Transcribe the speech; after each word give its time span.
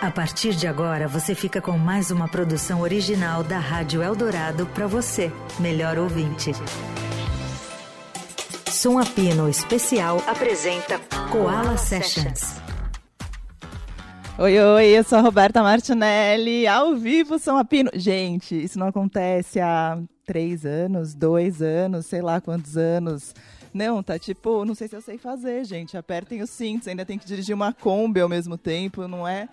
A 0.00 0.10
partir 0.10 0.54
de 0.54 0.66
agora, 0.66 1.08
você 1.08 1.34
fica 1.34 1.58
com 1.58 1.78
mais 1.78 2.10
uma 2.10 2.28
produção 2.28 2.82
original 2.82 3.42
da 3.42 3.58
Rádio 3.58 4.02
Eldorado 4.02 4.66
para 4.66 4.86
você, 4.86 5.32
melhor 5.58 5.98
ouvinte. 5.98 6.52
Som 8.70 8.98
Apino 8.98 9.48
Especial 9.48 10.22
apresenta 10.26 10.98
Koala 11.32 11.78
Sessions. 11.78 12.60
Oi, 14.38 14.60
oi, 14.60 14.86
eu 14.98 15.02
sou 15.02 15.18
a 15.18 15.22
Roberta 15.22 15.62
Martinelli, 15.62 16.66
ao 16.66 16.94
vivo 16.94 17.38
São 17.38 17.56
Apino. 17.56 17.90
Gente, 17.94 18.54
isso 18.54 18.78
não 18.78 18.88
acontece 18.88 19.60
há 19.60 19.98
três 20.26 20.66
anos, 20.66 21.14
dois 21.14 21.62
anos, 21.62 22.04
sei 22.04 22.20
lá 22.20 22.38
quantos 22.38 22.76
anos. 22.76 23.34
Não, 23.72 24.02
tá 24.02 24.18
tipo, 24.18 24.62
não 24.66 24.74
sei 24.74 24.88
se 24.88 24.94
eu 24.94 25.00
sei 25.00 25.16
fazer, 25.16 25.64
gente. 25.64 25.96
Apertem 25.96 26.42
os 26.42 26.50
cintos, 26.50 26.86
ainda 26.86 27.06
tem 27.06 27.18
que 27.18 27.26
dirigir 27.26 27.54
uma 27.54 27.72
Kombi 27.72 28.20
ao 28.20 28.28
mesmo 28.28 28.58
tempo, 28.58 29.08
não 29.08 29.26
é? 29.26 29.48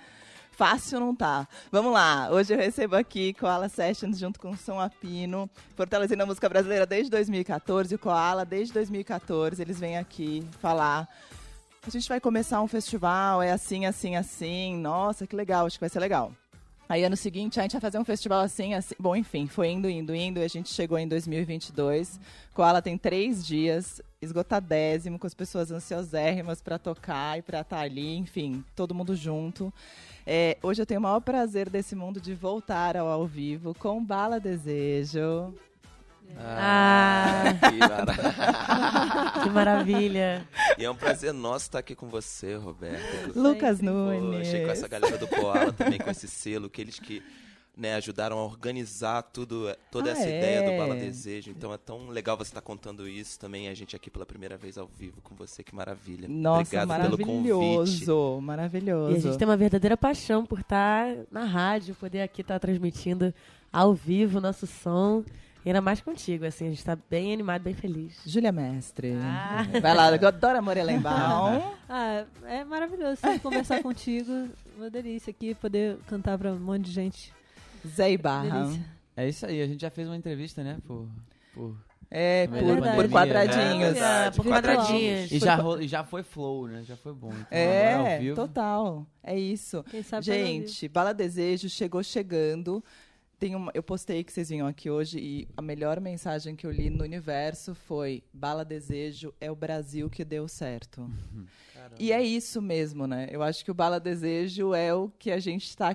Fácil 0.64 1.02
não 1.02 1.14
tá. 1.14 1.45
Vamos 1.70 1.91
lá. 1.91 2.30
Hoje 2.31 2.53
eu 2.53 2.58
recebo 2.58 2.95
aqui 2.95 3.34
Koala 3.34 3.67
Sessions 3.67 4.17
junto 4.17 4.40
com 4.40 4.52
o 4.52 4.55
Som 4.58 4.80
Apino, 4.80 5.49
fortalecendo 5.76 6.23
a 6.23 6.26
música 6.26 6.48
brasileira 6.48 6.85
desde 6.85 7.12
2014. 7.12 7.94
O 7.94 7.99
Koala, 7.99 8.45
desde 8.45 8.73
2014, 8.73 9.62
eles 9.62 9.77
vêm 9.77 9.98
aqui 9.98 10.41
falar. 10.62 11.09
A 11.85 11.90
gente 11.90 12.07
vai 12.07 12.21
começar 12.21 12.62
um 12.62 12.68
festival, 12.70 13.44
é 13.44 13.52
assim, 13.52 13.85
assim, 13.85 14.16
assim. 14.16 14.77
Nossa, 14.77 15.27
que 15.27 15.35
legal, 15.35 15.66
acho 15.66 15.76
que 15.76 15.81
vai 15.81 15.90
ser 15.90 15.99
legal. 15.99 16.31
Aí 16.88 17.04
ano 17.04 17.16
seguinte 17.16 17.60
a 17.60 17.64
gente 17.64 17.72
vai 17.72 17.82
fazer 17.82 17.98
um 17.98 18.05
festival 18.05 18.42
assim, 18.42 18.73
assim. 18.73 18.96
Bom, 19.00 19.16
enfim, 19.16 19.48
foi 19.48 19.70
indo, 19.70 19.90
indo, 19.90 20.14
indo 20.14 20.40
e 20.40 20.44
a 20.44 20.48
gente 20.48 20.70
chegou 20.70 20.98
em 20.98 21.08
2022. 21.08 22.20
Koala 22.54 22.82
tem 22.82 22.98
três 22.98 23.46
dias, 23.46 24.02
esgotadésimo, 24.22 25.18
com 25.18 25.26
as 25.26 25.34
pessoas 25.34 25.72
ansiosérrimas 25.72 26.62
para 26.62 26.77
tocar 26.77 27.40
e 27.40 27.41
para 27.41 27.62
estar 27.62 27.77
tá 27.77 27.82
ali, 27.82 28.16
enfim, 28.18 28.64
todo 28.76 28.94
mundo 28.94 29.16
junto. 29.16 29.74
É, 30.26 30.58
hoje 30.62 30.82
eu 30.82 30.86
tenho 30.86 31.00
o 31.00 31.04
maior 31.04 31.20
prazer 31.20 31.70
desse 31.70 31.96
mundo 31.96 32.20
de 32.20 32.34
voltar 32.34 32.96
ao 32.98 33.08
ao 33.08 33.26
vivo 33.26 33.74
com 33.74 34.04
Bala 34.04 34.40
Desejo. 34.40 35.54
Ah, 36.46 37.43
Que, 39.35 39.43
que 39.43 39.49
maravilha. 39.49 40.48
E 40.77 40.84
é 40.85 40.90
um 40.90 40.96
prazer 40.96 41.34
nosso 41.34 41.66
estar 41.66 41.79
aqui 41.79 41.96
com 41.96 42.07
você, 42.10 42.55
Roberto. 42.55 43.38
Lucas 43.38 43.79
Pô, 43.79 43.85
Nunes. 43.85 44.48
achei 44.48 44.66
com 44.66 44.71
essa 44.71 44.88
galera 44.88 45.18
do 45.18 45.27
Koala 45.27 45.71
também, 45.74 45.99
com 45.99 46.10
esse 46.10 46.27
selo, 46.27 46.70
que 46.70 46.82
eles 46.82 46.99
que 46.99 47.21
né, 47.76 47.96
ajudaram 47.96 48.38
a 48.38 48.44
organizar 48.44 49.24
tudo, 49.24 49.74
toda 49.90 50.10
Ah, 50.10 50.13
essa 50.13 50.26
é? 50.27 50.38
ideia 50.38 50.71
do 50.71 50.77
Bala 50.77 50.96
Desejo. 50.96 51.49
Então 51.51 51.74
é 51.74 51.77
tão 51.77 52.10
legal 52.10 52.38
você 52.38 52.49
estar 52.51 52.62
contando 52.62 53.07
isso 53.07 53.40
também, 53.40 53.68
a 53.68 53.74
gente 53.74 53.96
aqui 53.96 54.10
pela 54.12 54.26
primeira 54.26 54.55
vez 54.57 54.77
ao 54.77 54.88
vivo 54.88 55.21
com 55.21 55.34
você, 55.35 55.63
que 55.63 55.74
maravilha. 55.74 56.27
Nossa, 56.27 56.62
Obrigado 56.77 57.01
pelo 57.01 57.18
convite. 57.18 57.51
maravilhoso, 57.54 58.41
maravilhoso. 58.41 59.13
E 59.13 59.18
a 59.18 59.20
gente 59.21 59.38
tem 59.38 59.48
uma 59.48 59.57
verdadeira 59.57 59.98
paixão 59.98 60.46
por 60.46 60.60
estar 60.60 61.07
na 61.32 61.46
rádio, 61.46 61.96
poder 61.96 62.21
aqui 62.21 62.41
estar 62.41 62.60
transmitindo 62.60 63.34
ao 63.71 63.94
vivo 63.94 64.38
o 64.38 64.41
nosso 64.41 64.68
som. 64.68 65.24
E 65.66 65.69
ainda 65.69 65.80
mais 65.81 66.02
contigo, 66.02 66.46
assim, 66.46 66.68
a 66.68 66.69
gente 66.69 66.84
tá 66.84 66.97
bem 67.09 67.31
animado, 67.34 67.62
bem 67.62 67.74
feliz. 67.74 68.19
Júlia 68.25 68.52
Mestre. 68.52 69.14
Ah. 69.22 69.66
Vai 69.81 69.96
lá, 69.96 70.14
eu 70.14 70.28
adoro 70.28 70.58
a 70.58 70.62
Morelenbaum. 70.62 71.62
Ah, 71.88 72.25
é 72.46 72.64
maravilhoso 72.66 73.16
sempre 73.22 73.40
conversar 73.40 73.81
contigo. 73.81 74.50
Uma 74.75 74.90
delícia 74.90 75.31
aqui 75.31 75.56
poder 75.56 75.97
cantar 76.08 76.38
pra 76.38 76.52
um 76.52 76.59
monte 76.59 76.84
de 76.86 76.91
gente. 76.91 77.34
Zé 77.88 78.12
Ibarra. 78.12 78.62
Delícia. 78.64 78.86
É 79.16 79.30
isso 79.30 79.46
aí, 79.46 79.62
a 79.62 79.68
gente 79.68 79.80
já 79.81 79.90
fez 79.90 80.08
uma 80.08 80.18
entrevista, 80.18 80.64
né? 80.64 80.78
Por, 80.86 81.08
por... 81.53 81.78
É, 82.12 82.44
É 82.44 82.47
por, 82.47 82.58
verdade. 82.64 82.96
por 82.96 83.06
É 83.06 83.08
quadradinhos. 83.08 83.94
verdade, 83.94 84.36
por 84.36 84.46
quadradinhos. 84.46 85.31
E 85.31 85.40
já, 85.40 85.58
e 85.80 85.88
já 85.88 86.03
foi 86.03 86.24
flow, 86.24 86.68
né? 86.68 86.84
Já 86.84 86.97
foi 86.97 87.14
bom. 87.14 87.30
Então, 87.31 87.46
É, 87.58 87.94
ao 87.94 88.19
vivo. 88.19 88.36
total. 88.36 89.08
É 89.24 89.38
isso. 89.40 89.84
Gente, 90.22 90.88
Bala 90.90 91.14
Desejo 91.14 91.69
chegou 91.69 92.03
chegando. 92.03 92.84
Tem 93.44 93.56
uma, 93.56 93.74
eu 93.74 93.84
postei 93.84 94.24
que 94.24 94.31
vocês 94.31 94.47
vinham 94.47 94.66
aqui 94.66 94.90
hoje 94.90 95.19
e 95.19 95.50
a 95.58 95.62
melhor 95.62 96.00
mensagem 96.00 96.56
que 96.56 96.66
eu 96.66 96.72
li 96.72 96.90
no 96.90 97.03
universo 97.03 97.75
foi: 97.75 98.23
Bala 98.31 98.63
Desejo 98.63 99.34
é 99.41 99.51
o 99.51 99.56
Brasil 99.56 100.09
que 100.09 100.23
deu 100.23 100.47
certo. 100.47 101.12
E 102.00 102.13
é 102.13 102.23
isso 102.23 102.62
mesmo, 102.62 103.06
né? 103.06 103.28
Eu 103.29 103.44
acho 103.44 103.66
que 103.66 103.69
o 103.69 103.73
Bala 103.73 104.00
Desejo 104.00 104.73
é 104.73 104.94
o 104.94 105.09
que 105.19 105.29
a 105.29 105.40
gente 105.40 105.66
está 105.66 105.94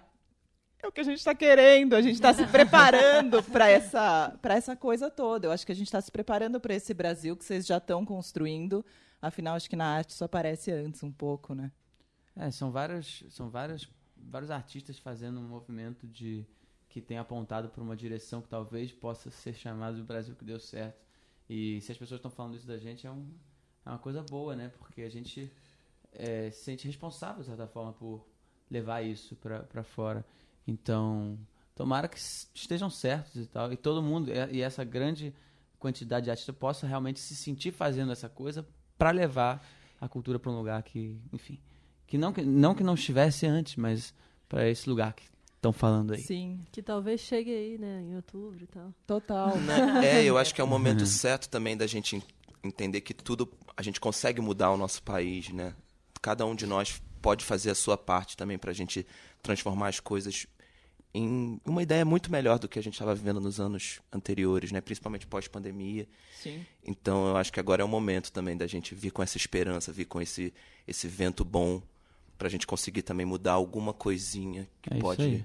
é 0.78 0.86
o 0.86 0.92
que 0.92 1.00
a 1.00 1.04
gente 1.04 1.16
está 1.16 1.34
querendo, 1.34 1.96
a 1.96 2.02
gente 2.02 2.16
está 2.16 2.34
se 2.34 2.46
preparando 2.48 3.42
para 3.42 3.66
essa, 3.70 4.38
para 4.42 4.54
essa 4.54 4.76
coisa 4.76 5.10
toda. 5.10 5.46
Eu 5.46 5.50
acho 5.50 5.64
que 5.64 5.72
a 5.72 5.74
gente 5.74 5.86
está 5.86 6.02
se 6.02 6.12
preparando 6.12 6.60
para 6.60 6.74
esse 6.74 6.92
Brasil 6.92 7.34
que 7.34 7.46
vocês 7.46 7.66
já 7.66 7.78
estão 7.78 8.04
construindo. 8.04 8.84
Afinal, 9.22 9.56
acho 9.56 9.70
que 9.70 9.76
na 9.76 9.86
arte 9.86 10.10
isso 10.10 10.22
aparece 10.22 10.70
antes 10.70 11.02
um 11.02 11.10
pouco, 11.10 11.54
né? 11.54 11.72
É, 12.36 12.50
são 12.50 12.70
vários, 12.70 13.24
são 13.30 13.48
vários, 13.48 13.88
vários 14.18 14.50
artistas 14.50 14.98
fazendo 14.98 15.40
um 15.40 15.48
movimento 15.48 16.06
de 16.06 16.46
que 17.00 17.06
tem 17.06 17.18
apontado 17.18 17.68
para 17.68 17.82
uma 17.82 17.96
direção 17.96 18.42
que 18.42 18.48
talvez 18.48 18.92
possa 18.92 19.30
ser 19.30 19.54
chamado 19.54 19.96
de 19.96 20.02
Brasil 20.02 20.34
que 20.34 20.44
deu 20.44 20.58
certo. 20.58 21.00
E 21.48 21.80
se 21.80 21.92
as 21.92 21.98
pessoas 21.98 22.18
estão 22.18 22.30
falando 22.30 22.56
isso 22.56 22.66
da 22.66 22.76
gente 22.76 23.06
é, 23.06 23.10
um, 23.10 23.30
é 23.86 23.90
uma 23.90 23.98
coisa 23.98 24.22
boa, 24.22 24.54
né? 24.54 24.68
Porque 24.78 25.02
a 25.02 25.08
gente 25.08 25.50
é, 26.12 26.50
se 26.50 26.64
sente 26.64 26.86
responsável, 26.86 27.40
de 27.40 27.46
certa 27.46 27.66
forma, 27.66 27.92
por 27.92 28.26
levar 28.70 29.02
isso 29.02 29.36
para 29.36 29.82
fora. 29.82 30.24
Então, 30.66 31.38
tomara 31.74 32.08
que 32.08 32.18
estejam 32.18 32.90
certos 32.90 33.36
e 33.36 33.46
tal. 33.46 33.72
E 33.72 33.76
todo 33.76 34.02
mundo, 34.02 34.30
e 34.50 34.60
essa 34.60 34.84
grande 34.84 35.34
quantidade 35.78 36.24
de 36.24 36.30
artistas 36.30 36.54
possa 36.56 36.86
realmente 36.86 37.20
se 37.20 37.36
sentir 37.36 37.72
fazendo 37.72 38.12
essa 38.12 38.28
coisa 38.28 38.66
para 38.98 39.10
levar 39.10 39.64
a 40.00 40.08
cultura 40.08 40.38
para 40.38 40.50
um 40.50 40.56
lugar 40.56 40.82
que, 40.82 41.20
enfim, 41.32 41.60
que 42.06 42.18
não 42.18 42.32
que 42.32 42.42
não, 42.42 42.74
que 42.74 42.82
não 42.82 42.94
estivesse 42.94 43.46
antes, 43.46 43.76
mas 43.76 44.12
para 44.48 44.68
esse 44.68 44.88
lugar 44.88 45.12
que 45.12 45.24
estão 45.58 45.72
falando 45.72 46.14
aí. 46.14 46.22
Sim, 46.22 46.60
Que 46.72 46.82
talvez 46.82 47.20
chegue 47.20 47.50
aí, 47.50 47.78
né, 47.78 48.02
em 48.02 48.16
outubro 48.16 48.62
e 48.64 48.66
tal. 48.66 48.92
total. 49.06 49.56
Né? 49.58 50.06
É, 50.20 50.24
eu 50.24 50.38
acho 50.38 50.54
que 50.54 50.60
é 50.60 50.64
o 50.64 50.68
momento 50.68 51.04
certo 51.06 51.48
também 51.48 51.76
da 51.76 51.86
gente 51.86 52.16
en- 52.16 52.22
entender 52.64 53.00
que 53.02 53.12
tudo 53.14 53.48
a 53.76 53.82
gente 53.82 54.00
consegue 54.00 54.40
mudar 54.40 54.70
o 54.70 54.76
nosso 54.76 55.02
país, 55.02 55.50
né? 55.50 55.74
Cada 56.22 56.44
um 56.46 56.54
de 56.54 56.66
nós 56.66 57.00
pode 57.22 57.44
fazer 57.44 57.70
a 57.70 57.74
sua 57.74 57.96
parte 57.96 58.36
também 58.36 58.56
para 58.58 58.70
a 58.70 58.74
gente 58.74 59.06
transformar 59.42 59.88
as 59.88 60.00
coisas 60.00 60.46
em 61.14 61.58
uma 61.64 61.82
ideia 61.82 62.04
muito 62.04 62.30
melhor 62.30 62.58
do 62.58 62.68
que 62.68 62.78
a 62.78 62.82
gente 62.82 62.92
estava 62.94 63.14
vivendo 63.14 63.40
nos 63.40 63.58
anos 63.58 64.00
anteriores, 64.12 64.70
né? 64.72 64.80
Principalmente 64.80 65.26
pós-pandemia. 65.26 66.06
Sim. 66.42 66.64
Então 66.84 67.28
eu 67.28 67.36
acho 67.36 67.52
que 67.52 67.58
agora 67.60 67.82
é 67.82 67.84
o 67.84 67.88
momento 67.88 68.30
também 68.30 68.56
da 68.56 68.66
gente 68.66 68.94
vir 68.94 69.10
com 69.10 69.22
essa 69.22 69.36
esperança, 69.36 69.92
vir 69.92 70.04
com 70.04 70.20
esse 70.20 70.52
esse 70.86 71.06
vento 71.08 71.44
bom 71.44 71.82
para 72.38 72.46
a 72.46 72.50
gente 72.50 72.66
conseguir 72.66 73.02
também 73.02 73.26
mudar 73.26 73.52
alguma 73.52 73.92
coisinha 73.92 74.68
que 74.80 74.92
É 74.92 74.96
isso 74.96 75.02
pode. 75.02 75.22
aí. 75.22 75.44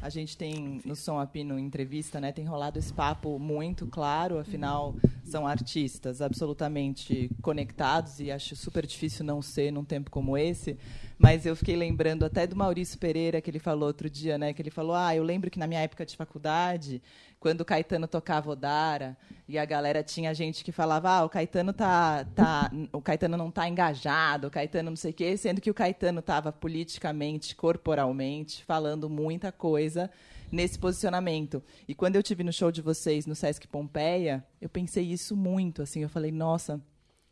A 0.00 0.08
gente 0.08 0.36
tem 0.36 0.80
no 0.84 0.94
Som 0.94 1.18
Apino 1.18 1.58
entrevista, 1.58 2.20
né? 2.20 2.30
Tem 2.30 2.44
rolado 2.44 2.78
esse 2.78 2.92
papo 2.92 3.36
muito 3.38 3.84
claro, 3.86 4.38
afinal 4.38 4.94
são 5.24 5.44
artistas 5.46 6.20
absolutamente 6.22 7.28
conectados 7.40 8.20
e 8.20 8.30
acho 8.30 8.54
super 8.54 8.86
difícil 8.86 9.24
não 9.24 9.42
ser 9.42 9.72
num 9.72 9.84
tempo 9.84 10.08
como 10.10 10.36
esse. 10.38 10.76
Mas 11.22 11.46
eu 11.46 11.54
fiquei 11.54 11.76
lembrando 11.76 12.24
até 12.24 12.48
do 12.48 12.56
Maurício 12.56 12.98
Pereira 12.98 13.40
que 13.40 13.48
ele 13.48 13.60
falou 13.60 13.86
outro 13.86 14.10
dia, 14.10 14.36
né? 14.36 14.52
Que 14.52 14.60
ele 14.60 14.72
falou: 14.72 14.92
"Ah, 14.92 15.14
eu 15.14 15.22
lembro 15.22 15.48
que 15.52 15.58
na 15.58 15.68
minha 15.68 15.80
época 15.80 16.04
de 16.04 16.16
faculdade, 16.16 17.00
quando 17.38 17.60
o 17.60 17.64
Caetano 17.64 18.08
tocava 18.08 18.50
Odara 18.50 19.16
e 19.46 19.56
a 19.56 19.64
galera 19.64 20.02
tinha 20.02 20.34
gente 20.34 20.64
que 20.64 20.72
falava: 20.72 21.10
"Ah, 21.10 21.24
o 21.24 21.28
Caetano 21.28 21.72
tá 21.72 22.24
tá 22.34 22.72
o 22.92 23.00
Caetano 23.00 23.36
não 23.36 23.52
tá 23.52 23.68
engajado, 23.68 24.48
o 24.48 24.50
Caetano 24.50 24.90
não 24.90 24.96
sei 24.96 25.12
o 25.12 25.14
quê", 25.14 25.36
sendo 25.36 25.60
que 25.60 25.70
o 25.70 25.74
Caetano 25.74 26.18
estava 26.18 26.50
politicamente, 26.50 27.54
corporalmente 27.54 28.64
falando 28.64 29.08
muita 29.08 29.52
coisa 29.52 30.10
nesse 30.50 30.76
posicionamento. 30.76 31.62
E 31.86 31.94
quando 31.94 32.16
eu 32.16 32.22
tive 32.24 32.42
no 32.42 32.52
show 32.52 32.72
de 32.72 32.82
vocês 32.82 33.26
no 33.26 33.36
Sesc 33.36 33.68
Pompeia, 33.68 34.44
eu 34.60 34.68
pensei 34.68 35.04
isso 35.04 35.36
muito, 35.36 35.82
assim, 35.82 36.00
eu 36.00 36.08
falei: 36.08 36.32
"Nossa, 36.32 36.80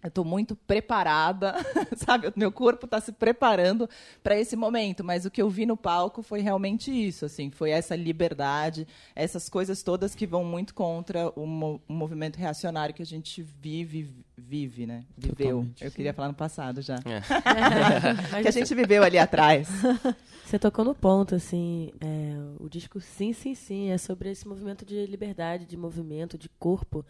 eu 0.03 0.09
estou 0.09 0.25
muito 0.25 0.56
preparada, 0.56 1.55
sabe? 1.97 2.28
O 2.28 2.33
meu 2.37 2.50
corpo 2.50 2.87
está 2.87 3.00
se 3.00 3.12
preparando 3.12 3.88
para 4.22 4.38
esse 4.38 4.56
momento, 4.56 5.05
mas 5.05 5.25
o 5.27 5.31
que 5.31 5.43
eu 5.43 5.50
vi 5.50 5.66
no 5.66 5.76
palco 5.76 6.23
foi 6.23 6.41
realmente 6.41 6.91
isso, 6.91 7.25
assim, 7.26 7.50
foi 7.50 7.70
essa 7.70 7.94
liberdade, 7.94 8.87
essas 9.14 9.49
coisas 9.49 9.82
todas 9.82 10.14
que 10.14 10.26
vão 10.26 10.43
muito 10.44 10.75
contra 10.75 11.29
o, 11.38 11.47
mo- 11.47 11.81
o 11.88 11.93
movimento 11.93 12.37
reacionário 12.37 12.94
que 12.94 13.02
a 13.02 13.06
gente 13.06 13.43
vive, 13.43 14.08
vive, 14.37 14.87
né? 14.87 15.05
Viveu. 15.19 15.37
Totalmente. 15.58 15.85
Eu 15.85 15.91
queria 15.91 16.14
falar 16.14 16.29
no 16.29 16.35
passado 16.35 16.81
já. 16.81 16.96
É. 17.05 17.20
Que 18.43 18.49
a 18.49 18.53
gente 18.53 18.75
viveu 18.75 19.03
ali 19.03 19.19
atrás. 19.19 19.69
Você 20.44 20.58
tocou 20.58 20.85
no 20.85 20.94
ponto, 20.94 21.35
assim, 21.35 21.93
é, 22.00 22.35
o 22.58 22.69
disco 22.69 23.00
Sim, 23.00 23.32
Sim, 23.32 23.55
Sim 23.55 23.91
é 23.91 23.99
sobre 23.99 24.31
esse 24.31 24.49
movimento 24.49 24.85
de 24.85 25.06
liberdade, 25.06 25.64
de 25.67 25.76
movimento, 25.76 26.37
de 26.37 26.49
corpo. 26.49 27.05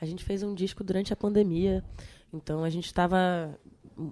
A 0.00 0.04
gente 0.04 0.24
fez 0.24 0.42
um 0.42 0.52
disco 0.54 0.82
durante 0.84 1.12
a 1.12 1.16
pandemia, 1.16 1.82
então 2.32 2.64
a 2.64 2.70
gente 2.70 2.86
estava 2.86 3.58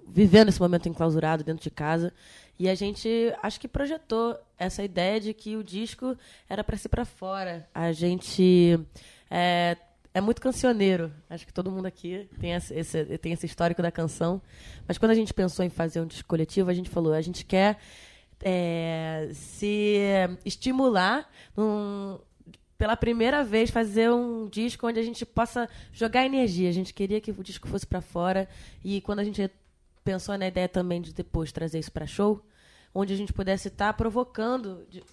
vivendo 0.07 0.49
esse 0.49 0.59
momento 0.59 0.87
enclausurado 0.87 1.43
dentro 1.43 1.63
de 1.63 1.71
casa 1.71 2.13
e 2.59 2.69
a 2.69 2.75
gente 2.75 3.09
acho 3.41 3.59
que 3.59 3.67
projetou 3.67 4.37
essa 4.57 4.83
ideia 4.83 5.19
de 5.19 5.33
que 5.33 5.57
o 5.57 5.63
disco 5.63 6.15
era 6.47 6.63
para 6.63 6.77
ser 6.77 6.89
para 6.89 7.05
fora. 7.05 7.67
A 7.73 7.91
gente 7.91 8.79
é, 9.29 9.75
é 10.13 10.21
muito 10.21 10.41
cancioneiro. 10.41 11.11
Acho 11.29 11.45
que 11.45 11.53
todo 11.53 11.71
mundo 11.71 11.87
aqui 11.87 12.29
tem 12.39 12.53
esse, 12.53 13.17
tem 13.17 13.33
esse 13.33 13.47
histórico 13.47 13.81
da 13.81 13.91
canção. 13.91 14.41
Mas 14.87 14.97
quando 14.97 15.11
a 15.11 15.15
gente 15.15 15.33
pensou 15.33 15.65
em 15.65 15.69
fazer 15.69 16.01
um 16.01 16.05
disco 16.05 16.27
coletivo, 16.29 16.69
a 16.69 16.73
gente 16.73 16.89
falou, 16.89 17.13
a 17.13 17.21
gente 17.21 17.43
quer 17.43 17.79
é, 18.43 19.29
se 19.33 19.97
estimular 20.45 21.29
num, 21.57 22.19
pela 22.81 22.97
primeira 22.97 23.43
vez 23.43 23.69
fazer 23.69 24.09
um 24.09 24.49
disco 24.49 24.87
onde 24.87 24.99
a 24.99 25.03
gente 25.03 25.23
possa 25.23 25.69
jogar 25.93 26.25
energia. 26.25 26.67
A 26.67 26.71
gente 26.71 26.95
queria 26.95 27.21
que 27.21 27.29
o 27.29 27.43
disco 27.43 27.67
fosse 27.67 27.85
para 27.85 28.01
fora 28.01 28.49
e 28.83 28.99
quando 29.01 29.19
a 29.19 29.23
gente 29.23 29.51
pensou 30.03 30.35
na 30.35 30.47
ideia 30.47 30.67
também 30.67 30.99
de 30.99 31.13
depois 31.13 31.51
trazer 31.51 31.77
isso 31.77 31.91
para 31.91 32.07
show, 32.07 32.43
onde 32.91 33.13
a 33.13 33.15
gente 33.15 33.31
pudesse 33.33 33.67
estar 33.67 33.93
provocando 33.93 34.83
de, 34.89 35.03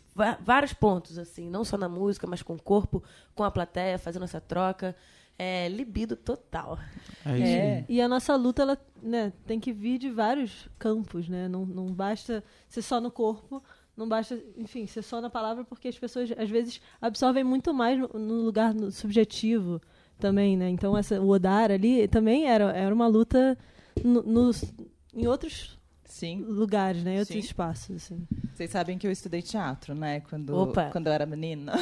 vários 0.41 0.73
pontos 0.73 1.19
assim, 1.19 1.50
não 1.50 1.62
só 1.62 1.76
na 1.76 1.91
música, 1.91 2.26
mas 2.26 2.41
com 2.41 2.55
o 2.55 2.62
corpo, 2.62 3.03
com 3.35 3.44
a 3.44 3.50
plateia, 3.50 3.99
fazendo 3.99 4.25
essa 4.25 4.41
troca. 4.41 4.97
É, 5.38 5.69
libido 5.69 6.17
total. 6.17 6.79
É, 7.25 7.41
é. 7.41 7.85
E 7.87 8.00
a 8.00 8.09
nossa 8.09 8.35
luta 8.35 8.62
ela, 8.62 8.79
né, 9.00 9.31
tem 9.47 9.61
que 9.61 9.73
vir 9.73 9.99
de 9.99 10.11
vários 10.11 10.69
campos, 10.79 11.29
né? 11.29 11.47
Não, 11.47 11.67
não 11.67 11.93
basta 11.93 12.43
ser 12.67 12.82
só 12.82 12.99
no 12.99 13.11
corpo, 13.11 13.62
não 13.99 14.09
basta, 14.09 14.41
enfim, 14.56 14.87
ser 14.87 15.03
só 15.03 15.21
na 15.21 15.29
palavra, 15.29 15.65
porque 15.65 15.89
as 15.89 15.99
pessoas 15.99 16.31
às 16.39 16.49
vezes 16.49 16.81
absorvem 17.00 17.43
muito 17.43 17.75
mais 17.75 17.99
no, 17.99 18.09
no 18.17 18.35
lugar 18.43 18.73
no 18.73 18.93
subjetivo 18.93 19.81
também, 20.21 20.56
né? 20.56 20.69
Então 20.69 20.97
essa, 20.97 21.21
o 21.21 21.29
Odar 21.29 21.73
ali 21.73 22.06
também 22.06 22.47
era, 22.47 22.71
era 22.73 22.95
uma 22.95 23.09
luta 23.09 23.59
no, 24.05 24.23
nos, 24.23 24.73
em 25.12 25.27
outros 25.27 25.77
Sim. 26.19 26.44
lugares, 26.49 27.05
né? 27.05 27.20
Outros 27.20 27.29
Sim. 27.29 27.38
espaços, 27.38 27.97
assim. 27.97 28.26
Vocês 28.53 28.70
sabem 28.70 28.99
que 28.99 29.06
eu 29.06 29.11
estudei 29.12 29.41
teatro, 29.41 29.94
né? 29.94 30.20
Quando, 30.29 30.73
quando 30.91 31.06
eu 31.06 31.12
era 31.12 31.25
menina. 31.25 31.75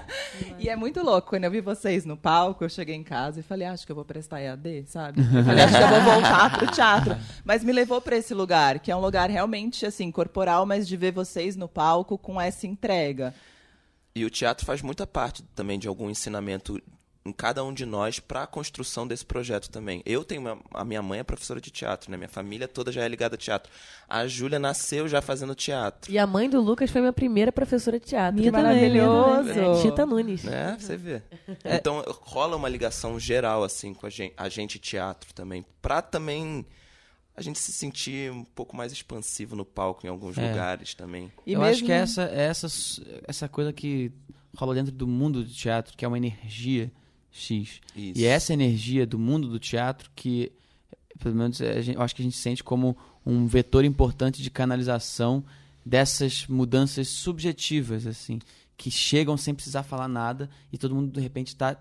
e 0.58 0.70
é 0.70 0.74
muito 0.74 1.02
louco. 1.02 1.28
Quando 1.28 1.44
eu 1.44 1.50
vi 1.50 1.60
vocês 1.60 2.06
no 2.06 2.16
palco, 2.16 2.64
eu 2.64 2.68
cheguei 2.70 2.94
em 2.94 3.02
casa 3.02 3.40
e 3.40 3.42
falei, 3.42 3.68
ah, 3.68 3.72
acho 3.72 3.84
que 3.84 3.92
eu 3.92 3.96
vou 3.96 4.06
prestar 4.06 4.40
EAD, 4.40 4.84
sabe? 4.86 5.20
Eu 5.20 5.44
falei, 5.44 5.64
acho 5.64 5.76
que 5.76 5.82
eu 5.82 5.88
vou 5.88 6.00
voltar 6.00 6.58
pro 6.58 6.66
teatro. 6.68 7.16
Mas 7.44 7.62
me 7.62 7.72
levou 7.72 8.00
para 8.00 8.16
esse 8.16 8.32
lugar, 8.32 8.78
que 8.78 8.90
é 8.90 8.96
um 8.96 9.00
lugar 9.00 9.28
realmente, 9.28 9.84
assim, 9.84 10.10
corporal, 10.10 10.64
mas 10.64 10.88
de 10.88 10.96
ver 10.96 11.12
vocês 11.12 11.54
no 11.54 11.68
palco 11.68 12.16
com 12.16 12.40
essa 12.40 12.66
entrega. 12.66 13.34
E 14.14 14.24
o 14.24 14.30
teatro 14.30 14.64
faz 14.64 14.80
muita 14.80 15.06
parte 15.06 15.42
também 15.54 15.78
de 15.78 15.88
algum 15.88 16.08
ensinamento 16.08 16.80
em 17.26 17.32
cada 17.32 17.64
um 17.64 17.72
de 17.72 17.86
nós 17.86 18.20
para 18.20 18.42
a 18.42 18.46
construção 18.46 19.06
desse 19.06 19.24
projeto 19.24 19.70
também. 19.70 20.02
Eu 20.04 20.22
tenho 20.24 20.42
uma, 20.42 20.58
a 20.74 20.84
minha 20.84 21.00
mãe 21.00 21.20
é 21.20 21.22
professora 21.22 21.58
de 21.58 21.70
teatro, 21.70 22.10
né? 22.10 22.18
Minha 22.18 22.28
família 22.28 22.68
toda 22.68 22.92
já 22.92 23.02
é 23.02 23.08
ligada 23.08 23.34
a 23.34 23.38
teatro. 23.38 23.72
A 24.06 24.26
Júlia 24.26 24.58
nasceu 24.58 25.08
já 25.08 25.22
fazendo 25.22 25.54
teatro. 25.54 26.12
E 26.12 26.18
a 26.18 26.26
mãe 26.26 26.50
do 26.50 26.60
Lucas 26.60 26.90
foi 26.90 27.00
minha 27.00 27.14
primeira 27.14 27.50
professora 27.50 27.98
de 27.98 28.06
teatro. 28.06 28.42
Que 28.42 28.50
maravilhoso. 28.50 29.50
É, 29.50 29.82
Tita 29.82 30.04
Nunes. 30.04 30.44
É, 30.46 30.76
você 30.78 30.98
vê. 30.98 31.22
É. 31.64 31.76
Então 31.76 32.04
rola 32.06 32.56
uma 32.56 32.68
ligação 32.68 33.18
geral 33.18 33.64
assim 33.64 33.94
com 33.94 34.06
a 34.06 34.10
gente, 34.10 34.34
a 34.36 34.48
gente 34.50 34.78
teatro 34.78 35.32
também, 35.32 35.64
para 35.80 36.02
também 36.02 36.66
a 37.34 37.40
gente 37.40 37.58
se 37.58 37.72
sentir 37.72 38.30
um 38.30 38.44
pouco 38.44 38.76
mais 38.76 38.92
expansivo 38.92 39.56
no 39.56 39.64
palco 39.64 40.06
em 40.06 40.10
alguns 40.10 40.36
é. 40.36 40.46
lugares 40.46 40.94
também. 40.94 41.32
E 41.46 41.54
Eu 41.54 41.60
mesmo... 41.60 41.72
acho 41.72 41.84
que 41.84 41.92
é 41.92 41.96
essa, 41.96 42.22
essa, 42.24 42.66
essa 43.26 43.48
coisa 43.48 43.72
que 43.72 44.12
rola 44.54 44.74
dentro 44.74 44.92
do 44.92 45.06
mundo 45.06 45.42
do 45.42 45.50
teatro, 45.50 45.96
que 45.96 46.04
é 46.04 46.08
uma 46.08 46.18
energia 46.18 46.92
X. 47.34 47.80
Isso. 47.96 48.20
E 48.20 48.24
é 48.24 48.28
essa 48.28 48.52
energia 48.52 49.04
do 49.04 49.18
mundo 49.18 49.48
do 49.48 49.58
teatro 49.58 50.08
que, 50.14 50.52
pelo 51.18 51.34
menos, 51.34 51.60
eu 51.60 52.00
acho 52.00 52.14
que 52.14 52.22
a 52.22 52.24
gente 52.24 52.36
sente 52.36 52.62
como 52.62 52.96
um 53.26 53.46
vetor 53.46 53.84
importante 53.84 54.40
de 54.40 54.50
canalização 54.50 55.44
dessas 55.84 56.46
mudanças 56.46 57.08
subjetivas, 57.08 58.06
assim, 58.06 58.38
que 58.76 58.90
chegam 58.90 59.36
sem 59.36 59.52
precisar 59.52 59.82
falar 59.82 60.06
nada 60.06 60.48
e 60.72 60.78
todo 60.78 60.94
mundo 60.94 61.10
de 61.12 61.20
repente 61.20 61.48
está 61.48 61.76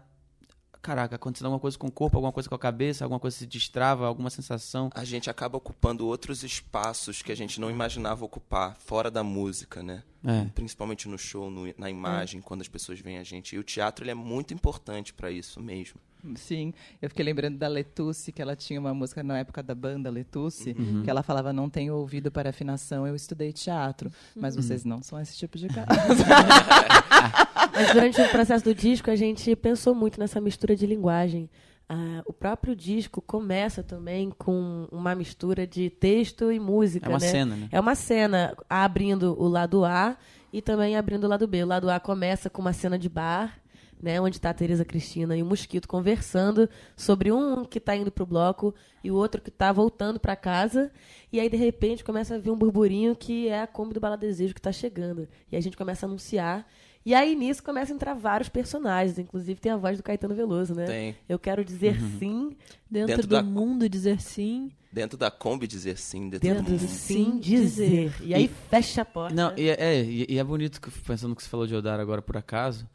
caraca, 0.83 1.15
acontecendo 1.15 1.45
alguma 1.45 1.61
coisa 1.61 1.77
com 1.77 1.87
o 1.87 1.91
corpo, 1.91 2.17
alguma 2.17 2.33
coisa 2.33 2.49
com 2.49 2.55
a 2.55 2.59
cabeça, 2.59 3.05
alguma 3.05 3.19
coisa 3.19 3.37
se 3.37 3.47
destrava, 3.47 4.05
alguma 4.05 4.29
sensação. 4.29 4.89
A 4.93 5.05
gente 5.05 5.29
acaba 5.29 5.57
ocupando 5.57 6.05
outros 6.05 6.43
espaços 6.43 7.21
que 7.21 7.31
a 7.31 7.35
gente 7.35 7.59
não 7.59 7.71
imaginava 7.71 8.25
ocupar, 8.25 8.75
fora 8.75 9.09
da 9.09 9.23
música, 9.23 9.81
né? 9.81 10.03
É. 10.25 10.45
Principalmente 10.53 11.07
no 11.07 11.17
show, 11.17 11.49
no, 11.49 11.73
na 11.77 11.89
imagem, 11.89 12.41
é. 12.41 12.43
quando 12.43 12.61
as 12.61 12.67
pessoas 12.67 12.99
veem 12.99 13.17
a 13.17 13.23
gente. 13.23 13.55
E 13.55 13.59
o 13.59 13.63
teatro 13.63 14.03
ele 14.03 14.11
é 14.11 14.15
muito 14.15 14.53
importante 14.53 15.13
para 15.13 15.31
isso 15.31 15.61
mesmo. 15.61 15.99
Sim, 16.35 16.73
eu 17.01 17.09
fiquei 17.09 17.25
lembrando 17.25 17.57
da 17.57 17.67
Letusse, 17.67 18.31
que 18.31 18.41
ela 18.41 18.55
tinha 18.55 18.79
uma 18.79 18.93
música 18.93 19.21
na 19.21 19.39
época 19.39 19.61
da 19.61 19.75
banda 19.75 20.09
Letusse, 20.09 20.75
uhum. 20.77 21.03
que 21.03 21.09
ela 21.09 21.21
falava: 21.21 21.51
Não 21.51 21.69
tenho 21.69 21.95
ouvido 21.95 22.31
para 22.31 22.49
afinação, 22.49 23.05
eu 23.05 23.15
estudei 23.15 23.51
teatro. 23.51 24.11
Mas 24.35 24.55
uhum. 24.55 24.61
vocês 24.61 24.85
não 24.85 25.01
são 25.01 25.19
esse 25.19 25.37
tipo 25.37 25.57
de 25.57 25.67
cara. 25.67 25.87
Mas 27.73 27.91
durante 27.91 28.21
o 28.21 28.29
processo 28.29 28.63
do 28.63 28.73
disco, 28.73 29.09
a 29.09 29.15
gente 29.15 29.55
pensou 29.55 29.93
muito 29.93 30.19
nessa 30.19 30.39
mistura 30.39 30.75
de 30.75 30.85
linguagem. 30.85 31.49
Ah, 31.89 32.23
o 32.25 32.31
próprio 32.31 32.75
disco 32.75 33.21
começa 33.21 33.83
também 33.83 34.29
com 34.29 34.87
uma 34.91 35.13
mistura 35.13 35.67
de 35.67 35.89
texto 35.89 36.51
e 36.51 36.59
música. 36.59 37.07
É 37.07 37.09
uma 37.09 37.19
né? 37.19 37.27
cena, 37.27 37.55
né? 37.55 37.67
É 37.71 37.79
uma 37.79 37.95
cena 37.95 38.55
abrindo 38.69 39.35
o 39.39 39.47
lado 39.47 39.83
A 39.83 40.15
e 40.51 40.61
também 40.61 40.95
abrindo 40.95 41.25
o 41.25 41.27
lado 41.27 41.47
B. 41.47 41.63
O 41.63 41.67
lado 41.67 41.89
A 41.89 41.99
começa 41.99 42.49
com 42.49 42.61
uma 42.61 42.73
cena 42.73 42.97
de 42.97 43.09
bar 43.09 43.62
né, 44.03 44.19
onde 44.19 44.35
está 44.35 44.49
a 44.49 44.53
Tereza 44.53 44.83
Cristina 44.83 45.35
e 45.37 45.41
o 45.41 45.45
Mosquito 45.45 45.87
conversando 45.87 46.69
sobre 46.93 47.31
um 47.31 47.63
que 47.63 47.77
está 47.77 47.95
indo 47.95 48.11
para 48.11 48.23
o 48.23 48.27
bloco 48.27 48.75
e 49.01 49.09
o 49.09 49.15
outro 49.15 49.41
que 49.41 49.47
está 49.47 49.71
voltando 49.71 50.19
para 50.19 50.35
casa. 50.35 50.91
E 51.31 51.39
aí, 51.39 51.49
de 51.49 51.55
repente, 51.55 52.03
começa 52.03 52.35
a 52.35 52.37
vir 52.37 52.51
um 52.51 52.57
burburinho 52.57 53.15
que 53.15 53.47
é 53.47 53.61
a 53.61 53.67
Kombi 53.67 53.93
do 53.93 54.01
Bala 54.01 54.17
Desejo 54.17 54.53
que 54.53 54.59
está 54.59 54.73
chegando. 54.73 55.25
E 55.49 55.55
a 55.55 55.61
gente 55.61 55.77
começa 55.77 56.05
a 56.05 56.07
anunciar. 56.07 56.67
E 57.05 57.15
aí, 57.15 57.33
nisso, 57.33 57.63
começa 57.63 57.93
a 57.93 57.95
entrar 57.95 58.13
vários 58.13 58.49
personagens. 58.49 59.17
Inclusive, 59.17 59.57
tem 59.57 59.71
a 59.71 59.77
voz 59.77 59.95
do 59.95 60.03
Caetano 60.03 60.35
Veloso, 60.35 60.75
né? 60.75 60.85
Tem. 60.85 61.15
Eu 61.27 61.39
quero 61.39 61.63
dizer 61.63 61.97
uhum. 61.97 62.19
sim. 62.19 62.57
Dentro, 62.91 63.07
dentro 63.07 63.27
do 63.27 63.35
da... 63.35 63.41
mundo, 63.41 63.87
dizer 63.87 64.19
sim. 64.19 64.69
Dentro 64.91 65.17
da 65.17 65.31
Kombi, 65.31 65.65
dizer 65.65 65.97
sim. 65.97 66.29
Dentro, 66.29 66.49
dentro 66.49 66.63
do, 66.63 66.77
do 66.77 66.87
sim, 66.87 67.39
dizer. 67.39 68.13
E 68.21 68.33
aí, 68.33 68.45
e... 68.45 68.47
fecha 68.69 69.01
a 69.01 69.05
porta. 69.05 69.33
Não, 69.33 69.57
e 69.57 69.69
é, 69.69 69.75
é, 69.79 70.03
e 70.03 70.37
é 70.37 70.43
bonito, 70.43 70.81
pensando 71.07 71.29
no 71.29 71.35
que 71.37 71.41
você 71.41 71.49
falou 71.49 71.65
de 71.65 71.73
Odar 71.73 72.01
agora, 72.01 72.21
por 72.21 72.35
acaso 72.35 72.85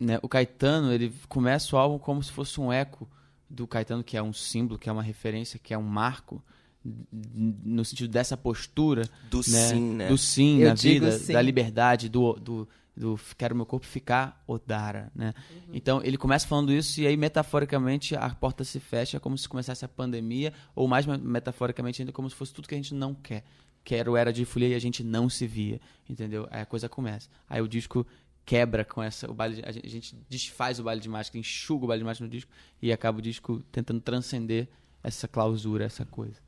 né, 0.00 0.18
o 0.22 0.28
Caetano 0.28 0.92
ele 0.92 1.12
começa 1.28 1.76
o 1.76 1.78
álbum 1.78 1.98
como 1.98 2.22
se 2.22 2.32
fosse 2.32 2.58
um 2.58 2.72
eco 2.72 3.06
do 3.48 3.66
Caetano, 3.66 4.02
que 4.02 4.16
é 4.16 4.22
um 4.22 4.32
símbolo, 4.32 4.78
que 4.78 4.88
é 4.88 4.92
uma 4.92 5.02
referência, 5.02 5.60
que 5.62 5.74
é 5.74 5.78
um 5.78 5.82
marco 5.82 6.42
no 6.82 7.84
sentido 7.84 8.10
dessa 8.10 8.36
postura 8.38 9.02
do 9.30 9.38
né, 9.38 9.42
sim, 9.42 9.94
né? 9.94 10.08
do 10.08 10.16
sim 10.16 10.60
Eu 10.60 10.68
na 10.68 10.74
vida, 10.74 11.12
sim. 11.12 11.34
da 11.34 11.42
liberdade, 11.42 12.08
do, 12.08 12.32
do, 12.34 12.68
do 12.96 13.20
quero 13.36 13.54
meu 13.54 13.66
corpo 13.66 13.84
ficar 13.84 14.42
Odara, 14.46 15.12
né? 15.14 15.34
Uhum. 15.50 15.74
Então 15.74 16.00
ele 16.02 16.16
começa 16.16 16.48
falando 16.48 16.72
isso 16.72 17.00
e 17.00 17.06
aí 17.06 17.18
metaforicamente 17.18 18.16
a 18.16 18.30
porta 18.30 18.64
se 18.64 18.80
fecha 18.80 19.20
como 19.20 19.36
se 19.36 19.46
começasse 19.46 19.84
a 19.84 19.88
pandemia 19.88 20.54
ou 20.74 20.88
mais 20.88 21.04
metaforicamente 21.04 22.00
ainda 22.00 22.12
como 22.12 22.30
se 22.30 22.36
fosse 22.36 22.54
tudo 22.54 22.66
que 22.66 22.74
a 22.74 22.78
gente 22.78 22.94
não 22.94 23.14
quer. 23.14 23.44
Quero 23.84 24.16
era 24.16 24.32
de 24.32 24.44
folia 24.44 24.68
e 24.68 24.74
a 24.74 24.78
gente 24.78 25.02
não 25.02 25.28
se 25.28 25.46
via, 25.46 25.80
entendeu? 26.08 26.46
Aí 26.50 26.62
a 26.62 26.66
coisa 26.66 26.88
começa. 26.88 27.28
Aí 27.48 27.60
o 27.60 27.68
disco 27.68 28.06
quebra 28.44 28.84
com 28.84 29.02
essa. 29.02 29.30
O 29.30 29.34
baile 29.34 29.56
de, 29.56 29.62
a 29.64 29.88
gente 29.88 30.16
desfaz 30.28 30.78
o 30.78 30.82
baile 30.82 31.00
de 31.00 31.08
máscara, 31.08 31.38
enxuga 31.38 31.84
o 31.84 31.88
baile 31.88 32.00
de 32.00 32.06
máscara 32.06 32.26
no 32.26 32.30
disco 32.30 32.50
e 32.80 32.92
acaba 32.92 33.18
o 33.18 33.22
disco 33.22 33.62
tentando 33.70 34.00
transcender 34.00 34.68
essa 35.02 35.26
clausura, 35.26 35.84
essa 35.84 36.04
coisa. 36.04 36.40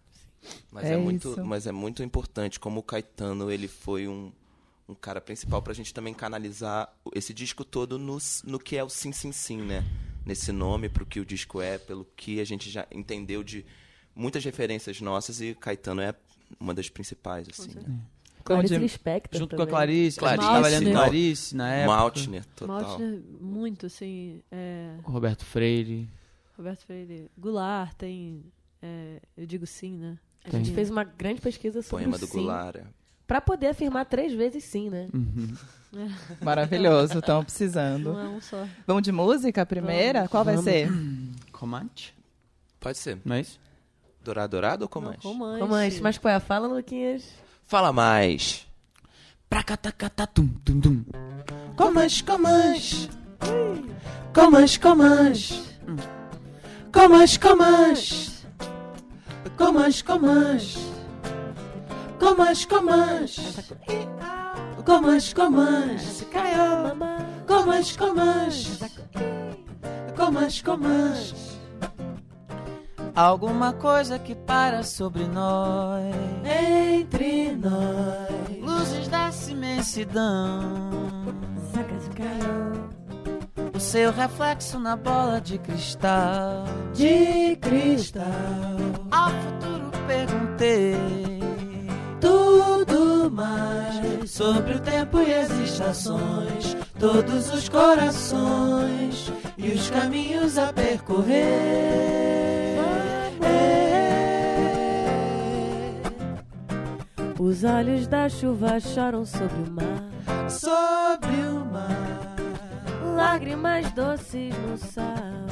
Mas 0.70 0.84
é, 0.84 0.94
é 0.94 0.96
muito, 0.96 1.44
mas 1.44 1.66
é 1.66 1.72
muito 1.72 2.02
importante 2.02 2.58
como 2.58 2.80
o 2.80 2.82
Caetano 2.82 3.50
ele 3.50 3.68
foi 3.68 4.08
um, 4.08 4.32
um 4.88 4.94
cara 4.94 5.20
principal 5.20 5.62
para 5.62 5.72
a 5.72 5.74
gente 5.74 5.94
também 5.94 6.12
canalizar 6.12 6.92
esse 7.14 7.32
disco 7.32 7.64
todo 7.64 7.98
no, 7.98 8.18
no 8.44 8.58
que 8.58 8.76
é 8.76 8.82
o 8.82 8.88
sim 8.88 9.12
sim 9.12 9.32
sim, 9.32 9.58
né? 9.62 9.84
Nesse 10.24 10.52
nome 10.52 10.88
para 10.88 11.02
o 11.02 11.06
que 11.06 11.20
o 11.20 11.24
disco 11.24 11.60
é, 11.60 11.78
pelo 11.78 12.04
que 12.16 12.40
a 12.40 12.44
gente 12.44 12.70
já 12.70 12.86
entendeu 12.90 13.42
de 13.42 13.64
muitas 14.14 14.44
referências 14.44 15.00
nossas 15.00 15.40
e 15.40 15.54
Caetano 15.54 16.00
é 16.00 16.14
uma 16.60 16.74
das 16.74 16.88
principais 16.88 17.48
assim. 17.48 17.74
Né? 17.74 18.00
Clarice 18.42 18.78
Lispector 18.78 19.38
Junto 19.38 19.50
também. 19.50 19.66
com 19.66 19.70
a 19.70 19.76
Clarice. 19.76 20.18
Clarice. 20.18 20.46
Estava 20.46 20.68
lendo 20.68 20.90
Clarice 20.90 21.56
na 21.56 21.72
época. 21.72 21.96
Maltner, 21.96 22.44
total. 22.56 22.82
Maltner, 22.82 23.20
muito, 23.40 23.86
assim. 23.86 24.42
É... 24.50 24.96
Roberto 25.02 25.44
Freire. 25.44 26.08
Roberto 26.56 26.84
Freire. 26.84 27.30
Goulart 27.38 27.94
tem... 27.94 28.44
É, 28.80 29.20
eu 29.36 29.46
digo 29.46 29.66
sim, 29.66 29.96
né? 29.96 30.18
A 30.44 30.50
tem. 30.50 30.64
gente 30.64 30.74
fez 30.74 30.90
uma 30.90 31.04
grande 31.04 31.40
pesquisa 31.40 31.82
sobre 31.82 32.04
Poema 32.04 32.18
do 32.18 32.26
sim. 32.26 32.38
Goulart. 32.38 32.76
É. 32.76 32.84
Pra 33.26 33.40
poder 33.40 33.68
afirmar 33.68 34.04
três 34.06 34.32
vezes 34.32 34.64
sim, 34.64 34.90
né? 34.90 35.08
Uhum. 35.14 35.54
É. 35.96 36.08
Maravilhoso, 36.44 37.18
estão 37.18 37.44
precisando. 37.44 38.12
Não 38.12 38.20
é 38.20 38.28
um 38.28 38.40
só. 38.40 38.66
Vamos 38.86 39.02
de 39.02 39.12
música 39.12 39.64
primeira? 39.64 40.20
Vamos. 40.20 40.30
Qual 40.30 40.44
vai 40.44 40.56
Vamos. 40.56 40.70
ser? 40.70 40.88
Comante? 41.52 42.14
Pode 42.80 42.98
ser. 42.98 43.18
Não 43.24 43.36
é 43.36 43.40
isso? 43.40 43.60
Dourado 44.24 44.50
Dourado 44.50 44.82
ou 44.84 44.88
Comante? 44.88 45.24
Não, 45.24 45.32
comante. 45.32 45.60
Comante. 45.60 46.00
Mas 46.00 46.18
qual 46.18 46.32
é 46.32 46.36
a 46.36 46.40
fala, 46.40 46.66
Luquinhas? 46.68 47.24
Fala 47.72 47.90
mais. 47.90 48.66
Pracatacatatum, 49.48 50.46
tum, 50.62 50.78
tum. 50.78 51.04
Comas, 51.74 52.20
comas. 52.20 53.08
Comas, 54.34 54.76
comas. 54.76 55.64
Comas, 56.92 57.38
comas. 57.38 58.44
Comas, 59.56 60.02
comas. 60.02 60.76
Comas, 62.18 62.64
comas. 62.66 63.72
Comas, 64.84 65.32
comas. 65.32 66.22
Comas, 67.46 67.96
comas. 67.96 68.80
Comas, 70.14 70.60
comas. 70.60 71.51
Alguma 73.14 73.72
coisa 73.74 74.18
que 74.18 74.34
para 74.34 74.82
sobre 74.82 75.24
nós. 75.24 76.14
Entre 76.44 77.52
nós. 77.52 78.60
Luz 78.60 78.92
imensidão. 79.62 81.10
O 83.74 83.80
seu 83.80 84.12
reflexo 84.12 84.78
na 84.78 84.96
bola 84.96 85.40
de 85.40 85.58
cristal. 85.58 86.64
De 86.94 87.56
cristal. 87.56 88.24
Ao 89.10 89.30
futuro 89.30 89.90
perguntei 90.06 90.96
Tudo 92.20 93.30
mais 93.30 94.30
sobre 94.30 94.74
o 94.74 94.80
tempo 94.80 95.20
e 95.20 95.34
as 95.34 95.50
estações. 95.50 96.76
Todos 96.98 97.52
os 97.52 97.68
corações 97.68 99.32
e 99.58 99.68
os 99.68 99.90
caminhos 99.90 100.56
a 100.56 100.72
percorrer. 100.72 102.61
Os 107.38 107.64
olhos 107.64 108.06
da 108.06 108.28
chuva 108.28 108.80
choram 108.80 109.26
sobre 109.26 109.56
o 109.56 109.70
mar. 109.70 110.48
Sobre 110.48 111.36
o 111.48 111.64
mar. 111.64 112.36
Lágrimas 113.16 113.90
doces 113.92 114.54
no 114.58 114.78
sal. 114.78 115.42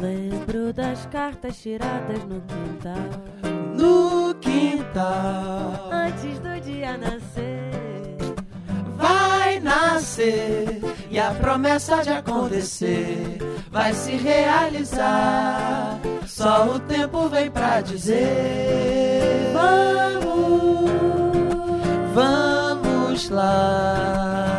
Lembro 0.00 0.72
das 0.72 1.06
cartas 1.06 1.58
tiradas 1.58 2.24
no 2.24 2.40
quintal. 2.40 3.10
No 3.78 4.34
quintal. 4.34 5.90
Antes 5.92 6.38
do 6.38 6.60
dia 6.60 6.98
nascer. 6.98 7.89
Nascer 9.62 10.80
e 11.10 11.18
a 11.18 11.30
promessa 11.32 12.02
de 12.02 12.10
acontecer 12.10 13.38
vai 13.70 13.92
se 13.94 14.12
realizar. 14.12 15.98
Só 16.26 16.66
o 16.74 16.80
tempo 16.80 17.28
vem 17.28 17.50
pra 17.50 17.80
dizer: 17.80 19.52
Vamos, 19.52 20.90
vamos 22.14 23.28
lá. 23.30 24.49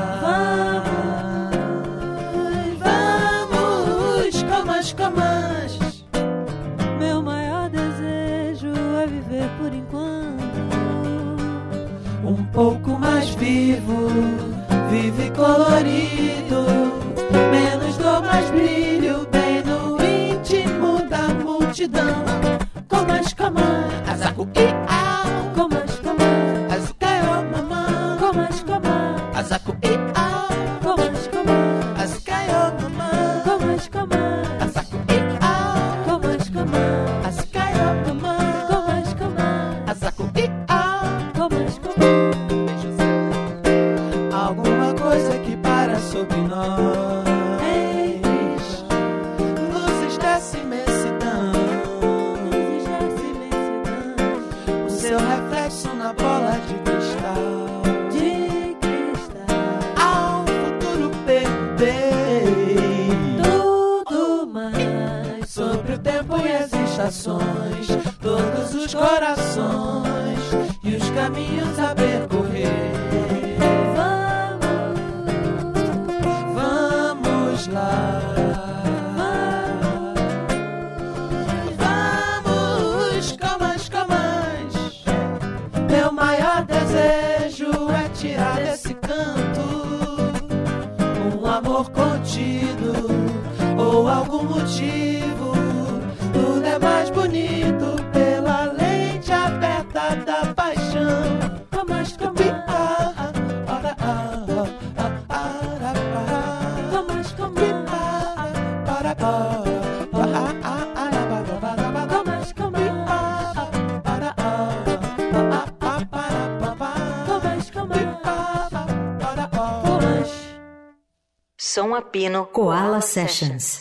A 121.81 122.01
Pino 122.01 122.45
Koala 122.45 123.01
Sessions. 123.01 123.80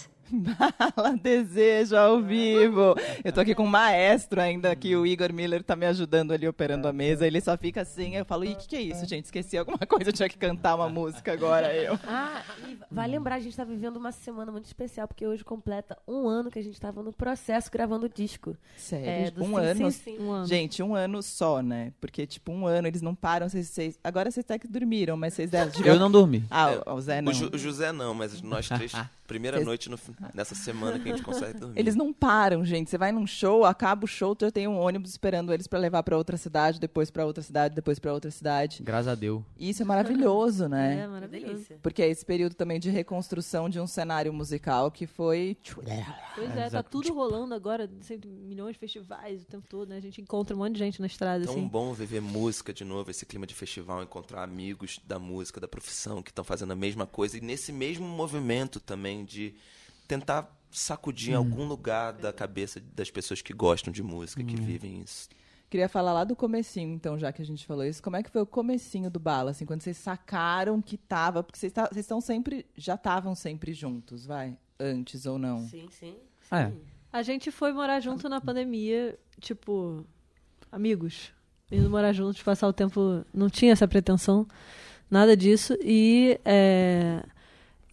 Bala 0.96 1.16
Desejo 1.16 1.96
ao 1.96 2.20
vivo. 2.22 2.94
Eu 3.24 3.32
tô 3.32 3.40
aqui 3.40 3.54
com 3.54 3.64
o 3.64 3.68
maestro 3.68 4.40
ainda, 4.40 4.74
que 4.76 4.94
o 4.96 5.06
Igor 5.06 5.32
Miller 5.32 5.62
tá 5.62 5.74
me 5.74 5.86
ajudando 5.86 6.32
ali 6.32 6.46
operando 6.46 6.86
a 6.88 6.92
mesa. 6.92 7.26
Ele 7.26 7.40
só 7.40 7.56
fica 7.56 7.80
assim, 7.82 8.16
eu 8.16 8.24
falo, 8.24 8.44
e 8.44 8.52
o 8.52 8.56
que, 8.56 8.68
que 8.68 8.76
é 8.76 8.80
isso, 8.82 9.06
gente? 9.06 9.24
Esqueci 9.26 9.56
alguma 9.56 9.78
coisa, 9.86 10.10
eu 10.10 10.12
tinha 10.12 10.28
que 10.28 10.36
cantar 10.38 10.74
uma 10.74 10.88
música 10.88 11.32
agora, 11.32 11.72
eu. 11.74 11.98
Ah, 12.12 12.42
e 12.68 12.76
vai 12.90 13.06
lembrar, 13.08 13.36
a 13.36 13.40
gente 13.40 13.56
tá 13.56 13.64
vivendo 13.64 13.96
uma 13.96 14.10
semana 14.12 14.50
muito 14.50 14.64
especial, 14.66 15.06
porque 15.06 15.26
hoje 15.26 15.44
completa 15.44 15.96
um 16.08 16.26
ano 16.28 16.50
que 16.50 16.58
a 16.58 16.62
gente 16.62 16.78
tava 16.80 17.02
no 17.02 17.12
processo 17.12 17.70
gravando 17.70 18.06
o 18.06 18.08
disco. 18.08 18.56
Sério? 18.76 19.32
É, 19.38 19.42
um 19.42 19.46
Sim, 19.48 19.56
ano? 19.58 19.90
Sim, 19.90 19.90
Sim. 19.90 20.18
Um 20.20 20.30
ano. 20.32 20.46
Gente, 20.46 20.82
um 20.82 20.94
ano 20.94 21.22
só, 21.22 21.62
né? 21.62 21.92
Porque, 22.00 22.26
tipo, 22.26 22.50
um 22.52 22.66
ano, 22.66 22.88
eles 22.88 23.00
não 23.00 23.14
param, 23.14 23.48
vocês, 23.48 23.68
vocês... 23.68 23.98
Agora 24.02 24.30
vocês 24.30 24.44
até 24.44 24.58
que 24.58 24.66
dormiram, 24.66 25.16
mas 25.16 25.34
vocês 25.34 25.50
devem... 25.50 25.72
Eu 25.86 25.98
não 25.98 26.10
dormi. 26.10 26.44
Ah, 26.50 26.82
o- 26.86 26.94
o 26.94 27.00
Zé 27.00 27.20
não. 27.22 27.30
O, 27.30 27.34
Ju- 27.34 27.50
o 27.54 27.58
José 27.58 27.92
não, 27.92 28.12
mas 28.12 28.40
nós 28.42 28.68
três, 28.68 28.92
primeira 29.30 29.58
Vocês- 29.58 29.66
noite 29.66 29.88
no 29.88 29.96
nessa 30.34 30.56
semana 30.56 30.98
que 30.98 31.08
a 31.08 31.12
gente 31.12 31.24
consegue 31.24 31.56
dormir. 31.58 31.78
Eles 31.78 31.94
não 31.94 32.12
param, 32.12 32.64
gente. 32.64 32.90
Você 32.90 32.98
vai 32.98 33.12
num 33.12 33.26
show, 33.28 33.64
acaba 33.64 34.04
o 34.04 34.08
show, 34.08 34.36
já 34.40 34.50
tem 34.50 34.66
um 34.66 34.76
ônibus 34.76 35.10
esperando 35.10 35.52
eles 35.54 35.68
pra 35.68 35.78
levar 35.78 36.02
pra 36.02 36.16
outra 36.16 36.36
cidade, 36.36 36.80
depois 36.80 37.10
pra 37.12 37.24
outra 37.24 37.40
cidade, 37.42 37.72
depois 37.74 38.00
pra 38.00 38.12
outra 38.12 38.28
cidade. 38.30 38.82
Graças 38.82 39.06
a 39.06 39.14
Deus. 39.14 39.42
E 39.56 39.70
isso 39.70 39.82
é 39.82 39.84
maravilhoso, 39.84 40.64
É, 40.64 40.68
né? 40.68 41.06
maravilhoso. 41.06 41.52
delícia. 41.52 41.78
Porque 41.80 42.02
é 42.02 42.08
esse 42.08 42.26
período 42.26 42.54
também 42.54 42.80
de 42.80 42.90
reconstrução 42.90 43.68
de 43.68 43.78
um 43.78 43.86
cenário 43.86 44.32
musical 44.32 44.90
que 44.90 45.06
foi. 45.06 45.56
Pois 46.34 46.56
é, 46.56 46.68
tá 46.68 46.82
tudo 46.82 47.12
rolando 47.14 47.54
agora, 47.54 47.88
milhões 48.26 48.72
de 48.74 48.78
festivais 48.80 49.42
o 49.42 49.46
tempo 49.46 49.66
todo, 49.68 49.88
né? 49.90 49.96
A 49.96 50.00
gente 50.00 50.20
encontra 50.20 50.56
um 50.56 50.58
monte 50.58 50.72
de 50.72 50.78
gente 50.80 51.00
na 51.00 51.06
estrada, 51.06 51.44
Tão 51.44 51.54
assim. 51.54 51.68
bom 51.68 51.92
viver 51.92 52.20
música 52.20 52.72
de 52.72 52.84
novo, 52.84 53.10
esse 53.10 53.24
clima 53.24 53.46
de 53.46 53.54
festival, 53.54 54.02
encontrar 54.02 54.42
amigos 54.42 55.00
da 55.06 55.18
música, 55.20 55.60
da 55.60 55.68
profissão, 55.68 56.20
que 56.22 56.30
estão 56.30 56.42
fazendo 56.44 56.72
a 56.72 56.76
mesma 56.76 57.06
coisa. 57.06 57.36
E 57.38 57.40
nesse 57.40 57.72
mesmo 57.72 58.06
movimento 58.06 58.80
também 58.80 59.19
de 59.24 59.54
tentar 60.06 60.50
sacudir 60.70 61.32
em 61.32 61.36
algum 61.36 61.66
lugar 61.66 62.12
da 62.12 62.32
cabeça 62.32 62.80
das 62.94 63.10
pessoas 63.10 63.42
que 63.42 63.52
gostam 63.52 63.92
de 63.92 64.02
música, 64.02 64.42
que 64.42 64.56
vivem 64.56 65.00
isso. 65.00 65.28
Queria 65.68 65.88
falar 65.88 66.12
lá 66.12 66.24
do 66.24 66.34
comecinho, 66.34 66.92
então, 66.92 67.16
já 67.16 67.32
que 67.32 67.40
a 67.40 67.44
gente 67.44 67.64
falou 67.64 67.84
isso. 67.84 68.02
Como 68.02 68.16
é 68.16 68.22
que 68.24 68.30
foi 68.30 68.42
o 68.42 68.46
comecinho 68.46 69.08
do 69.08 69.20
Bala, 69.20 69.52
assim, 69.52 69.64
quando 69.64 69.82
vocês 69.82 69.96
sacaram 69.96 70.82
que 70.82 70.96
tava... 70.96 71.44
Porque 71.44 71.56
vocês 71.56 71.72
estão 71.96 72.20
sempre... 72.20 72.66
Já 72.76 72.96
estavam 72.96 73.36
sempre 73.36 73.72
juntos, 73.72 74.26
vai? 74.26 74.56
Antes 74.80 75.26
ou 75.26 75.38
não? 75.38 75.60
Sim, 75.68 75.86
sim. 75.90 76.16
Ah, 76.50 76.62
é. 76.62 76.70
sim. 76.70 76.80
A 77.12 77.22
gente 77.22 77.52
foi 77.52 77.72
morar 77.72 78.00
junto 78.00 78.28
na 78.28 78.40
pandemia, 78.40 79.16
tipo, 79.40 80.04
amigos. 80.72 81.32
Indo 81.70 81.88
morar 81.88 82.12
juntos, 82.12 82.42
passar 82.42 82.66
o 82.66 82.72
tempo. 82.72 83.24
Não 83.32 83.48
tinha 83.48 83.72
essa 83.72 83.86
pretensão, 83.86 84.46
nada 85.08 85.36
disso. 85.36 85.76
E 85.80 86.40
é, 86.44 87.22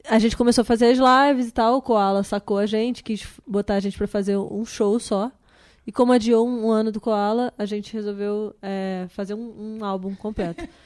a 0.10 0.20
gente 0.20 0.36
começou 0.38 0.62
a 0.62 0.66
fazer 0.66 0.88
as 0.92 0.98
lives 0.98 1.48
e 1.50 1.52
tal. 1.52 1.78
O 1.78 1.82
Koala 1.82 2.24
sacou 2.24 2.58
a 2.58 2.66
gente, 2.66 3.04
quis 3.04 3.26
botar 3.46 3.76
a 3.76 3.80
gente 3.80 3.98
pra 3.98 4.08
fazer 4.08 4.38
um 4.38 4.66
show 4.66 5.00
só. 5.00 5.32
E 5.86 5.92
como 5.92 6.12
adiou 6.12 6.48
um, 6.48 6.66
um 6.68 6.72
ano 6.72 6.92
do 6.92 7.00
Koala, 7.00 7.54
a 7.58 7.66
gente 7.66 7.94
resolveu 7.94 8.54
é, 8.62 9.06
fazer 9.10 9.34
um, 9.34 9.78
um 9.80 9.86
álbum 9.86 10.14
completo. 10.16 10.68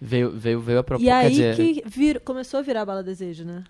Veio, 0.00 0.30
veio, 0.32 0.60
veio 0.60 0.80
a 0.80 0.84
proposta. 0.84 1.08
e 1.08 1.10
aí 1.10 1.30
dizer, 1.30 1.56
que 1.56 1.82
vir- 1.88 2.20
começou 2.20 2.58
a 2.60 2.62
virar 2.62 2.84
Bala 2.84 3.02
Desejo, 3.02 3.42
né? 3.44 3.64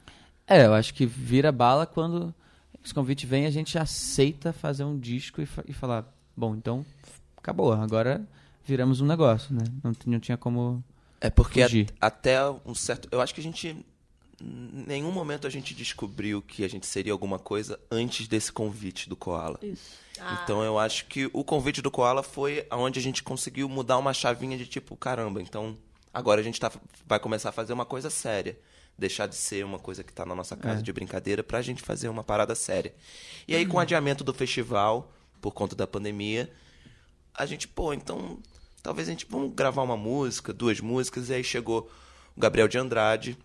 É, 0.48 0.64
eu 0.66 0.74
acho 0.74 0.92
que 0.92 1.06
vira 1.06 1.52
bala 1.52 1.86
quando 1.86 2.34
os 2.82 2.90
convites 2.92 3.28
vêm 3.28 3.46
a 3.46 3.50
gente 3.50 3.78
aceita 3.78 4.52
fazer 4.52 4.82
um 4.82 4.98
disco 4.98 5.40
e, 5.40 5.46
fa- 5.46 5.62
e 5.68 5.72
falar, 5.72 6.12
bom, 6.36 6.56
então 6.56 6.84
acabou, 7.36 7.72
agora 7.72 8.26
viramos 8.64 9.00
um 9.00 9.06
negócio, 9.06 9.54
né? 9.54 9.62
Não, 9.82 9.92
não 10.06 10.18
tinha 10.18 10.36
como 10.36 10.82
É 11.20 11.30
porque 11.30 11.86
até 12.00 12.38
um 12.66 12.74
certo. 12.74 13.06
Eu 13.12 13.20
acho 13.20 13.32
que 13.32 13.40
a 13.40 13.44
gente. 13.44 13.76
Em 14.40 14.84
nenhum 14.86 15.12
momento 15.12 15.46
a 15.46 15.50
gente 15.50 15.74
descobriu 15.74 16.42
que 16.42 16.64
a 16.64 16.68
gente 16.68 16.86
seria 16.86 17.12
alguma 17.12 17.38
coisa 17.38 17.78
antes 17.90 18.26
desse 18.26 18.52
convite 18.52 19.08
do 19.08 19.16
Koala. 19.16 19.58
Isso. 19.62 20.04
Então 20.42 20.62
eu 20.62 20.78
acho 20.78 21.06
que 21.06 21.28
o 21.32 21.44
convite 21.44 21.82
do 21.82 21.90
Koala 21.90 22.22
foi 22.22 22.66
onde 22.70 22.98
a 22.98 23.02
gente 23.02 23.22
conseguiu 23.22 23.68
mudar 23.68 23.98
uma 23.98 24.14
chavinha 24.14 24.56
de 24.56 24.66
tipo, 24.66 24.96
caramba, 24.96 25.42
então 25.42 25.76
agora 26.12 26.40
a 26.40 26.44
gente 26.44 26.60
tá, 26.60 26.70
vai 27.06 27.18
começar 27.18 27.48
a 27.48 27.52
fazer 27.52 27.72
uma 27.72 27.84
coisa 27.84 28.10
séria. 28.10 28.58
Deixar 28.96 29.26
de 29.26 29.34
ser 29.34 29.64
uma 29.64 29.78
coisa 29.80 30.04
que 30.04 30.12
tá 30.12 30.24
na 30.24 30.36
nossa 30.36 30.56
casa 30.56 30.80
de 30.80 30.92
brincadeira 30.92 31.42
pra 31.42 31.60
gente 31.60 31.82
fazer 31.82 32.08
uma 32.08 32.22
parada 32.22 32.54
séria. 32.54 32.94
E 33.48 33.52
aí, 33.52 33.66
com 33.66 33.76
o 33.76 33.80
adiamento 33.80 34.22
do 34.22 34.32
festival, 34.32 35.12
por 35.40 35.50
conta 35.50 35.74
da 35.74 35.84
pandemia, 35.84 36.48
a 37.34 37.44
gente, 37.44 37.66
pô, 37.66 37.92
então 37.92 38.38
talvez 38.84 39.08
a 39.08 39.10
gente 39.10 39.26
vamos 39.28 39.52
gravar 39.52 39.82
uma 39.82 39.96
música, 39.96 40.52
duas 40.52 40.78
músicas, 40.80 41.28
e 41.28 41.34
aí 41.34 41.42
chegou 41.42 41.90
o 42.36 42.40
Gabriel 42.40 42.68
de 42.68 42.78
Andrade, 42.78 43.36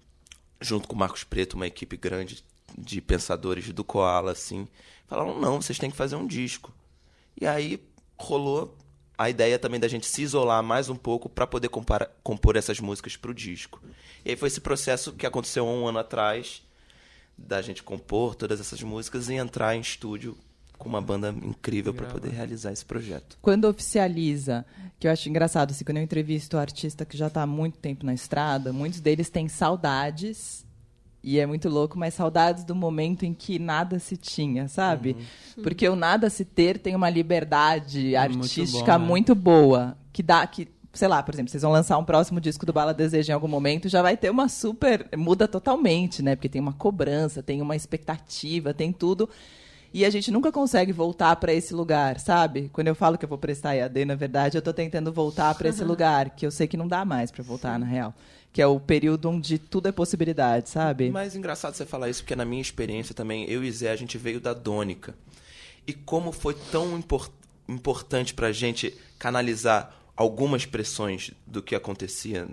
junto 0.60 0.88
com 0.88 0.96
o 0.96 0.98
Marcos 0.98 1.24
Preto, 1.24 1.54
uma 1.54 1.68
equipe 1.68 1.96
grande 1.98 2.44
de 2.78 3.02
pensadores 3.02 3.72
do 3.72 3.84
Koala, 3.84 4.32
assim, 4.32 4.68
falaram, 5.08 5.40
não, 5.40 5.62
vocês 5.62 5.80
têm 5.80 5.90
que 5.90 5.98
fazer 5.98 6.16
um 6.16 6.28
disco. 6.28 6.74
E 7.40 7.48
aí 7.48 7.82
rolou 8.18 8.78
a 9.18 9.30
ideia 9.30 9.60
também 9.60 9.80
da 9.80 9.88
gente 9.88 10.06
se 10.06 10.22
isolar 10.22 10.64
mais 10.64 10.90
um 10.90 10.96
pouco 10.96 11.28
para 11.28 11.48
poder 11.48 11.70
compor 12.24 12.56
essas 12.56 12.80
músicas 12.80 13.18
pro 13.18 13.34
disco. 13.34 13.82
E 14.24 14.32
aí 14.32 14.36
foi 14.36 14.48
esse 14.48 14.62
processo 14.62 15.14
que 15.14 15.26
aconteceu 15.26 15.68
há 15.68 15.72
um 15.72 15.88
ano 15.88 16.00
atrás, 16.00 16.62
da 17.38 17.62
gente 17.62 17.84
compor 17.84 18.36
todas 18.36 18.60
essas 18.60 18.82
músicas 18.82 19.30
e 19.30 19.34
entrar 19.34 19.76
em 19.76 19.82
estúdio 19.82 20.38
com 20.80 20.88
uma 20.88 21.02
banda 21.02 21.30
incrível 21.44 21.94
para 21.94 22.08
poder 22.08 22.30
realizar 22.30 22.72
esse 22.72 22.86
projeto. 22.86 23.38
Quando 23.42 23.66
oficializa, 23.66 24.66
que 24.98 25.08
eu 25.08 25.12
acho 25.12 25.28
engraçado, 25.28 25.72
assim, 25.72 25.84
quando 25.84 25.98
eu 25.98 26.04
entrevisto 26.04 26.56
o 26.56 26.60
artista 26.60 27.06
que 27.06 27.18
já 27.18 27.28
está 27.28 27.44
há 27.44 27.48
muito 27.48 27.78
tempo 27.78 28.06
na 28.06 28.14
estrada, 28.14 28.72
muitos 28.72 29.02
deles 29.02 29.30
têm 29.30 29.50
saudades, 29.50 30.66
e 31.22 31.38
é 31.38 31.46
muito 31.46 31.68
louco, 31.68 32.00
mas 32.00 32.14
saudades 32.14 32.64
do 32.64 32.74
momento 32.74 33.26
em 33.26 33.34
que 33.34 33.60
nada 33.60 34.00
se 34.00 34.16
tinha, 34.16 34.70
sabe? 34.70 35.18
Porque 35.62 35.88
o 35.88 35.96
nada 35.96 36.30
se 36.30 36.46
ter 36.46 36.80
tem 36.80 36.96
uma 36.96 37.10
liberdade 37.10 38.16
É 38.16 38.30
muito 38.30 38.44
artística 38.44 38.94
bom, 38.94 39.00
né? 39.00 39.06
muito 39.06 39.36
boa, 39.36 39.98
que 40.14 40.24
dá, 40.24 40.48
que 40.48 40.70
sei 40.94 41.08
lá, 41.08 41.22
por 41.22 41.36
exemplo, 41.36 41.52
vocês 41.52 41.62
vão 41.62 41.72
lançar 41.72 41.98
um 41.98 42.06
próximo 42.06 42.40
disco 42.40 42.66
do 42.66 42.74
Bala 42.74 42.94
Desejo 42.94 43.32
em 43.32 43.34
algum 43.34 43.48
momento, 43.50 43.90
já 43.90 44.02
vai 44.02 44.16
ter 44.16 44.30
uma 44.30 44.48
super. 44.48 45.08
muda 45.18 45.46
totalmente, 45.46 46.24
né? 46.24 46.36
Porque 46.36 46.50
tem 46.50 46.62
uma 46.62 46.74
cobrança, 46.74 47.44
tem 47.44 47.62
uma 47.62 47.76
expectativa, 47.76 48.74
tem 48.74 48.94
tudo. 48.94 49.30
E 49.94 50.06
a 50.06 50.10
gente 50.10 50.30
nunca 50.32 50.52
consegue 50.52 50.92
voltar 50.92 51.36
para 51.38 51.52
esse 51.54 51.74
lugar, 51.74 52.20
sabe? 52.20 52.70
Quando 52.72 52.88
eu 52.88 52.96
falo 52.96 53.18
que 53.18 53.26
eu 53.26 53.30
vou 53.30 53.38
prestar 53.40 53.76
EAD, 53.76 54.06
na 54.06 54.16
verdade, 54.16 54.58
eu 54.58 54.62
tô 54.62 54.72
tentando 54.72 55.12
voltar 55.12 55.54
para 55.56 55.68
esse 55.70 55.84
lugar, 55.84 56.30
que 56.30 56.46
eu 56.46 56.52
sei 56.52 56.68
que 56.68 56.78
não 56.78 56.88
dá 56.88 57.04
mais 57.04 57.32
para 57.32 57.44
voltar, 57.44 57.80
na 57.80 57.86
real. 57.86 58.14
Que 58.54 58.62
é 58.62 58.68
o 58.68 58.80
período 58.80 59.30
onde 59.30 59.58
tudo 59.58 59.88
é 59.88 59.92
possibilidade, 59.92 60.70
sabe? 60.70 61.10
Mas 61.10 61.36
engraçado 61.36 61.74
você 61.74 61.86
falar 61.86 62.10
isso, 62.10 62.22
porque 62.22 62.36
na 62.36 62.46
minha 62.46 62.62
experiência 62.62 63.16
também, 63.16 63.46
eu 63.50 63.64
e 63.64 63.72
Zé, 63.72 63.92
a 63.92 63.96
gente 63.96 64.18
veio 64.18 64.40
da 64.40 64.54
Dônica. 64.54 65.16
E 65.88 65.94
como 65.94 66.32
foi 66.32 66.56
tão 66.72 66.98
impor- 66.98 67.30
importante 67.68 68.34
pra 68.34 68.52
gente 68.52 68.96
canalizar 69.18 69.96
algumas 70.16 70.66
pressões 70.66 71.32
do 71.48 71.62
que 71.64 71.74
acontecia 71.76 72.48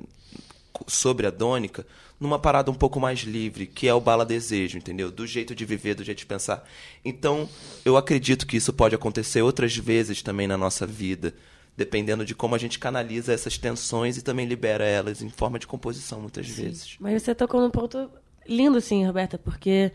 sobre 0.87 1.27
a 1.27 1.31
Dônica 1.31 1.87
numa 2.19 2.39
parada 2.39 2.71
um 2.71 2.75
pouco 2.75 2.99
mais 2.99 3.21
livre, 3.21 3.67
que 3.67 3.87
é 3.87 3.95
o 3.95 4.01
Bala 4.01 4.25
Desejo, 4.25 4.79
entendeu? 4.79 5.11
Do 5.11 5.27
jeito 5.27 5.55
de 5.55 5.65
viver, 5.65 5.95
do 5.95 6.05
jeito 6.05 6.19
de 6.19 6.27
pensar. 6.27 6.67
Então, 7.05 7.49
eu 7.85 7.97
acredito 7.97 8.47
que 8.47 8.57
isso 8.57 8.73
pode 8.73 8.95
acontecer 8.95 9.43
outras 9.43 9.77
vezes 9.77 10.23
também 10.23 10.47
na 10.47 10.57
nossa 10.57 10.87
vida, 10.87 11.35
dependendo 11.77 12.25
de 12.25 12.35
como 12.35 12.55
a 12.55 12.59
gente 12.59 12.79
canaliza 12.79 13.33
essas 13.33 13.59
tensões 13.59 14.17
e 14.17 14.23
também 14.23 14.47
libera 14.47 14.85
elas 14.85 15.21
em 15.21 15.29
forma 15.29 15.59
de 15.59 15.67
composição, 15.67 16.21
muitas 16.21 16.49
vezes. 16.49 16.97
Mas 16.99 17.23
você 17.23 17.35
tocou 17.35 17.61
num 17.61 17.71
ponto 17.71 18.11
lindo, 18.49 18.79
assim, 18.79 19.05
Roberta, 19.05 19.37
porque 19.37 19.93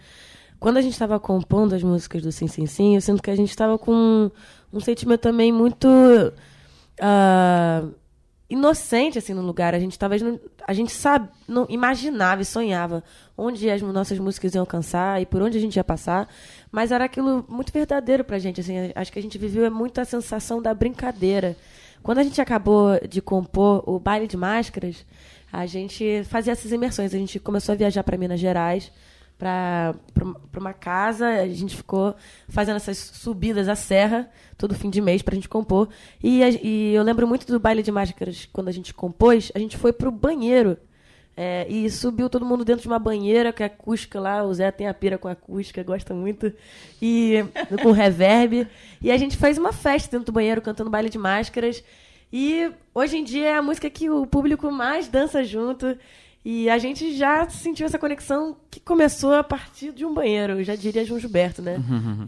quando 0.60 0.78
a 0.78 0.82
gente 0.82 0.94
estava 0.94 1.20
compondo 1.20 1.74
as 1.74 1.82
músicas 1.82 2.22
do 2.22 2.32
Sim 2.32 2.48
Sim 2.48 2.68
Sim, 2.68 2.96
eu 2.96 3.02
sinto 3.02 3.24
que 3.24 3.32
a 3.32 3.36
gente 3.36 3.50
estava 3.50 3.80
com 3.80 4.30
um 4.72 4.80
sentimento 4.80 5.22
também 5.22 5.52
muito 5.52 5.88
ah, 7.02 7.84
inocente, 8.52 9.18
assim, 9.18 9.34
no 9.34 9.42
lugar. 9.42 9.74
A 9.74 9.80
gente 9.80 9.98
talvez 9.98 10.22
não, 10.22 10.40
a 10.68 10.74
gente 10.74 10.92
sabe, 10.92 11.30
não 11.48 11.66
imaginava 11.70 12.42
e 12.42 12.46
sonhava 12.46 13.04
onde 13.38 13.70
as 13.70 13.82
nossas 13.82 14.20
músicas 14.20 14.54
iam 14.54 14.62
alcançar 14.62 15.22
e 15.22 15.26
por 15.26 15.42
onde 15.42 15.58
a 15.58 15.62
gente 15.62 15.78
ia 15.78 15.84
passar, 15.84 16.28
mas 16.72 16.92
era 16.92 17.06
aquilo 17.06 17.46
muito 17.48 17.72
verdadeiro 17.72 18.24
pra 18.24 18.38
gente, 18.38 18.62
assim, 18.62 18.92
acho 18.94 19.12
que 19.12 19.18
a 19.18 19.22
gente 19.22 19.38
viveu 19.38 19.66
é 19.66 19.70
muito 19.70 20.00
a 20.00 20.06
sensação 20.06 20.62
da 20.62 20.74
brincadeira. 20.74 21.56
Quando 22.04 22.20
a 22.20 22.24
gente 22.24 22.42
acabou 22.42 23.00
de 23.08 23.22
compor 23.22 23.84
o 23.88 24.00
Baile 24.00 24.28
de 24.28 24.36
Máscaras, 24.36 25.06
a 25.52 25.66
gente 25.66 26.24
fazia 26.26 26.54
essas 26.54 26.72
imersões. 26.72 27.14
A 27.14 27.18
gente 27.18 27.40
começou 27.40 27.74
a 27.74 27.76
viajar 27.76 28.04
para 28.04 28.18
Minas 28.18 28.40
Gerais, 28.40 28.92
para 29.42 30.60
uma 30.60 30.74
casa. 30.74 31.28
A 31.28 31.48
gente 31.48 31.76
ficou 31.76 32.16
fazendo 32.48 32.76
essas 32.76 32.98
subidas 32.98 33.68
à 33.68 33.76
serra 33.76 34.30
todo 34.58 34.76
fim 34.76 34.92
de 34.92 35.02
mês 35.02 35.24
para 35.24 35.34
a 35.34 35.36
gente 35.36 35.50
compor. 35.50 35.90
E, 36.24 36.44
a- 36.44 36.50
e 36.50 36.94
eu 36.94 37.02
lembro 37.02 37.28
muito 37.28 37.48
do 37.48 37.60
Baile 37.60 37.82
de 37.82 37.92
Máscaras, 37.92 38.48
quando 38.54 38.68
a 38.68 38.72
gente 38.72 38.94
compôs, 38.94 39.52
a 39.56 39.60
gente 39.60 39.76
foi 39.78 39.92
pro 39.92 40.12
banheiro. 40.12 40.78
É, 41.36 41.66
e 41.70 41.90
subiu 41.90 42.30
todo 42.30 42.46
mundo 42.46 42.64
dentro 42.66 42.82
de 42.84 42.88
uma 42.90 43.00
banheira 43.00 43.52
com 43.54 43.64
a 43.64 43.66
acústica 43.66 44.20
lá. 44.20 44.44
O 44.44 44.54
Zé 44.54 44.70
tem 44.70 44.88
a 44.88 44.94
pira 44.94 45.18
com 45.18 45.28
a 45.28 45.32
acústica, 45.32 45.82
gosta 45.82 46.14
muito. 46.14 46.54
E 47.02 47.44
com 47.82 47.92
reverb. 47.92 48.68
E 49.02 49.10
a 49.10 49.18
gente 49.18 49.38
fez 49.38 49.58
uma 49.58 49.72
festa 49.72 50.12
dentro 50.12 50.26
do 50.32 50.32
banheiro 50.36 50.62
cantando 50.62 50.90
baile 50.90 51.10
de 51.10 51.18
máscaras. 51.18 51.84
E 52.32 52.70
hoje 52.94 53.18
em 53.18 53.24
dia 53.24 53.48
é 53.48 53.56
a 53.56 53.62
música 53.62 53.90
que 53.90 54.10
o 54.10 54.28
público 54.28 54.70
mais 54.72 55.08
dança 55.08 55.44
junto. 55.44 55.98
E 56.44 56.70
a 56.70 56.78
gente 56.80 57.16
já 57.16 57.48
sentiu 57.50 57.86
essa 57.86 58.00
conexão 58.00 58.58
que 58.70 58.80
começou 58.80 59.34
a 59.36 59.44
partir 59.44 59.92
de 59.92 60.04
um 60.04 60.14
banheiro. 60.14 60.64
Já 60.64 60.76
diria 60.76 61.06
João 61.06 61.20
Gilberto, 61.20 61.62
né? 61.62 61.78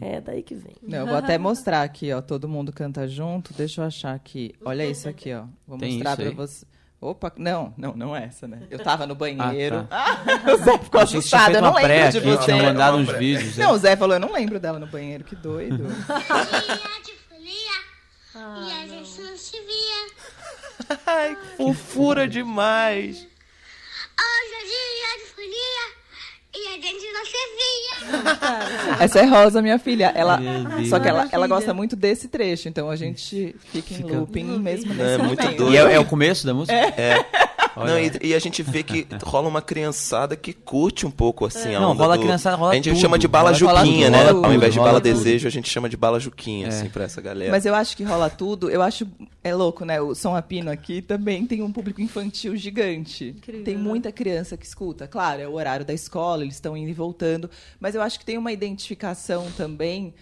É 0.01 0.21
daí 0.21 0.43
que 0.43 0.53
vem. 0.53 0.75
Não, 0.83 0.99
eu 0.99 1.07
vou 1.07 1.15
até 1.15 1.37
mostrar 1.37 1.81
aqui, 1.81 2.13
ó. 2.13 2.21
Todo 2.21 2.47
mundo 2.47 2.71
canta 2.71 3.07
junto. 3.07 3.53
Deixa 3.53 3.81
eu 3.81 3.85
achar 3.85 4.13
aqui. 4.13 4.53
Olha 4.63 4.85
isso 4.85 5.09
aqui, 5.09 5.33
ó. 5.33 5.45
Vou 5.67 5.79
Tem 5.79 5.93
mostrar 5.93 6.19
aí? 6.19 6.29
você. 6.33 6.65
Opa, 7.01 7.33
não, 7.35 7.73
não, 7.75 7.93
não 7.95 8.15
é 8.15 8.25
essa, 8.25 8.47
né? 8.47 8.61
Eu 8.69 8.79
tava 8.79 9.05
no 9.05 9.13
banheiro. 9.15 9.85
Ah, 9.91 10.21
Ah, 10.25 10.51
o 10.53 10.57
Zé 10.57 10.77
ficou 10.77 11.01
assustado. 11.01 11.55
Eu 11.55 11.61
não 11.61 11.73
lembro 11.73 12.11
de 12.11 12.17
aqui, 12.19 12.27
você. 12.29 12.45
tinha 12.45 12.63
mandado 12.63 12.97
uns 12.97 13.11
vídeos. 13.11 13.57
Não, 13.57 13.71
o 13.73 13.77
Zé 13.77 13.97
falou, 13.97 14.15
eu 14.15 14.21
não 14.21 14.31
lembro 14.31 14.57
dela 14.59 14.79
no 14.79 14.87
banheiro. 14.87 15.23
Que 15.23 15.35
doido. 15.35 15.83
Folia 18.31 18.67
e 18.67 18.71
a 18.71 18.87
gente 18.87 19.21
não 19.21 19.37
se 19.37 19.57
via. 19.59 20.97
Ai, 21.05 21.35
que 21.35 21.57
fofura 21.57 22.27
demais! 22.27 23.27
Hoje 24.19 24.53
é 24.55 24.63
dia 24.65 25.25
de 25.25 25.31
folia 25.33 25.83
e 26.55 26.67
a 26.67 26.81
gente 26.81 27.11
não 27.11 27.25
se 27.25 27.41
via. 27.57 28.95
Essa 29.03 29.19
é 29.19 29.25
Rosa, 29.25 29.61
minha 29.61 29.79
filha. 29.79 30.11
Ela, 30.15 30.39
só 30.89 30.99
que 30.99 31.07
ela, 31.07 31.27
ela 31.31 31.47
gosta 31.47 31.73
muito 31.73 31.95
desse 31.95 32.27
trecho, 32.27 32.67
então 32.69 32.89
a 32.89 32.95
gente 32.95 33.55
fica 33.71 33.93
em 33.93 33.97
Fica- 33.97 34.13
looping 34.17 34.59
mesmo 34.59 34.91
É, 34.93 34.95
nesse 34.95 35.23
muito 35.23 35.41
momento. 35.43 35.57
doido. 35.57 35.73
E 35.73 35.77
é, 35.77 35.93
é 35.95 35.99
o 35.99 36.05
começo 36.05 36.45
da 36.45 36.53
música? 36.53 36.73
É. 36.77 37.15
Olha 37.17 37.62
Não, 37.75 37.99
e, 37.99 38.11
e 38.21 38.33
a 38.33 38.39
gente 38.39 38.61
vê 38.61 38.83
que 38.83 39.07
rola 39.23 39.47
uma 39.47 39.61
criançada 39.61 40.35
que 40.35 40.53
curte 40.53 41.05
um 41.05 41.11
pouco 41.11 41.45
assim 41.45 41.73
a 41.75 41.79
Não, 41.79 41.93
rola 41.93 42.15
do- 42.17 42.21
criançada, 42.23 42.55
rola 42.55 42.71
A 42.71 42.75
gente 42.75 42.89
tudo. 42.89 42.99
chama 43.01 43.17
de 43.19 43.27
bala 43.27 43.51
Rola 43.51 43.57
juquinha, 43.83 44.05
tudo, 44.07 44.17
né? 44.17 44.31
rola 44.31 44.47
Ao 44.47 44.53
invés 44.53 44.73
de 44.73 44.79
tudo, 44.79 44.85
bala 44.87 45.01
tudo. 45.01 45.03
desejo, 45.13 45.47
a 45.47 45.51
gente 45.51 45.69
chama 45.69 45.89
de 45.89 45.97
bala 45.97 46.19
juquinha, 46.19 46.67
É. 46.67 46.69
assim, 46.69 46.89
pra 46.89 47.03
essa 47.05 47.19
galera. 47.21 47.51
Mas 47.51 47.65
eu 47.65 47.73
acho 47.73 47.97
que 47.97 48.03
rola 48.03 48.29
tudo. 48.29 48.69
Eu 48.69 48.81
acho. 48.81 49.07
É 49.43 49.53
louco, 49.53 49.83
né? 49.85 49.99
O 49.99 50.13
Som 50.15 50.35
Apino 50.35 50.69
aqui 50.71 51.01
também 51.01 51.45
tem 51.45 51.61
um 51.61 51.71
público 51.71 52.01
infantil 52.01 52.55
gigante. 52.55 53.35
Incrível, 53.37 53.63
tem 53.63 53.75
muita 53.77 54.11
criança 54.11 54.55
que 54.55 54.65
escuta. 54.65 55.07
Claro, 55.07 55.41
é 55.41 55.47
o 55.47 55.53
horário 55.53 55.85
da 55.85 55.93
escola, 55.93 56.43
eles 56.43 56.55
estão 56.55 56.77
indo 56.77 56.89
e 56.89 56.93
voltando. 56.93 57.49
Mas 57.79 57.95
eu 57.95 58.01
acho 58.01 58.19
que 58.19 58.25
tem 58.25 58.37
uma 58.37 58.51
identificação 58.51 59.47
também 59.57 60.13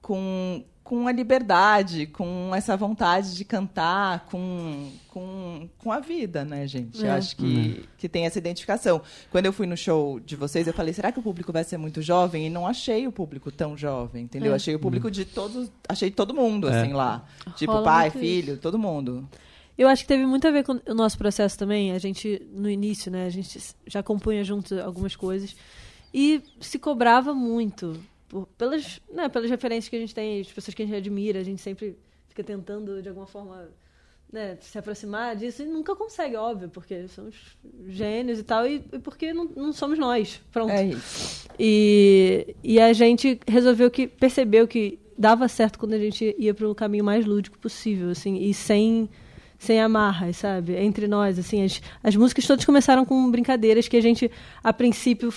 com, 0.00 0.64
com 0.90 1.06
a 1.06 1.12
liberdade, 1.12 2.08
com 2.08 2.52
essa 2.52 2.76
vontade 2.76 3.36
de 3.36 3.44
cantar, 3.44 4.26
com, 4.28 4.90
com, 5.06 5.68
com 5.78 5.92
a 5.92 6.00
vida, 6.00 6.44
né, 6.44 6.66
gente? 6.66 7.00
Eu 7.00 7.06
É. 7.06 7.10
acho 7.12 7.36
que, 7.36 7.84
que 7.96 8.08
tem 8.08 8.26
essa 8.26 8.38
identificação. 8.38 9.00
Quando 9.30 9.46
eu 9.46 9.52
fui 9.52 9.68
no 9.68 9.76
show 9.76 10.18
de 10.18 10.34
vocês, 10.34 10.66
eu 10.66 10.72
falei, 10.72 10.92
será 10.92 11.12
que 11.12 11.20
o 11.20 11.22
público 11.22 11.52
vai 11.52 11.62
ser 11.62 11.76
muito 11.78 12.02
jovem? 12.02 12.48
E 12.48 12.50
não 12.50 12.66
achei 12.66 13.06
o 13.06 13.12
público 13.12 13.52
tão 13.52 13.76
jovem, 13.76 14.24
entendeu? 14.24 14.50
É. 14.50 14.56
Achei 14.56 14.74
o 14.74 14.80
público 14.80 15.08
de 15.12 15.24
todos, 15.24 15.70
achei 15.88 16.10
todo 16.10 16.34
mundo, 16.34 16.68
É. 16.68 16.80
assim, 16.82 16.92
lá. 16.92 17.24
Tipo, 17.54 17.70
Rola 17.70 17.84
pai, 17.84 18.10
filho, 18.10 18.56
todo 18.56 18.76
mundo. 18.76 19.28
Eu 19.78 19.86
acho 19.86 20.02
que 20.02 20.08
teve 20.08 20.26
muito 20.26 20.48
a 20.48 20.50
ver 20.50 20.64
com 20.64 20.80
o 20.88 20.94
nosso 20.94 21.16
processo 21.16 21.56
também. 21.56 21.92
A 21.92 21.98
gente, 22.00 22.42
no 22.52 22.68
início, 22.68 23.12
né, 23.12 23.26
a 23.26 23.30
gente 23.30 23.60
já 23.86 24.02
compunha 24.02 24.42
junto 24.42 24.74
algumas 24.80 25.14
coisas 25.14 25.54
e 26.12 26.42
se 26.60 26.80
cobrava 26.80 27.32
muito 27.32 27.96
por- 28.30 28.46
pelas, 28.56 29.00
né, 29.12 29.28
pelas 29.28 29.50
referências 29.50 29.88
que 29.90 29.96
a 29.96 29.98
gente 29.98 30.14
tem, 30.14 30.40
as 30.40 30.50
pessoas 30.50 30.74
que 30.74 30.82
a 30.82 30.86
gente 30.86 30.96
admira. 30.96 31.40
A 31.40 31.44
gente 31.44 31.60
sempre 31.60 31.98
fica 32.28 32.42
tentando, 32.42 33.02
de 33.02 33.08
alguma 33.08 33.26
forma, 33.26 33.68
né, 34.32 34.56
se 34.60 34.78
aproximar 34.78 35.34
disso 35.36 35.62
e 35.62 35.66
nunca 35.66 35.94
consegue, 35.96 36.36
óbvio, 36.36 36.68
porque 36.70 37.08
somos 37.08 37.34
gênios 37.88 38.38
e 38.38 38.44
tal, 38.44 38.66
e, 38.66 38.76
e 38.92 38.98
porque 39.00 39.34
não, 39.34 39.44
não 39.44 39.72
somos 39.72 39.98
nós. 39.98 40.40
Pronto. 40.52 40.70
É 40.70 40.86
isso. 40.86 41.48
E, 41.58 42.54
e 42.62 42.80
a 42.80 42.92
gente 42.92 43.40
resolveu 43.46 43.90
que 43.90 44.06
percebeu 44.06 44.66
que 44.68 44.98
dava 45.18 45.48
certo 45.48 45.78
quando 45.78 45.92
a 45.94 45.98
gente 45.98 46.34
ia 46.38 46.54
para 46.54 46.68
o 46.68 46.74
caminho 46.74 47.04
mais 47.04 47.26
lúdico 47.26 47.58
possível, 47.58 48.10
assim, 48.10 48.36
e 48.38 48.54
sem 48.54 49.10
sem 49.58 49.78
amarras, 49.78 50.38
sabe? 50.38 50.74
Entre 50.74 51.06
nós, 51.06 51.38
assim, 51.38 51.62
as, 51.62 51.82
as 52.02 52.16
músicas 52.16 52.46
todas 52.46 52.64
começaram 52.64 53.04
com 53.04 53.30
brincadeiras 53.30 53.86
que 53.86 53.94
a 53.94 54.00
gente, 54.00 54.30
a 54.64 54.72
princípio, 54.72 55.30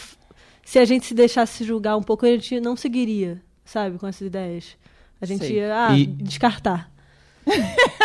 se 0.63 0.80
a 0.80 0.86
gente 0.86 1.06
se 1.06 1.13
deixasse 1.13 1.63
julgar 1.63 1.97
um 1.97 2.04
pouco, 2.04 2.26
a 2.26 2.30
gente 2.30 2.60
não 2.60 2.76
seguiria, 2.76 3.41
sabe, 3.65 3.97
com 3.97 4.08
essas 4.08 4.28
ideias. 4.28 4.78
A 5.21 5.26
gente 5.26 5.45
Sei. 5.45 5.58
ia 5.58 5.88
ah, 5.88 5.97
E- 5.97 6.06
descartar. 6.06 6.91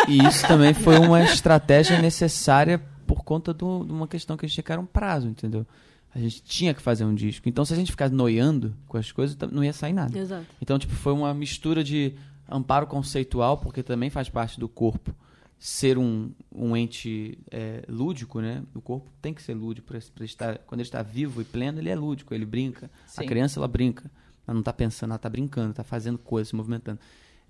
E 0.07 0.17
isso 0.25 0.45
também 0.47 0.73
foi 0.73 0.97
uma 0.97 1.23
estratégia 1.23 2.01
necessária 2.01 2.81
por 3.07 3.23
conta 3.23 3.53
de 3.53 3.63
uma 3.63 4.07
questão 4.07 4.35
que 4.37 4.45
a 4.45 4.47
gente 4.47 4.55
tinha 4.55 4.63
que 4.63 4.71
era 4.71 4.81
um 4.81 4.85
prazo, 4.85 5.27
entendeu? 5.27 5.65
A 6.13 6.19
gente 6.19 6.41
tinha 6.41 6.73
que 6.73 6.81
fazer 6.81 7.05
um 7.05 7.13
disco. 7.13 7.47
Então, 7.47 7.63
se 7.63 7.73
a 7.73 7.75
gente 7.75 7.91
ficasse 7.91 8.13
noiando 8.13 8.75
com 8.87 8.97
as 8.97 9.11
coisas, 9.11 9.37
não 9.51 9.63
ia 9.63 9.73
sair 9.73 9.93
nada. 9.93 10.17
Exato. 10.17 10.45
Então, 10.61 10.77
tipo, 10.77 10.93
foi 10.93 11.13
uma 11.13 11.33
mistura 11.33 11.83
de 11.83 12.13
amparo 12.49 12.87
conceitual, 12.87 13.57
porque 13.57 13.83
também 13.83 14.09
faz 14.09 14.27
parte 14.27 14.59
do 14.59 14.67
corpo 14.67 15.13
ser 15.59 15.97
um, 15.97 16.31
um 16.49 16.75
ente 16.75 17.37
é, 17.51 17.83
lúdico, 17.89 18.39
né? 18.39 18.63
O 18.73 18.81
corpo 18.81 19.11
tem 19.21 19.33
que 19.33 19.43
ser 19.43 19.53
lúdico 19.53 19.87
para 19.87 20.25
estar 20.25 20.57
quando 20.59 20.79
ele 20.79 20.87
está 20.87 21.03
vivo 21.03 21.41
e 21.41 21.43
pleno, 21.43 21.79
ele 21.79 21.89
é 21.89 21.95
lúdico, 21.95 22.33
ele 22.33 22.45
brinca. 22.45 22.89
Sim. 23.05 23.23
A 23.23 23.27
criança 23.27 23.59
ela 23.59 23.67
brinca, 23.67 24.09
ela 24.47 24.53
não 24.53 24.61
está 24.61 24.71
pensando, 24.71 25.09
ela 25.09 25.17
está 25.17 25.29
brincando, 25.29 25.71
está 25.71 25.83
fazendo 25.83 26.17
coisas, 26.17 26.47
se 26.47 26.55
movimentando. 26.55 26.99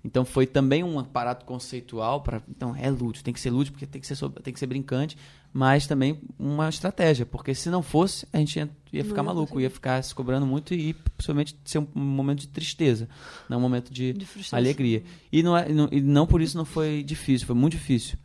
Então 0.04 0.24
foi 0.24 0.46
também 0.46 0.82
um 0.82 0.98
aparato 0.98 1.44
conceitual 1.44 2.22
para, 2.22 2.42
então 2.48 2.74
é 2.74 2.88
lúdico, 2.88 3.22
tem 3.24 3.34
que 3.34 3.40
ser 3.40 3.50
lúdico 3.50 3.74
porque 3.74 3.86
tem 3.86 4.00
que 4.00 4.06
ser 4.06 4.16
tem 4.42 4.52
que 4.52 4.58
ser 4.58 4.66
brincante, 4.66 5.16
mas 5.52 5.86
também 5.86 6.18
uma 6.38 6.68
estratégia, 6.68 7.26
porque 7.26 7.54
se 7.54 7.68
não 7.68 7.82
fosse, 7.82 8.26
a 8.32 8.38
gente 8.38 8.56
ia, 8.56 8.70
ia 8.92 9.04
ficar 9.04 9.22
maluco, 9.22 9.60
ia 9.60 9.68
ficar 9.68 10.02
se 10.02 10.14
cobrando 10.14 10.46
muito 10.46 10.72
e 10.72 10.94
possivelmente 10.94 11.56
ser 11.64 11.78
um, 11.78 11.88
momento 11.94 12.40
de 12.40 12.48
tristeza, 12.48 13.08
não 13.48 13.58
um 13.58 13.60
momento 13.60 13.92
de, 13.92 14.12
De 14.12 14.26
alegria. 14.52 15.02
E 15.30 15.42
não, 15.42 15.56
é, 15.56 15.68
não, 15.68 15.88
e 15.90 16.00
não 16.00 16.26
por 16.26 16.40
isso 16.40 16.56
não 16.56 16.64
foi 16.64 17.02
difícil, 17.02 17.46
foi 17.46 17.56
muito 17.56 17.72
difícil. 17.72 18.16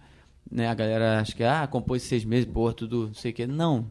Né? 0.49 0.67
A 0.67 0.73
galera 0.73 1.19
acha 1.19 1.33
que, 1.33 1.43
ah, 1.43 1.67
compôs 1.67 2.03
seis 2.03 2.23
meses, 2.23 2.45
porra, 2.45 2.73
tudo, 2.73 3.07
não 3.07 3.13
sei 3.13 3.31
o 3.31 3.33
quê. 3.33 3.47
Não. 3.47 3.89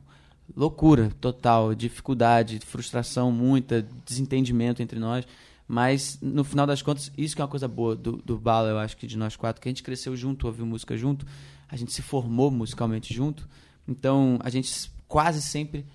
Loucura 0.57 1.11
total, 1.21 1.75
dificuldade, 1.75 2.61
frustração, 2.61 3.33
muita, 3.33 3.85
desentendimento 4.07 4.83
entre 4.83 4.99
nós. 4.99 5.27
Mas, 5.67 6.19
no 6.21 6.45
final 6.45 6.67
das 6.67 6.83
contas, 6.83 7.11
isso 7.17 7.35
que 7.35 7.41
é 7.41 7.45
uma 7.45 7.51
coisa 7.51 7.67
boa 7.67 7.97
do, 7.97 8.19
do 8.19 8.39
Bala, 8.39 8.69
eu 8.69 8.79
acho 8.79 8.97
que 8.97 9.07
de 9.07 9.17
nós 9.17 9.35
quatro, 9.35 9.63
que 9.63 9.69
a 9.69 9.71
gente 9.71 9.83
cresceu 9.83 10.15
junto, 10.15 10.47
ouviu 10.47 10.67
música 10.67 10.97
junto, 10.97 11.27
a 11.69 11.77
gente 11.77 11.93
se 11.93 12.03
formou 12.03 12.51
musicalmente 12.51 13.15
junto. 13.15 13.49
Então, 13.89 14.39
a 14.43 14.51
gente 14.51 14.91
quase 15.09 15.41
sempre 15.41 15.87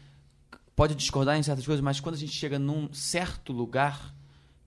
pode 0.75 0.95
discordar 0.95 1.37
em 1.37 1.43
certas 1.43 1.65
coisas, 1.65 1.83
mas 1.83 1.99
quando 1.99 2.15
a 2.15 2.17
gente 2.17 2.31
chega 2.31 2.57
num 2.57 2.91
certo 2.93 3.53
lugar, 3.53 4.15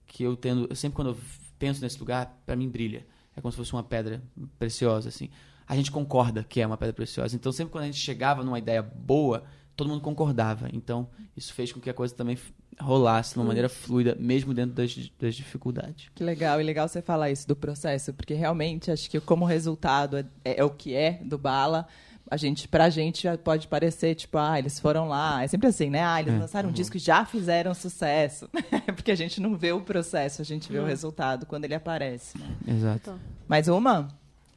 que 0.05 0.23
eu 0.23 0.37
tendo, 0.37 0.73
sempre 0.75 0.95
quando 0.95 1.09
eu 1.09 1.17
penso 1.57 1.81
nesse 1.81 1.99
lugar, 1.99 2.41
para 2.45 2.55
mim 2.55 2.69
brilha. 2.69 3.05
É 3.35 3.41
como 3.41 3.51
se 3.51 3.57
fosse 3.57 3.73
uma 3.73 3.83
pedra 3.83 4.21
preciosa, 4.59 5.09
assim. 5.09 5.29
A 5.67 5.75
gente 5.75 5.91
concorda 5.91 6.43
que 6.43 6.61
é 6.61 6.67
uma 6.67 6.77
pedra 6.77 6.93
preciosa. 6.93 7.35
Então, 7.35 7.51
sempre 7.51 7.71
quando 7.71 7.85
a 7.85 7.87
gente 7.87 7.99
chegava 7.99 8.43
numa 8.43 8.59
ideia 8.59 8.81
boa, 8.81 9.43
todo 9.75 9.87
mundo 9.89 10.01
concordava. 10.01 10.69
Então, 10.73 11.07
isso 11.35 11.53
fez 11.53 11.71
com 11.71 11.79
que 11.79 11.89
a 11.89 11.93
coisa 11.93 12.13
também 12.13 12.37
rolasse 12.79 13.33
de 13.33 13.39
uma 13.39 13.45
maneira 13.45 13.69
fluida, 13.69 14.15
mesmo 14.19 14.53
dentro 14.53 14.73
das, 14.75 14.95
das 15.19 15.35
dificuldades. 15.35 16.09
Que 16.15 16.23
legal, 16.23 16.59
e 16.59 16.63
legal 16.63 16.87
você 16.87 17.01
falar 17.01 17.29
isso 17.31 17.47
do 17.47 17.55
processo, 17.55 18.13
porque 18.13 18.33
realmente 18.33 18.89
acho 18.91 19.09
que 19.09 19.19
como 19.19 19.45
resultado 19.45 20.17
é, 20.17 20.27
é 20.43 20.63
o 20.63 20.69
que 20.69 20.95
é 20.95 21.19
do 21.23 21.37
Bala, 21.37 21.87
a 22.31 22.37
gente, 22.37 22.67
pra 22.67 22.89
gente 22.89 23.23
já 23.23 23.37
pode 23.37 23.67
parecer, 23.67 24.15
tipo, 24.15 24.37
ah, 24.39 24.57
eles 24.57 24.79
foram 24.79 25.07
lá. 25.07 25.43
É 25.43 25.47
sempre 25.47 25.67
assim, 25.67 25.89
né? 25.89 26.03
Ah, 26.03 26.19
eles 26.19 26.33
É, 26.33 26.37
lançaram 26.39 26.67
um 26.67 26.71
uhum. 26.71 26.73
disco 26.73 26.97
e 26.97 26.99
já 26.99 27.25
fizeram 27.25 27.73
sucesso. 27.75 28.49
porque 28.95 29.11
a 29.11 29.15
gente 29.15 29.39
não 29.39 29.55
vê 29.55 29.71
o 29.71 29.81
processo, 29.81 30.41
a 30.41 30.45
gente 30.45 30.71
vê 30.71 30.79
Uhum. 30.79 30.85
o 30.85 30.87
resultado 30.87 31.45
quando 31.45 31.65
ele 31.65 31.75
aparece. 31.75 32.35
Exato. 32.67 33.19
Mais 33.47 33.67
uma? 33.67 34.07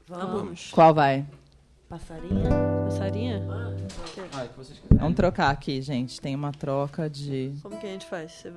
Vamos. 0.08 0.70
Qual 0.70 0.94
vai? 0.94 1.26
Passarinha. 1.88 2.50
Passarinha? 2.84 3.46
Vamos 4.90 5.14
trocar 5.14 5.50
aqui, 5.50 5.80
gente. 5.80 6.20
Tem 6.20 6.34
uma 6.34 6.50
troca 6.50 7.08
de. 7.08 7.52
Como 7.62 7.78
que 7.78 7.86
a 7.86 7.90
gente 7.90 8.06
faz? 8.06 8.32
Você 8.32 8.52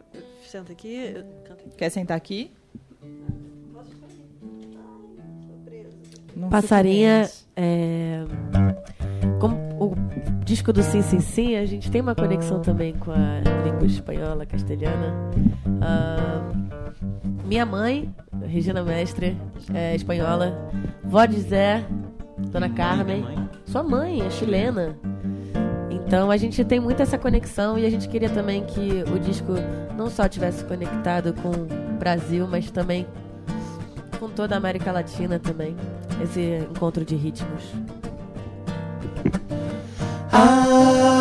senta 0.47 0.71
aqui, 0.71 0.95
eu 0.95 1.23
canto 1.47 1.65
aqui. 1.65 1.77
Quer 1.77 1.89
sentar 1.91 2.17
aqui? 2.17 2.51
Não 6.35 6.49
Passarinha, 6.49 7.29
é, 7.55 8.23
como 9.39 9.57
o 9.77 9.93
disco 10.45 10.71
do 10.71 10.81
Sim 10.81 11.01
Sim 11.01 11.19
Sim, 11.19 11.55
a 11.57 11.65
gente 11.65 11.91
tem 11.91 11.99
uma 12.01 12.15
conexão 12.15 12.61
também 12.61 12.93
com 12.93 13.11
a 13.11 13.41
língua 13.65 13.85
espanhola, 13.85 14.45
castelhana. 14.45 15.13
Ah, 15.81 16.49
minha 17.43 17.65
mãe, 17.65 18.13
Regina 18.41 18.81
Mestre, 18.83 19.37
é 19.73 19.95
espanhola. 19.95 20.71
Vó 21.03 21.25
de 21.25 21.41
Zé, 21.41 21.85
Dona 22.51 22.69
Carmen. 22.69 23.25
Sua 23.65 23.83
mãe 23.83 24.21
é 24.21 24.29
chilena. 24.29 24.97
Então 25.89 26.31
a 26.31 26.37
gente 26.37 26.63
tem 26.63 26.79
muito 26.79 27.01
essa 27.01 27.17
conexão 27.17 27.77
e 27.77 27.85
a 27.85 27.89
gente 27.89 28.07
queria 28.09 28.29
também 28.29 28.63
que 28.63 29.03
o 29.13 29.19
disco 29.19 29.53
não 29.95 30.09
só 30.09 30.27
tivesse 30.27 30.63
conectado 30.63 31.33
com 31.33 31.49
o 31.49 31.97
Brasil, 31.99 32.47
mas 32.49 32.71
também 32.71 33.05
com 34.19 34.29
toda 34.29 34.55
a 34.55 34.57
América 34.57 34.91
Latina 34.91 35.37
também. 35.39 35.75
Esse 36.21 36.65
encontro 36.69 37.05
de 37.05 37.15
ritmos. 37.15 37.63
Quiero 40.29 41.18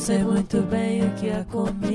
sei 0.00 0.24
muito 0.24 0.62
bem 0.62 1.04
o 1.04 1.10
que 1.16 1.28
é 1.28 1.44
comigo, 1.44 1.89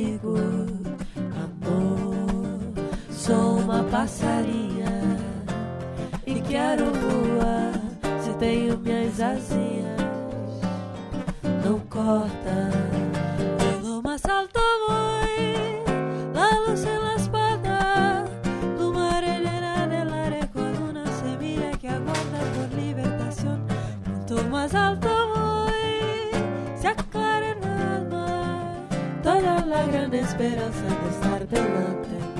esperanza 30.13 30.82
de 30.82 31.10
estar 31.10 31.48
delante 31.48 32.35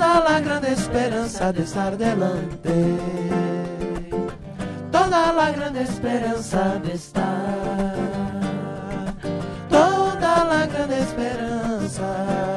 Toda 0.00 0.24
la 0.24 0.40
gran 0.40 0.64
esperanza 0.64 1.52
de 1.52 1.62
estar 1.62 1.98
delante. 1.98 2.96
Toda 4.90 5.30
la 5.30 5.50
gran 5.50 5.76
esperanza 5.76 6.80
de 6.82 6.94
estar. 6.94 7.94
Toda 9.68 10.44
la 10.46 10.66
gran 10.66 10.90
esperanza. 10.90 12.49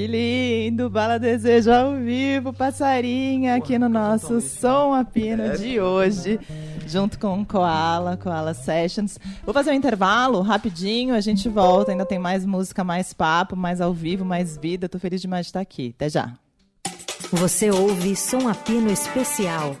Que 0.00 0.06
lindo! 0.06 0.88
Bala 0.88 1.18
Desejo 1.18 1.70
ao 1.70 1.94
vivo, 1.94 2.54
passarinha, 2.54 3.56
aqui 3.56 3.78
no 3.78 3.86
nosso 3.86 4.40
Som 4.40 4.94
a 4.94 5.04
Pino 5.04 5.58
de 5.58 5.78
hoje, 5.78 6.40
junto 6.86 7.18
com 7.18 7.44
Koala, 7.44 8.16
Koala 8.16 8.54
Sessions. 8.54 9.18
Vou 9.44 9.52
fazer 9.52 9.72
um 9.72 9.74
intervalo 9.74 10.40
rapidinho, 10.40 11.14
a 11.14 11.20
gente 11.20 11.50
volta. 11.50 11.90
Ainda 11.90 12.06
tem 12.06 12.18
mais 12.18 12.46
música, 12.46 12.82
mais 12.82 13.12
papo, 13.12 13.54
mais 13.54 13.78
ao 13.78 13.92
vivo, 13.92 14.24
mais 14.24 14.56
vida. 14.56 14.88
Tô 14.88 14.98
feliz 14.98 15.20
demais 15.20 15.44
de 15.44 15.50
estar 15.50 15.60
aqui. 15.60 15.92
Até 15.94 16.08
já. 16.08 16.32
Você 17.30 17.70
ouve 17.70 18.16
Som 18.16 18.48
a 18.48 18.54
Pino 18.54 18.90
Especial. 18.90 19.76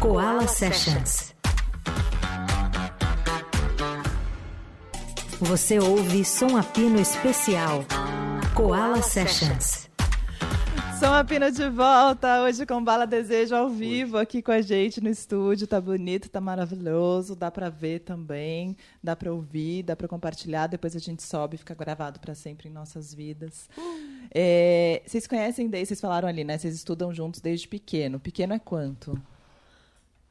Koala 0.00 0.48
Sessions. 0.48 1.32
Você 5.40 5.78
ouve 5.78 6.24
Som 6.24 6.56
a 6.56 6.64
Pino 6.64 7.00
Especial. 7.00 7.84
Koala 8.54 9.02
Sessions. 9.02 9.90
Som 11.00 11.12
a 11.12 11.24
Pino 11.24 11.50
de 11.50 11.68
volta, 11.68 12.44
hoje 12.44 12.64
com 12.64 12.82
Bala 12.82 13.04
Desejo 13.04 13.52
ao 13.56 13.68
vivo 13.68 14.16
aqui 14.16 14.40
com 14.40 14.52
a 14.52 14.60
gente 14.60 15.00
no 15.00 15.08
estúdio. 15.08 15.66
Tá 15.66 15.80
bonito, 15.80 16.28
tá 16.28 16.40
maravilhoso, 16.40 17.34
dá 17.34 17.50
pra 17.50 17.68
ver 17.68 18.00
também, 18.00 18.76
dá 19.02 19.16
pra 19.16 19.32
ouvir, 19.32 19.82
dá 19.82 19.96
pra 19.96 20.06
compartilhar. 20.06 20.68
Depois 20.68 20.94
a 20.94 21.00
gente 21.00 21.24
sobe 21.24 21.56
e 21.56 21.58
fica 21.58 21.74
gravado 21.74 22.20
pra 22.20 22.32
sempre 22.36 22.68
em 22.68 22.72
nossas 22.72 23.12
vidas. 23.12 23.68
É, 24.32 25.02
vocês 25.04 25.26
conhecem 25.26 25.68
daí, 25.68 25.84
vocês 25.84 26.00
falaram 26.00 26.28
ali, 26.28 26.44
né? 26.44 26.56
Vocês 26.56 26.76
estudam 26.76 27.12
juntos 27.12 27.40
desde 27.40 27.66
pequeno. 27.66 28.20
Pequeno 28.20 28.54
é 28.54 28.60
quanto? 28.60 29.20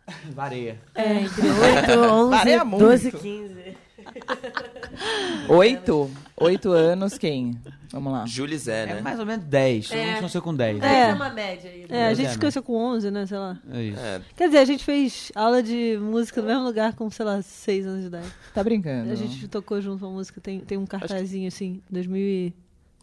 Vareia. 0.33 0.79
É, 0.95 1.13
entre 1.15 1.41
8, 1.49 1.91
11, 1.91 2.29
Varia 2.31 2.63
12 2.63 3.03
muito. 3.12 3.17
15. 3.19 3.77
Oito? 5.49 6.09
Oito 6.38 6.71
anos, 6.71 7.17
quem? 7.17 7.59
Vamos 7.93 8.12
lá. 8.12 8.25
Júlio 8.25 8.58
Zé, 8.58 8.84
É 8.84 8.86
né? 8.95 9.01
mais 9.01 9.19
ou 9.19 9.25
menos 9.25 9.45
10. 9.45 9.88
Todo 9.88 9.97
É. 9.99 10.06
mundo 10.08 10.15
começou 10.17 10.41
com 10.41 10.56
10. 10.56 10.82
É. 10.82 11.10
É 11.10 11.13
uma 11.13 11.29
média 11.29 11.69
aí. 11.69 11.82
né? 11.82 11.86
É, 11.91 12.08
a 12.08 12.13
gente 12.15 12.25
é, 12.25 12.29
se 12.32 12.39
conheceu 12.39 12.63
com 12.63 12.73
11, 12.75 13.12
né? 13.12 13.25
Sei 13.27 13.38
lá. 13.38 13.60
É 13.71 13.82
isso. 13.84 13.99
É, 13.99 14.21
Quer 14.36 14.47
dizer, 14.47 14.58
a 14.58 14.65
gente 14.65 14.84
fez 14.84 15.32
aula 15.36 15.62
de 15.62 15.97
música 16.01 16.41
no 16.41 16.47
mesmo 16.47 16.63
lugar 16.63 16.93
com, 16.95 17.08
sei 17.12 17.23
lá, 17.23 17.39
6 17.41 17.86
anos 17.86 18.01
de 18.01 18.08
idade. 18.08 18.27
Tá 18.51 18.63
brincando? 18.63 19.12
A 19.12 19.15
gente 19.15 19.47
tocou 19.47 19.79
junto 19.79 20.03
uma 20.06 20.12
música, 20.15 20.41
tem, 20.41 20.60
tem 20.60 20.75
um 20.77 20.86
cartazinho 20.88 21.47
assim, 21.47 21.82
2000 21.89 22.17
e... 22.19 22.53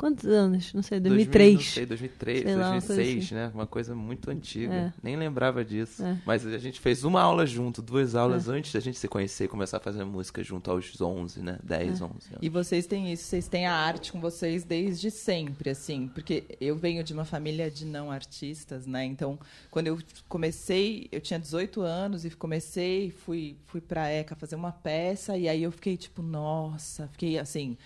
Quantos 0.00 0.24
anos? 0.24 0.72
Não 0.72 0.82
sei, 0.82 0.98
2000, 0.98 1.26
2003. 1.26 1.54
Não 1.54 1.60
sei, 1.60 1.84
2003, 1.84 2.42
Sei 2.42 2.56
lá, 2.56 2.62
uma 2.62 2.70
coisa 2.70 2.94
2006, 2.94 3.24
assim. 3.26 3.34
né? 3.34 3.50
Uma 3.52 3.66
coisa 3.66 3.94
muito 3.94 4.30
antiga. 4.30 4.72
É. 4.74 4.92
Nem 5.02 5.14
lembrava 5.14 5.62
disso. 5.62 6.02
É. 6.02 6.18
Mas 6.24 6.46
a 6.46 6.56
gente 6.56 6.80
fez 6.80 7.04
uma 7.04 7.20
aula 7.20 7.44
junto, 7.44 7.82
duas 7.82 8.14
aulas 8.14 8.48
antes 8.48 8.72
da 8.72 8.80
gente 8.80 8.98
se 8.98 9.06
conhecer 9.06 9.44
e 9.44 9.48
começar 9.48 9.76
a 9.76 9.80
fazer 9.80 10.02
música 10.04 10.42
junto 10.42 10.70
aos 10.70 10.98
11, 10.98 11.42
né? 11.42 11.58
10, 11.62 12.00
11 12.00 12.02
anos. 12.02 12.20
E 12.40 12.48
vocês 12.48 12.86
têm 12.86 13.12
isso, 13.12 13.24
vocês 13.24 13.46
têm 13.46 13.66
a 13.66 13.74
arte 13.74 14.10
com 14.10 14.18
vocês 14.18 14.64
desde 14.64 15.10
sempre, 15.10 15.68
assim, 15.68 16.08
porque 16.08 16.44
eu 16.58 16.76
venho 16.76 17.04
de 17.04 17.12
uma 17.12 17.26
família 17.26 17.70
de 17.70 17.84
não 17.84 18.10
artistas, 18.10 18.86
né? 18.86 19.04
Então, 19.04 19.38
quando 19.70 19.88
eu 19.88 19.98
comecei, 20.30 21.08
eu 21.12 21.20
tinha 21.20 21.38
18 21.38 21.82
anos 21.82 22.24
e 22.24 22.30
comecei, 22.30 23.10
fui, 23.10 23.54
fui 23.66 23.82
pra 23.82 24.10
ECA 24.10 24.34
fazer 24.34 24.56
uma 24.56 24.72
peça, 24.72 25.36
e 25.36 25.46
aí 25.46 25.62
eu 25.62 25.70
fiquei 25.70 25.98
tipo, 25.98 26.22
nossa, 26.22 27.06
fiquei 27.08 27.38
assim. 27.38 27.76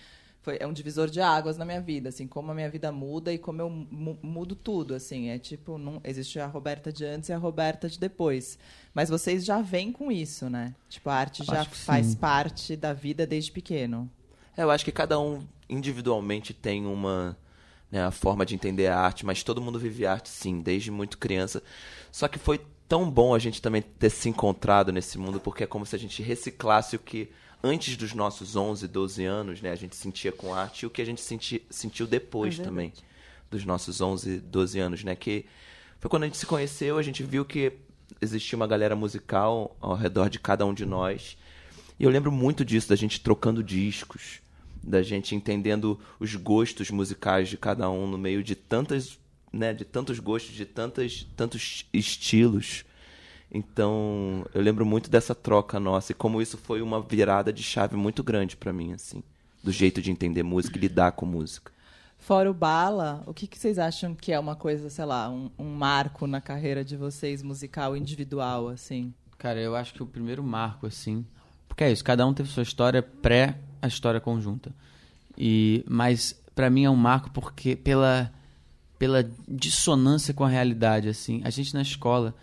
Foi, 0.45 0.57
é 0.59 0.67
um 0.67 0.71
divisor 0.71 1.09
de 1.09 1.19
águas 1.19 1.57
na 1.57 1.65
minha 1.65 1.81
vida, 1.81 2.09
assim, 2.09 2.27
como 2.27 2.51
a 2.51 2.53
minha 2.53 2.69
vida 2.69 2.91
muda 2.91 3.33
e 3.33 3.37
como 3.39 3.59
eu 3.59 3.67
mu- 3.67 4.19
mudo 4.21 4.55
tudo, 4.55 4.93
assim. 4.93 5.29
É 5.29 5.39
tipo, 5.39 5.79
não, 5.79 5.99
existe 6.03 6.39
a 6.39 6.45
Roberta 6.45 6.93
de 6.93 7.03
antes 7.03 7.29
e 7.29 7.33
a 7.33 7.37
Roberta 7.37 7.89
de 7.89 7.99
depois. 7.99 8.59
Mas 8.93 9.09
vocês 9.09 9.43
já 9.43 9.59
vêm 9.59 9.91
com 9.91 10.11
isso, 10.11 10.47
né? 10.47 10.75
Tipo, 10.87 11.09
a 11.09 11.15
arte 11.15 11.43
já 11.43 11.65
faz 11.65 12.05
sim. 12.05 12.15
parte 12.17 12.75
da 12.75 12.93
vida 12.93 13.25
desde 13.25 13.51
pequeno. 13.51 14.07
É, 14.55 14.61
eu 14.61 14.69
acho 14.69 14.85
que 14.85 14.91
cada 14.91 15.19
um 15.19 15.41
individualmente 15.67 16.53
tem 16.53 16.85
uma 16.85 17.35
né, 17.91 18.03
a 18.03 18.11
forma 18.11 18.45
de 18.45 18.53
entender 18.53 18.85
a 18.85 18.99
arte, 18.99 19.25
mas 19.25 19.41
todo 19.41 19.59
mundo 19.59 19.79
vive 19.79 20.05
arte 20.05 20.29
sim, 20.29 20.61
desde 20.61 20.91
muito 20.91 21.17
criança. 21.17 21.63
Só 22.11 22.27
que 22.27 22.37
foi 22.37 22.61
tão 22.87 23.09
bom 23.09 23.33
a 23.33 23.39
gente 23.39 23.59
também 23.63 23.81
ter 23.81 24.11
se 24.11 24.29
encontrado 24.29 24.91
nesse 24.91 25.17
mundo, 25.17 25.39
porque 25.39 25.63
é 25.63 25.67
como 25.67 25.87
se 25.87 25.95
a 25.95 25.99
gente 25.99 26.21
reciclasse 26.21 26.95
o 26.95 26.99
que 26.99 27.31
antes 27.65 27.97
dos 27.97 28.13
nossos 28.13 28.55
11, 28.55 28.87
12 28.87 29.25
anos, 29.25 29.61
né, 29.61 29.71
a 29.71 29.75
gente 29.75 29.95
sentia 29.95 30.31
com 30.31 30.53
arte 30.53 30.83
e 30.83 30.85
o 30.85 30.89
que 30.89 31.01
a 31.01 31.05
gente 31.05 31.21
senti, 31.21 31.65
sentiu 31.69 32.05
depois 32.05 32.59
É 32.59 32.63
também 32.63 32.93
dos 33.49 33.65
nossos 33.65 34.01
11, 34.01 34.39
12 34.39 34.79
anos, 34.79 35.03
né, 35.03 35.15
que 35.15 35.45
foi 35.99 36.09
quando 36.09 36.23
a 36.23 36.25
gente 36.27 36.37
se 36.37 36.45
conheceu, 36.45 36.97
a 36.99 37.01
gente 37.01 37.23
viu 37.23 37.43
que 37.43 37.73
existia 38.21 38.55
uma 38.55 38.67
galera 38.67 38.95
musical 38.95 39.75
ao 39.81 39.95
redor 39.95 40.29
de 40.29 40.39
cada 40.39 40.65
um 40.65 40.73
de 40.73 40.85
nós. 40.85 41.37
E 41.99 42.03
eu 42.03 42.09
lembro 42.11 42.31
muito 42.31 42.63
disso, 42.63 42.89
da 42.89 42.95
gente 42.95 43.19
trocando 43.19 43.63
discos, 43.63 44.41
da 44.83 45.01
gente 45.01 45.33
entendendo 45.33 45.99
os 46.19 46.35
gostos 46.35 46.91
musicais 46.91 47.49
de 47.49 47.57
cada 47.57 47.89
um 47.89 48.05
no 48.05 48.17
meio 48.17 48.43
de 48.43 48.53
tantas, 48.55 49.17
né, 49.51 49.73
de 49.73 49.83
tantos 49.83 50.19
gostos, 50.19 50.53
de 50.53 50.65
tantas, 50.65 51.25
tantos 51.35 51.85
estilos. 51.91 52.85
Então, 53.55 54.45
eu 54.53 54.61
lembro 54.61 54.85
muito 54.85 55.09
dessa 55.09 55.33
troca 55.33 55.79
nossa 55.79 56.11
e 56.11 56.15
como 56.15 56.41
isso 56.41 56.57
foi 56.57 56.81
uma 56.81 57.01
virada 57.01 57.53
de 57.53 57.63
chave 57.63 57.95
muito 57.95 58.21
grande 58.21 58.57
pra 58.57 58.73
mim, 58.73 58.91
assim, 58.91 59.23
do 59.63 59.71
jeito 59.71 60.01
de 60.01 60.11
entender 60.11 60.43
música 60.43 60.77
e 60.77 60.81
lidar 60.81 61.13
com 61.13 61.25
música. 61.25 61.71
Fora 62.19 62.51
o 62.51 62.53
Bala, 62.53 63.23
o 63.25 63.33
que, 63.33 63.47
que 63.47 63.57
vocês 63.57 63.79
acham 63.79 64.13
que 64.13 64.33
é 64.33 64.37
uma 64.37 64.57
coisa, 64.57 64.89
sei 64.89 65.05
lá, 65.05 65.29
um, 65.29 65.49
um 65.57 65.69
marco 65.69 66.27
na 66.27 66.41
carreira 66.41 66.83
de 66.83 66.97
vocês, 66.97 67.41
musical, 67.41 67.95
individual, 67.95 68.67
assim? 68.67 69.13
Cara, 69.37 69.61
eu 69.61 69.73
acho 69.73 69.93
que 69.93 70.03
o 70.03 70.07
primeiro 70.07 70.43
marco, 70.43 70.85
assim. 70.85 71.25
Porque 71.65 71.85
é 71.85 71.91
isso, 71.93 72.03
cada 72.03 72.27
um 72.27 72.33
teve 72.33 72.49
sua 72.49 72.63
história 72.63 73.01
pré 73.01 73.57
a 73.81 73.87
história 73.87 74.19
conjunta. 74.19 74.69
E, 75.37 75.81
mas 75.87 76.37
pra 76.53 76.69
mim 76.69 76.83
é 76.83 76.89
um 76.89 76.95
marco 76.97 77.31
porque 77.31 77.73
pela, 77.73 78.29
pela 78.99 79.25
dissonância 79.47 80.33
com 80.33 80.43
a 80.43 80.49
realidade, 80.49 81.07
assim. 81.07 81.41
A 81.45 81.49
gente 81.49 81.73
na 81.73 81.83
escola, 81.83 82.35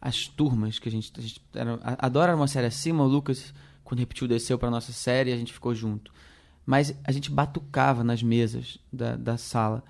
as 0.00 0.26
turmas 0.26 0.78
que 0.78 0.88
a 0.88 0.92
gente, 0.92 1.12
a 1.16 1.20
gente 1.20 1.40
era, 1.54 1.78
adora 1.98 2.34
uma 2.34 2.46
série 2.48 2.66
acima, 2.66 3.04
o 3.04 3.06
Lucas, 3.06 3.52
quando 3.84 4.00
repetiu, 4.00 4.26
desceu 4.26 4.58
pra 4.58 4.70
nossa 4.70 4.92
série 4.92 5.30
e 5.30 5.32
a 5.32 5.36
gente 5.36 5.52
ficou 5.52 5.74
junto. 5.74 6.12
Mas 6.64 6.94
a 7.04 7.12
gente 7.12 7.30
batucava 7.30 8.04
nas 8.04 8.22
mesas 8.22 8.78
da, 8.92 9.16
da 9.16 9.36
sala. 9.36 9.82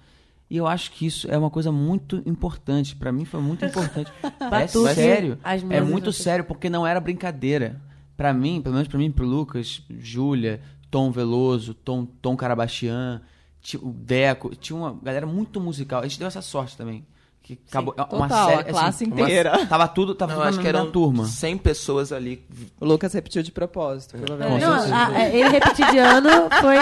E 0.48 0.56
eu 0.56 0.66
acho 0.66 0.90
que 0.92 1.06
isso 1.06 1.30
é 1.30 1.38
uma 1.38 1.50
coisa 1.50 1.70
muito 1.70 2.22
importante. 2.26 2.96
Pra 2.96 3.12
mim 3.12 3.24
foi 3.24 3.40
muito 3.40 3.64
importante. 3.64 4.10
é 4.88 4.94
sério. 4.94 5.38
É 5.76 5.80
muito 5.80 6.12
sério, 6.12 6.44
porque 6.44 6.68
não 6.70 6.86
era 6.86 6.98
brincadeira. 6.98 7.80
Pra 8.16 8.32
mim, 8.34 8.60
pelo 8.60 8.74
menos 8.74 8.88
pra 8.88 8.98
mim, 8.98 9.06
e 9.06 9.10
pro 9.10 9.24
Lucas, 9.26 9.82
Júlia, 9.88 10.60
Tom 10.90 11.10
Veloso, 11.12 11.72
Tom, 11.72 12.04
Tom 12.04 12.36
Carabachian, 12.36 13.22
ti- 13.62 13.76
o 13.78 13.92
Deco, 13.92 14.54
tinha 14.56 14.76
uma 14.76 14.92
galera 14.92 15.26
muito 15.26 15.60
musical. 15.60 16.00
A 16.00 16.08
gente 16.08 16.18
deu 16.18 16.26
essa 16.28 16.42
sorte 16.42 16.76
também. 16.76 17.06
Que 17.56 17.68
acabou, 17.68 17.94
é 17.96 18.02
uma 18.02 18.28
total, 18.28 18.46
a 18.48 18.50
série, 18.50 18.60
assim, 18.62 18.70
classe 18.70 19.04
uma- 19.04 19.20
inteira. 19.22 19.66
tava 19.66 19.88
tudo, 19.88 20.14
tava 20.14 20.32
Não, 20.32 20.38
tudo 20.40 20.48
acho 20.48 20.60
que 20.60 20.68
eram 20.68 20.90
turma. 20.90 21.24
100 21.24 21.58
pessoas 21.58 22.12
ali. 22.12 22.44
O 22.80 22.84
Lucas 22.84 23.12
repetiu 23.12 23.42
de 23.42 23.52
propósito, 23.52 24.16
Com 24.18 24.24
provavelmente. 24.24 24.62
Não, 24.64 24.72
certeza. 24.78 24.94
a- 24.96 25.06
a- 25.08 25.28
ele 25.28 25.48
repetir 25.48 25.90
de 25.90 25.98
ano 25.98 26.28
foi 26.60 26.76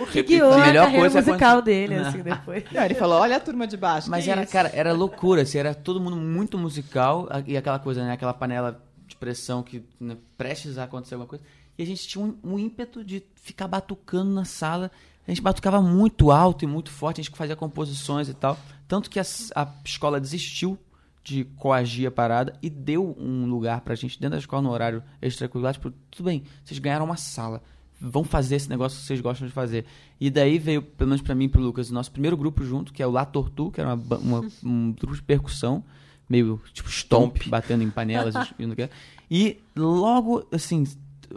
o 0.00 0.06
que 0.06 0.22
guiou 0.22 0.52
a 0.52 0.58
Melhor 0.58 0.90
coisa 0.92 1.18
é 1.18 1.22
musical 1.22 1.56
quando- 1.56 1.64
dele, 1.64 1.96
Não. 1.96 2.08
assim, 2.08 2.22
depois. 2.22 2.64
Não, 2.72 2.82
ele 2.84 2.94
falou, 2.94 3.18
olha 3.20 3.36
a 3.36 3.40
turma 3.40 3.66
de 3.66 3.76
baixo. 3.76 4.10
Mas 4.10 4.26
era, 4.28 4.42
isso? 4.42 4.52
cara, 4.52 4.70
era 4.74 4.92
loucura, 4.92 5.42
assim, 5.42 5.58
era 5.58 5.74
todo 5.74 6.00
mundo 6.00 6.16
muito 6.16 6.56
musical 6.58 7.28
e 7.46 7.56
aquela 7.56 7.78
coisa, 7.78 8.04
né? 8.04 8.12
Aquela 8.12 8.34
panela 8.34 8.82
de 9.06 9.16
pressão 9.16 9.62
que 9.62 9.82
né, 10.00 10.16
prestes 10.36 10.78
a 10.78 10.84
acontecer 10.84 11.14
alguma 11.14 11.28
coisa. 11.28 11.44
E 11.78 11.82
a 11.82 11.86
gente 11.86 12.06
tinha 12.08 12.24
um, 12.24 12.36
um 12.42 12.58
ímpeto 12.58 13.04
de 13.04 13.22
ficar 13.36 13.68
batucando 13.68 14.30
na 14.32 14.44
sala. 14.44 14.90
A 15.28 15.30
gente 15.30 15.42
batucava 15.42 15.80
muito 15.82 16.30
alto 16.30 16.64
e 16.64 16.66
muito 16.66 16.90
forte, 16.90 17.20
a 17.20 17.22
gente 17.24 17.36
fazia 17.36 17.54
composições 17.54 18.28
e 18.30 18.34
tal. 18.34 18.58
Tanto 18.88 19.10
que 19.10 19.20
a, 19.20 19.24
a 19.54 19.68
escola 19.84 20.18
desistiu 20.18 20.78
de 21.22 21.44
coagir 21.56 22.08
a 22.08 22.10
parada 22.10 22.54
e 22.62 22.70
deu 22.70 23.14
um 23.20 23.44
lugar 23.44 23.82
pra 23.82 23.94
gente 23.94 24.18
dentro 24.18 24.32
da 24.36 24.38
escola 24.38 24.62
no 24.62 24.70
horário 24.70 25.02
extracurricular. 25.20 25.74
Tipo, 25.74 25.92
tudo 26.10 26.24
bem, 26.26 26.42
vocês 26.64 26.80
ganharam 26.80 27.04
uma 27.04 27.18
sala. 27.18 27.62
Vão 28.00 28.24
fazer 28.24 28.56
esse 28.56 28.70
negócio 28.70 28.98
que 28.98 29.04
vocês 29.04 29.20
gostam 29.20 29.46
de 29.46 29.52
fazer. 29.52 29.84
E 30.18 30.30
daí 30.30 30.58
veio, 30.58 30.80
pelo 30.80 31.10
menos 31.10 31.20
pra 31.20 31.34
mim 31.34 31.44
e 31.44 31.48
pro 31.48 31.60
Lucas, 31.60 31.90
o 31.90 31.94
nosso 31.94 32.10
primeiro 32.10 32.36
grupo 32.36 32.64
junto, 32.64 32.90
que 32.92 33.02
é 33.02 33.06
o 33.06 33.10
La 33.10 33.26
Tortu, 33.26 33.70
que 33.70 33.80
era 33.82 33.94
uma, 33.94 34.16
uma- 34.16 34.48
um 34.64 34.92
grupo 34.92 35.14
de 35.14 35.22
percussão, 35.22 35.84
meio 36.26 36.58
tipo 36.72 36.88
stomp, 36.88 37.36
batendo 37.48 37.82
em 37.84 37.90
panelas 37.90 38.34
e 38.58 38.64
não 38.64 38.74
quer. 38.74 38.88
E 39.30 39.58
logo, 39.76 40.46
assim, 40.50 40.84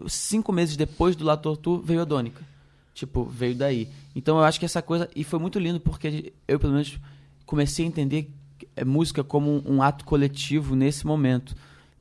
cinco 0.07 0.53
meses 0.53 0.77
depois 0.77 1.15
do 1.17 1.25
La 1.25 1.35
Tortu, 1.35 1.81
veio 1.81 2.01
a 2.01 2.05
Dônica. 2.05 2.49
Tipo, 3.01 3.23
veio 3.23 3.55
daí. 3.55 3.89
Então 4.15 4.37
eu 4.37 4.43
acho 4.43 4.59
que 4.59 4.65
essa 4.65 4.79
coisa. 4.79 5.09
E 5.15 5.23
foi 5.23 5.39
muito 5.39 5.57
lindo 5.57 5.79
porque 5.79 6.31
eu, 6.47 6.59
pelo 6.59 6.73
menos, 6.73 6.99
comecei 7.47 7.83
a 7.83 7.87
entender 7.87 8.29
é, 8.75 8.85
música 8.85 9.23
como 9.23 9.63
um, 9.65 9.81
ato 9.81 10.05
coletivo 10.05 10.75
nesse 10.75 11.07
momento. 11.07 11.55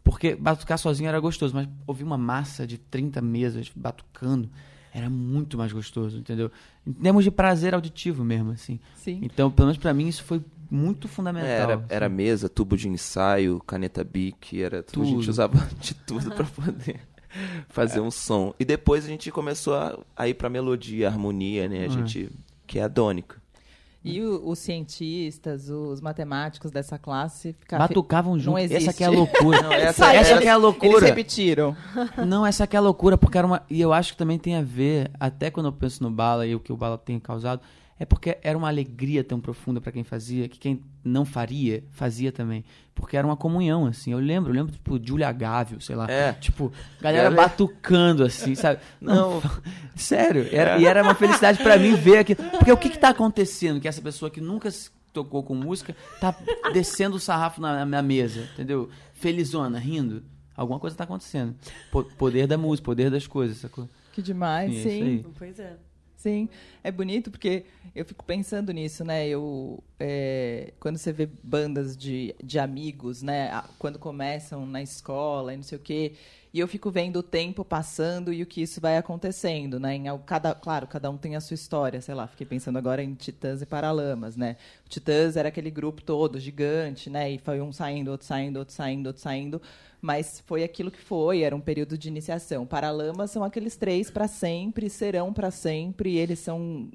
Porque 0.04 0.34
batucar 0.34 0.76
sozinho 0.76 1.08
era 1.08 1.18
gostoso, 1.18 1.54
mas 1.54 1.66
ouvir 1.86 2.04
uma 2.04 2.18
massa 2.18 2.66
de 2.66 2.76
30 2.76 3.22
mesas 3.22 3.70
batucando 3.74 4.50
era 4.92 5.08
muito 5.08 5.56
mais 5.56 5.72
gostoso, 5.72 6.18
entendeu? 6.18 6.50
Em 6.86 6.92
termos 6.92 7.24
de 7.24 7.30
prazer 7.30 7.74
auditivo 7.74 8.22
mesmo, 8.22 8.50
assim. 8.50 8.78
Sim. 8.96 9.20
Então, 9.22 9.50
pelo 9.50 9.68
menos 9.68 9.78
pra 9.78 9.94
mim, 9.94 10.06
isso 10.06 10.22
foi 10.22 10.44
muito 10.70 11.08
fundamental. 11.08 11.48
Era, 11.48 11.74
assim. 11.76 11.84
era 11.88 12.08
mesa, 12.10 12.46
tubo 12.46 12.76
de 12.76 12.88
ensaio, 12.90 13.58
caneta 13.60 14.04
bic, 14.04 14.60
era 14.60 14.82
tudo. 14.82 15.02
A 15.02 15.06
Tudo. 15.06 15.16
gente 15.16 15.30
usava 15.30 15.66
de 15.80 15.94
tudo 15.94 16.30
pra 16.30 16.44
poder 16.44 17.00
fazer 17.68 18.00
um 18.00 18.10
som. 18.10 18.54
E 18.58 18.64
depois 18.64 19.04
a 19.04 19.08
gente 19.08 19.30
começou 19.30 19.74
a, 19.74 19.98
a 20.16 20.28
ir 20.28 20.34
pra 20.34 20.48
melodia, 20.48 21.08
harmonia, 21.08 21.68
né? 21.68 21.84
A 21.84 21.88
Uhum. 21.88 21.90
gente. 22.06 22.30
Que 22.66 22.78
é 22.78 22.82
a 22.82 22.88
dônica. 22.88 23.40
E 24.02 24.20
o- 24.22 24.48
os 24.48 24.58
cientistas, 24.58 25.68
os 25.68 26.00
matemáticos 26.00 26.70
dessa 26.70 26.98
classe 26.98 27.52
ficavam. 27.58 27.86
Batucavam 27.86 28.32
Não 28.32 28.38
junto. 28.40 28.58
existe. 28.58 28.88
Essa 28.88 28.96
que 28.96 29.04
é 29.04 29.06
a 29.06 29.10
loucura. 29.10 29.60
Não, 29.62 29.72
essa- 29.72 30.14
essa 30.14 30.30
eles- 30.32 30.42
que 30.42 30.48
é 30.48 30.50
a 30.50 30.54
Eles 30.54 30.62
loucura. 30.62 31.06
repetiram. 31.06 31.76
Não, 32.26 32.46
essa 32.46 32.64
aqui 32.64 32.76
é 32.76 32.78
a 32.78 32.82
loucura, 32.82 33.18
porque 33.18 33.36
era 33.36 33.46
uma. 33.46 33.62
E 33.68 33.80
eu 33.80 33.92
acho 33.92 34.12
que 34.12 34.18
também 34.18 34.38
tem 34.38 34.56
a 34.56 34.62
ver, 34.62 35.10
até 35.20 35.50
quando 35.50 35.66
eu 35.66 35.72
penso 35.72 36.02
no 36.02 36.10
Bala 36.10 36.46
e 36.46 36.54
o 36.54 36.60
que 36.60 36.72
o 36.72 36.76
Bala 36.76 36.96
tem 36.96 37.18
causado, 37.20 37.60
é 38.00 38.04
porque 38.06 38.38
era 38.42 38.56
uma 38.58 38.66
alegria 38.68 39.22
tão 39.22 39.38
profunda 39.38 39.80
pra 39.80 39.92
quem 39.92 40.02
fazia, 40.02 40.48
que 40.48 40.58
quem 40.58 40.82
não 41.04 41.24
faria, 41.26 41.84
fazia 41.92 42.32
também. 42.32 42.64
Porque 42.94 43.16
era 43.16 43.26
uma 43.26 43.36
comunhão, 43.36 43.84
assim. 43.86 44.10
Eu 44.10 44.18
lembro, 44.18 44.50
eu 44.50 44.54
lembro, 44.56 44.72
tipo, 44.72 44.98
Julia 45.02 45.30
Gávio, 45.30 45.80
sei 45.82 45.94
lá. 45.94 46.10
É. 46.10 46.32
Tipo, 46.32 46.72
galera 47.00 47.24
Galera- 47.30 47.42
batucando, 47.48 48.24
assim, 48.24 48.54
sabe? 48.54 48.80
Não. 49.00 49.40
Sério. 49.94 50.48
Era, 50.50 50.78
E 50.78 50.86
era 50.86 51.02
uma 51.02 51.14
felicidade 51.14 51.62
pra 51.62 51.76
mim 51.78 51.94
ver 51.94 52.18
aqui. 52.18 52.34
Porque 52.34 52.72
o 52.72 52.76
que 52.76 52.88
que 52.90 52.98
tá 52.98 53.10
acontecendo? 53.10 53.80
Que 53.80 53.86
essa 53.86 54.00
pessoa 54.02 54.30
que 54.30 54.40
nunca 54.40 54.70
se 54.70 54.90
tocou 55.12 55.42
com 55.42 55.54
música 55.54 55.94
tá 56.20 56.34
descendo 56.72 57.16
o 57.16 57.20
sarrafo 57.20 57.60
na, 57.60 57.84
na 57.84 58.00
mesa, 58.02 58.48
entendeu? 58.54 58.88
Felizona, 59.12 59.78
rindo. 59.78 60.22
Alguma 60.56 60.78
coisa 60.80 60.96
tá 60.96 61.04
acontecendo. 61.04 61.54
Po- 61.92 62.04
poder 62.04 62.46
da 62.46 62.56
música, 62.58 62.84
poder 62.84 63.10
das 63.10 63.26
coisas, 63.26 63.58
sacou? 63.58 63.88
Que 64.12 64.20
demais, 64.22 64.72
Sim, 64.72 64.78
é 64.78 64.82
sim. 65.22 65.24
Pois 65.38 65.58
é. 65.58 65.76
Sim, 66.20 66.50
é 66.84 66.92
bonito 66.92 67.30
porque 67.30 67.64
eu 67.94 68.04
fico 68.04 68.22
pensando 68.22 68.70
nisso, 68.74 69.02
né? 69.02 69.26
Eu, 69.26 69.82
é, 69.98 70.74
quando 70.78 70.98
você 70.98 71.14
vê 71.14 71.24
bandas 71.42 71.96
de, 71.96 72.34
de 72.44 72.58
amigos, 72.58 73.22
né? 73.22 73.50
Quando 73.78 73.98
começam 73.98 74.66
na 74.66 74.82
escola 74.82 75.54
e 75.54 75.56
não 75.56 75.62
sei 75.62 75.78
o 75.78 75.80
quê, 75.80 76.12
e 76.52 76.58
eu 76.58 76.66
fico 76.66 76.90
vendo 76.90 77.20
o 77.20 77.22
tempo 77.22 77.64
passando 77.64 78.32
e 78.32 78.42
o 78.42 78.46
que 78.46 78.60
isso 78.60 78.80
vai 78.80 78.96
acontecendo, 78.96 79.78
né? 79.78 79.94
Em, 79.94 80.04
cada, 80.26 80.52
claro, 80.52 80.86
cada 80.88 81.08
um 81.08 81.16
tem 81.16 81.36
a 81.36 81.40
sua 81.40 81.54
história, 81.54 82.00
sei 82.00 82.14
lá. 82.14 82.26
Fiquei 82.26 82.44
pensando 82.44 82.76
agora 82.76 83.02
em 83.02 83.14
Titãs 83.14 83.62
e 83.62 83.66
Paralamas, 83.66 84.36
né? 84.36 84.56
O 84.84 84.88
Titãs 84.88 85.36
era 85.36 85.48
aquele 85.48 85.70
grupo 85.70 86.02
todo 86.02 86.40
gigante, 86.40 87.08
né? 87.08 87.30
E 87.30 87.38
foi 87.38 87.60
um 87.60 87.72
saindo, 87.72 88.10
outro 88.10 88.26
saindo, 88.26 88.58
outro 88.58 88.74
saindo, 88.74 89.06
outro 89.06 89.22
saindo. 89.22 89.62
Mas 90.02 90.42
foi 90.44 90.64
aquilo 90.64 90.90
que 90.90 91.00
foi, 91.00 91.42
era 91.42 91.54
um 91.54 91.60
período 91.60 91.96
de 91.96 92.08
iniciação. 92.08 92.66
Paralamas 92.66 93.30
são 93.30 93.44
aqueles 93.44 93.76
três 93.76 94.10
para 94.10 94.26
sempre, 94.26 94.90
serão 94.90 95.32
para 95.32 95.52
sempre, 95.52 96.10
e 96.10 96.18
eles 96.18 96.40
são. 96.40 96.90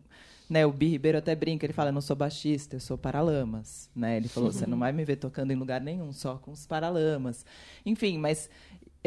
Né, 0.48 0.64
o 0.64 0.72
Bi 0.72 0.90
Ribeiro 0.90 1.18
até 1.18 1.34
brinca, 1.34 1.66
ele 1.66 1.74
fala, 1.74 1.90
eu 1.90 1.94
não 1.94 2.02
sou 2.02 2.16
baixista, 2.16 2.76
eu 2.76 2.80
sou 2.80 2.96
paralamas. 3.00 3.90
Né? 3.96 4.18
Ele 4.18 4.28
falou, 4.28 4.52
você 4.52 4.68
não 4.68 4.78
vai 4.78 4.92
me 4.92 5.04
ver 5.04 5.16
tocando 5.16 5.50
em 5.50 5.56
lugar 5.56 5.82
nenhum, 5.82 6.14
só 6.14 6.36
com 6.36 6.52
os 6.52 6.68
paralamas. 6.68 7.44
Enfim, 7.84 8.20
mas 8.20 8.48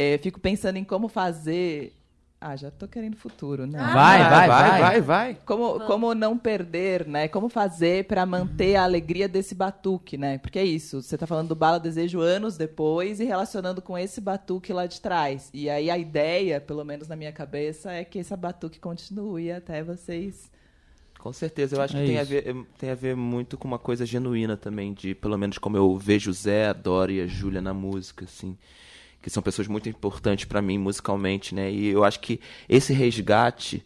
é, 0.01 0.17
fico 0.17 0.39
pensando 0.39 0.77
em 0.77 0.85
como 0.85 1.09
fazer. 1.09 1.93
Ah, 2.41 2.55
já 2.55 2.71
tô 2.71 2.87
querendo 2.87 3.17
futuro, 3.17 3.67
né? 3.67 3.81
Vai, 3.81 4.21
vai, 4.31 4.47
vai. 4.49 4.81
vai, 4.81 5.01
vai. 5.01 5.35
Como, 5.45 5.81
como 5.81 6.15
não 6.15 6.39
perder, 6.39 7.05
né? 7.05 7.27
Como 7.27 7.49
fazer 7.49 8.05
para 8.05 8.25
manter 8.25 8.77
a 8.77 8.85
alegria 8.85 9.29
desse 9.29 9.57
batuque, 9.57 10.17
né? 10.17 10.39
Porque 10.39 10.57
é 10.57 10.65
isso, 10.65 11.03
você 11.03 11.19
tá 11.19 11.27
falando 11.27 11.49
do 11.49 11.57
Bala 11.57 11.81
Desejo 11.81 12.21
anos 12.21 12.57
depois 12.57 13.19
e 13.19 13.25
relacionando 13.25 13.83
com 13.83 13.99
esse 13.99 14.21
batuque 14.21 14.73
lá 14.73 14.87
de 14.87 15.01
trás. 15.01 15.51
E 15.53 15.69
aí 15.69 15.91
a 15.91 15.99
ideia, 15.99 16.61
pelo 16.61 16.85
menos 16.85 17.09
na 17.09 17.17
minha 17.17 17.33
cabeça, 17.33 17.91
é 17.91 18.05
que 18.05 18.21
esse 18.21 18.37
batuque 18.37 18.79
continue 18.79 19.51
até 19.51 19.83
vocês. 19.83 20.49
Com 21.19 21.33
certeza, 21.33 21.75
eu 21.75 21.83
acho 21.83 21.97
É 21.97 22.01
que 22.03 22.07
tem 22.07 22.21
a, 22.21 22.25
ver, 22.25 22.47
eh, 22.47 22.55
tem 22.79 22.91
a 22.91 22.95
ver 22.95 23.17
muito 23.17 23.59
com 23.59 23.67
uma 23.67 23.81
coisa 23.81 24.07
genuína 24.07 24.57
também, 24.57 24.95
de 24.95 25.13
pelo 25.13 25.37
menos 25.37 25.59
como 25.59 25.77
eu 25.77 25.99
vejo 25.99 26.31
o 26.31 26.33
Zé, 26.33 26.69
a 26.69 26.73
Dora 26.73 27.11
e 27.11 27.21
a 27.21 27.27
Júlia 27.27 27.61
na 27.61 27.75
música, 27.75 28.27
assim. 28.27 28.57
Que 29.23 29.31
são 29.31 29.43
pessoas 29.43 29.67
muito 29.69 29.89
importantes 29.89 30.45
pra 30.45 30.63
mim 30.63 30.79
musicalmente, 30.79 31.55
né? 31.55 31.71
E 31.71 31.89
eu 31.89 32.05
acho 32.05 32.21
que 32.21 32.41
esse 32.69 32.93
resgate 32.93 33.85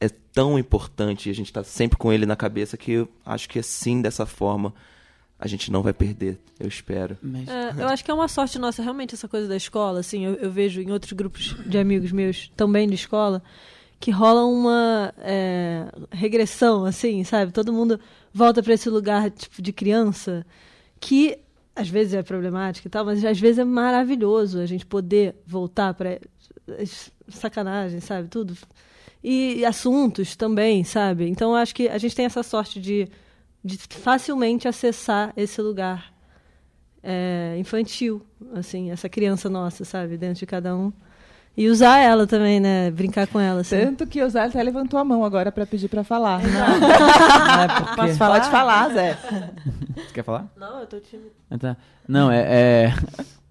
é 0.00 0.08
tão 0.08 0.58
importante, 0.58 1.28
e 1.28 1.32
a 1.32 1.34
gente 1.34 1.52
tá 1.52 1.64
sempre 1.64 1.98
com 1.98 2.12
ele 2.12 2.24
na 2.24 2.36
cabeça, 2.36 2.76
que 2.76 2.92
eu 2.92 3.08
acho 3.26 3.48
que 3.48 3.58
assim, 3.58 4.00
dessa 4.00 4.24
forma, 4.24 4.72
a 5.38 5.48
gente 5.48 5.70
não 5.72 5.82
vai 5.82 5.92
perder, 5.92 6.38
eu 6.60 6.68
espero. 6.68 7.18
Mas- 7.20 7.48
É, 7.48 7.74
eu 7.78 7.88
acho 7.88 8.04
que 8.04 8.10
é 8.10 8.14
uma 8.14 8.28
sorte 8.28 8.58
nossa, 8.58 8.82
realmente, 8.82 9.14
essa 9.14 9.26
coisa 9.28 9.48
da 9.48 9.56
escola. 9.56 9.98
Assim, 10.00 10.24
eu, 10.24 10.34
eu 10.34 10.50
vejo 10.50 10.80
em 10.80 10.92
outros 10.92 11.12
grupos 11.12 11.56
de 11.66 11.76
amigos 11.78 12.12
meus, 12.12 12.48
também 12.56 12.88
de 12.88 12.94
escola, 12.94 13.42
que 14.00 14.12
rola 14.12 14.44
uma 14.44 15.12
é, 15.18 15.86
regressão, 16.12 16.84
assim, 16.84 17.24
sabe? 17.24 17.50
Todo 17.50 17.72
mundo 17.72 17.98
volta 18.32 18.62
para 18.62 18.74
esse 18.74 18.88
lugar 18.88 19.28
tipo 19.32 19.60
de 19.60 19.72
criança, 19.72 20.46
que 21.00 21.36
às 21.78 21.88
vezes 21.88 22.14
é 22.14 22.22
problemático 22.22 22.88
e 22.88 22.90
tal, 22.90 23.04
mas 23.04 23.24
às 23.24 23.38
vezes 23.38 23.58
é 23.58 23.64
maravilhoso 23.64 24.60
a 24.60 24.66
gente 24.66 24.84
poder 24.84 25.36
voltar 25.46 25.94
para 25.94 26.18
sacanagem, 27.28 28.00
sabe? 28.00 28.28
Tudo. 28.28 28.56
E, 29.22 29.64
assuntos 29.64 30.34
também, 30.34 30.82
sabe? 30.82 31.28
Então 31.28 31.54
acho 31.54 31.74
que 31.74 31.88
a 31.88 31.96
gente 31.96 32.16
tem 32.16 32.24
essa 32.24 32.42
sorte 32.42 32.80
de, 32.80 33.08
de 33.64 33.78
facilmente 33.78 34.66
acessar 34.66 35.32
esse 35.36 35.60
lugar 35.62 36.12
é, 37.02 37.56
infantil, 37.58 38.22
assim, 38.54 38.90
essa 38.90 39.08
criança 39.08 39.48
nossa, 39.48 39.84
sabe, 39.84 40.16
dentro 40.16 40.40
de 40.40 40.46
cada 40.46 40.76
um. 40.76 40.92
E 41.58 41.68
usar 41.68 41.98
ela 41.98 42.24
também, 42.24 42.60
né? 42.60 42.88
Brincar 42.92 43.26
com 43.26 43.40
ela, 43.40 43.62
assim. 43.62 43.80
Tanto 43.80 44.06
que 44.06 44.22
o 44.22 44.30
Zé 44.30 44.44
até 44.44 44.62
levantou 44.62 44.96
a 44.96 45.04
mão 45.04 45.24
agora 45.24 45.50
para 45.50 45.66
pedir 45.66 45.88
para 45.88 46.04
falar. 46.04 46.40
Não 46.40 46.62
é 47.60 47.66
porque... 47.82 47.96
Posso 47.96 48.14
falar? 48.14 48.38
Pode 48.38 48.50
falar, 48.52 48.88
Zé. 48.90 49.14
Você 49.96 50.14
quer 50.14 50.22
falar? 50.22 50.46
Não, 50.56 50.78
eu 50.78 50.86
tô 50.86 51.00
tímido. 51.00 51.32
Ah, 51.50 51.58
tá. 51.58 51.76
Não, 52.06 52.30
é. 52.30 52.42
é... 52.42 52.94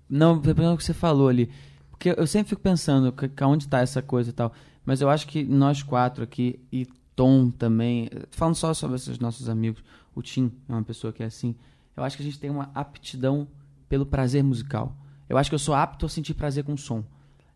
Não, 0.10 0.40
pelo 0.40 0.74
o 0.74 0.78
que 0.78 0.86
você 0.86 0.94
falou 0.94 1.28
ali. 1.28 1.52
Porque 1.92 2.16
eu 2.18 2.26
sempre 2.26 2.48
fico 2.48 2.62
pensando 2.62 3.12
que, 3.12 3.28
que 3.28 3.44
onde 3.44 3.68
tá 3.68 3.82
essa 3.82 4.02
coisa 4.02 4.30
e 4.30 4.34
tal. 4.34 4.54
Mas 4.86 5.02
eu 5.02 5.10
acho 5.10 5.28
que 5.28 5.44
nós 5.44 5.84
quatro 5.84 6.24
aqui, 6.24 6.62
e 6.72 6.88
Tom 7.14 7.50
também, 7.50 8.10
falando 8.32 8.56
só 8.56 8.74
sobre 8.74 8.96
esses 8.96 9.20
nossos 9.20 9.50
amigos, 9.50 9.84
o 10.16 10.22
Tim 10.22 10.50
é 10.70 10.72
uma 10.72 10.82
pessoa 10.82 11.12
que 11.12 11.24
é 11.24 11.26
assim. 11.26 11.58
Eu 11.94 12.06
acho 12.06 12.16
que 12.16 12.24
a 12.24 12.26
gente 12.26 12.40
tem 12.40 12.50
uma 12.50 12.72
aptidão 12.74 13.50
pelo 13.90 14.06
prazer 14.06 14.42
musical. 14.46 14.96
Eu 15.28 15.38
acho 15.38 15.50
que 15.50 15.56
eu 15.56 15.60
sou 15.60 15.76
apto 15.76 16.06
a 16.06 16.10
sentir 16.10 16.36
prazer 16.36 16.64
com 16.64 16.78
som. 16.78 17.04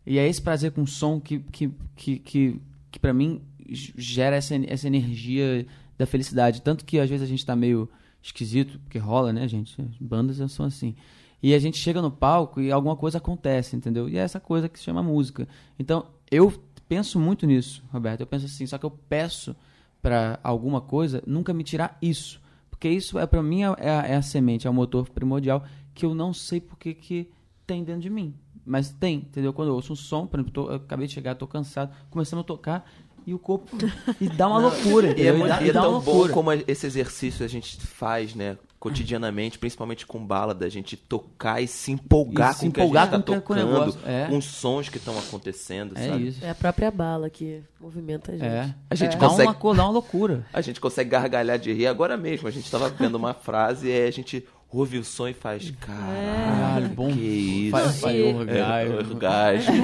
E 0.06 0.18
é 0.18 0.26
esse 0.26 0.42
prazer 0.42 0.72
com 0.72 0.86
som 0.86 1.20
que, 1.20 1.38
que, 1.38 1.70
que, 1.94 2.18
que, 2.18 2.60
que 2.90 2.98
para 2.98 3.12
mim 3.12 3.40
gera 3.68 4.36
essa, 4.36 4.54
essa 4.66 4.86
energia 4.86 5.66
da 5.96 6.06
felicidade. 6.06 6.62
Tanto 6.62 6.84
que 6.84 6.98
às 6.98 7.08
vezes 7.08 7.24
a 7.24 7.28
gente 7.28 7.44
tá 7.46 7.54
meio 7.54 7.88
esquisito, 8.22 8.78
porque 8.80 8.98
rola, 8.98 9.32
né, 9.32 9.46
gente? 9.48 9.76
Bandas 10.00 10.50
são 10.52 10.66
assim. 10.66 10.94
E 11.42 11.54
a 11.54 11.58
gente 11.58 11.78
chega 11.78 12.00
no 12.00 12.10
palco 12.10 12.60
e 12.60 12.70
alguma 12.70 12.96
coisa 12.96 13.18
acontece, 13.18 13.74
entendeu? 13.74 14.08
E 14.08 14.16
é 14.16 14.20
essa 14.20 14.38
coisa 14.38 14.68
que 14.68 14.78
se 14.78 14.84
chama 14.84 15.02
música. 15.02 15.48
Então, 15.78 16.06
eu 16.30 16.52
penso 16.88 17.18
muito 17.18 17.46
nisso, 17.46 17.82
Roberto. 17.92 18.20
Eu 18.20 18.26
penso 18.26 18.46
assim, 18.46 18.66
só 18.66 18.78
que 18.78 18.86
eu 18.86 18.90
peço 18.90 19.56
para 20.00 20.38
alguma 20.42 20.80
coisa 20.80 21.22
nunca 21.26 21.52
me 21.52 21.64
tirar 21.64 21.98
isso. 22.00 22.40
Porque 22.70 22.88
isso 22.88 23.18
é 23.18 23.26
para 23.26 23.42
mim 23.42 23.62
é 23.62 23.66
a, 23.66 24.02
é 24.06 24.16
a, 24.16 24.22
semente, 24.22 24.66
é 24.66 24.70
o 24.70 24.74
motor 24.74 25.08
primordial 25.10 25.64
que 25.94 26.04
eu 26.04 26.14
não 26.14 26.32
sei 26.32 26.60
porque 26.60 26.94
que 26.94 27.28
tem 27.66 27.84
dentro 27.84 28.02
de 28.02 28.10
mim. 28.10 28.34
Mas 28.64 28.90
tem, 28.90 29.16
entendeu? 29.16 29.52
Quando 29.52 29.68
eu 29.68 29.74
ouço 29.74 29.92
um 29.92 29.96
som, 29.96 30.26
por 30.26 30.38
exemplo, 30.38 30.52
tô, 30.52 30.70
eu 30.70 30.76
acabei 30.76 31.06
de 31.06 31.12
chegar, 31.12 31.34
tô 31.34 31.46
cansado, 31.46 31.92
começando 32.10 32.40
a 32.40 32.44
tocar, 32.44 32.88
e 33.26 33.34
o 33.34 33.38
corpo 33.38 33.76
e 34.20 34.28
dá 34.28 34.48
uma 34.48 34.58
loucura. 34.58 35.18
E 35.18 35.26
é, 35.26 35.32
muito, 35.32 35.62
e 35.62 35.70
é 35.70 35.72
tão 35.72 36.00
bom 36.00 36.28
como 36.28 36.52
esse 36.52 36.86
exercício 36.86 37.44
a 37.44 37.48
gente 37.48 37.76
faz, 37.78 38.34
né? 38.34 38.56
Cotidianamente, 38.78 39.60
principalmente 39.60 40.04
com 40.04 40.18
bala, 40.18 40.52
da 40.52 40.68
gente 40.68 40.96
tocar 40.96 41.60
e 41.60 41.68
se 41.68 41.92
empolgar 41.92 42.52
e 42.56 42.58
com 42.58 42.66
o 42.66 42.72
que 42.72 42.80
a 42.80 42.84
gente 42.84 42.96
está 42.96 43.18
tocando, 43.20 43.92
com, 43.92 44.08
é. 44.08 44.26
com 44.26 44.36
os 44.36 44.44
sons 44.44 44.88
que 44.88 44.96
estão 44.96 45.16
acontecendo, 45.16 45.96
é 45.96 46.08
sabe? 46.08 46.26
Isso. 46.26 46.44
É 46.44 46.50
a 46.50 46.54
própria 46.54 46.90
bala 46.90 47.30
que 47.30 47.62
movimenta 47.80 48.32
a 48.32 48.34
gente. 48.34 48.44
É. 48.44 48.74
A 48.90 48.94
gente 48.96 49.14
é. 49.14 49.18
consegue... 49.20 49.52
Dá 49.52 49.58
uma, 49.62 49.74
dá 49.76 49.84
uma 49.84 49.92
loucura. 49.92 50.44
A 50.52 50.60
gente 50.60 50.80
consegue 50.80 51.10
gargalhar 51.10 51.60
de 51.60 51.72
rir 51.72 51.86
agora 51.86 52.16
mesmo. 52.16 52.48
A 52.48 52.50
gente 52.50 52.64
estava 52.64 52.88
vendo 52.88 53.14
uma 53.14 53.32
frase 53.32 53.86
e 53.86 54.02
a 54.02 54.10
gente 54.10 54.44
ouve 54.72 54.98
o 54.98 55.04
som 55.04 55.28
e 55.28 55.34
faz, 55.34 55.70
caralho, 55.72 56.86
é. 56.86 56.88
bom, 56.88 57.12
que 57.12 57.20
isso. 57.20 57.70
Faz, 57.70 58.00
faz 58.00 58.16
e... 58.16 58.22
orgasmo. 58.22 58.94
É, 58.94 58.98
orgasmo. 58.98 59.74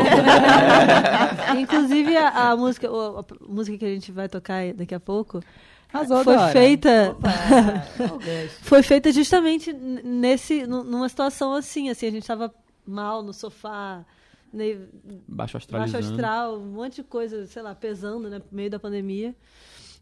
Inclusive, 1.60 2.16
a, 2.16 2.50
a 2.50 2.56
música, 2.56 2.88
a, 2.88 3.20
a, 3.20 3.24
música 3.48 3.76
que 3.76 3.84
a 3.84 3.88
gente 3.88 4.10
vai 4.10 4.28
tocar 4.28 4.72
daqui 4.72 4.94
a 4.94 5.00
pouco 5.00 5.42
foi 6.22 6.38
feita 6.52 7.16
foi 8.60 8.82
feita 8.82 9.10
justamente 9.10 9.72
nesse 9.72 10.66
numa 10.66 11.08
situação 11.08 11.54
assim 11.54 11.88
assim 11.88 12.06
a 12.06 12.10
gente 12.10 12.22
estava 12.22 12.52
mal 12.86 13.22
no 13.22 13.32
sofá 13.32 14.04
né, 14.52 14.78
baixo 15.26 15.56
astral 15.56 15.80
baixo 15.80 15.96
astral 15.96 16.58
um 16.58 16.72
monte 16.72 16.96
de 16.96 17.04
coisa 17.04 17.46
sei 17.46 17.62
lá 17.62 17.74
pesando 17.74 18.28
né 18.28 18.38
no 18.38 18.44
meio 18.52 18.70
da 18.70 18.78
pandemia 18.78 19.34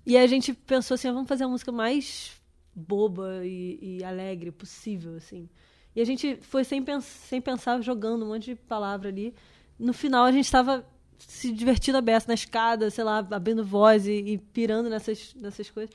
e 0.05 0.17
a 0.17 0.27
gente 0.27 0.53
pensou 0.53 0.97
assim 0.97 1.09
ah, 1.09 1.13
vamos 1.13 1.29
fazer 1.29 1.45
a 1.45 1.49
música 1.49 1.71
mais 1.71 2.33
boba 2.77 3.41
e, 3.45 3.79
e, 3.81 4.05
alegre 4.05 4.53
possível, 4.53 5.17
assim. 5.17 5.49
E 5.95 6.01
a 6.01 6.05
gente 6.05 6.37
foi 6.43 6.63
sem, 6.63 6.83
pens 6.83 7.05
sem 7.05 7.41
pensar, 7.41 7.81
jogando 7.81 8.25
um 8.25 8.29
monte 8.29 8.51
de 8.51 8.55
palavra 8.55 9.09
ali. 9.09 9.35
No 9.79 9.95
final, 9.95 10.27
a 10.27 10.33
gente 10.33 10.45
estava 10.45 10.87
se 11.19 11.51
divertindo 11.51 11.97
a 11.97 12.03
beça 12.03 12.29
na 12.29 12.35
escada, 12.35 12.91
sei 12.91 13.03
lá, 13.03 13.27
abrindo 13.31 13.65
voz 13.65 14.07
e, 14.07 14.13
e 14.13 14.39
pirando 14.39 14.91
nessas, 14.91 15.35
nessas 15.35 15.71
coisas. 15.71 15.95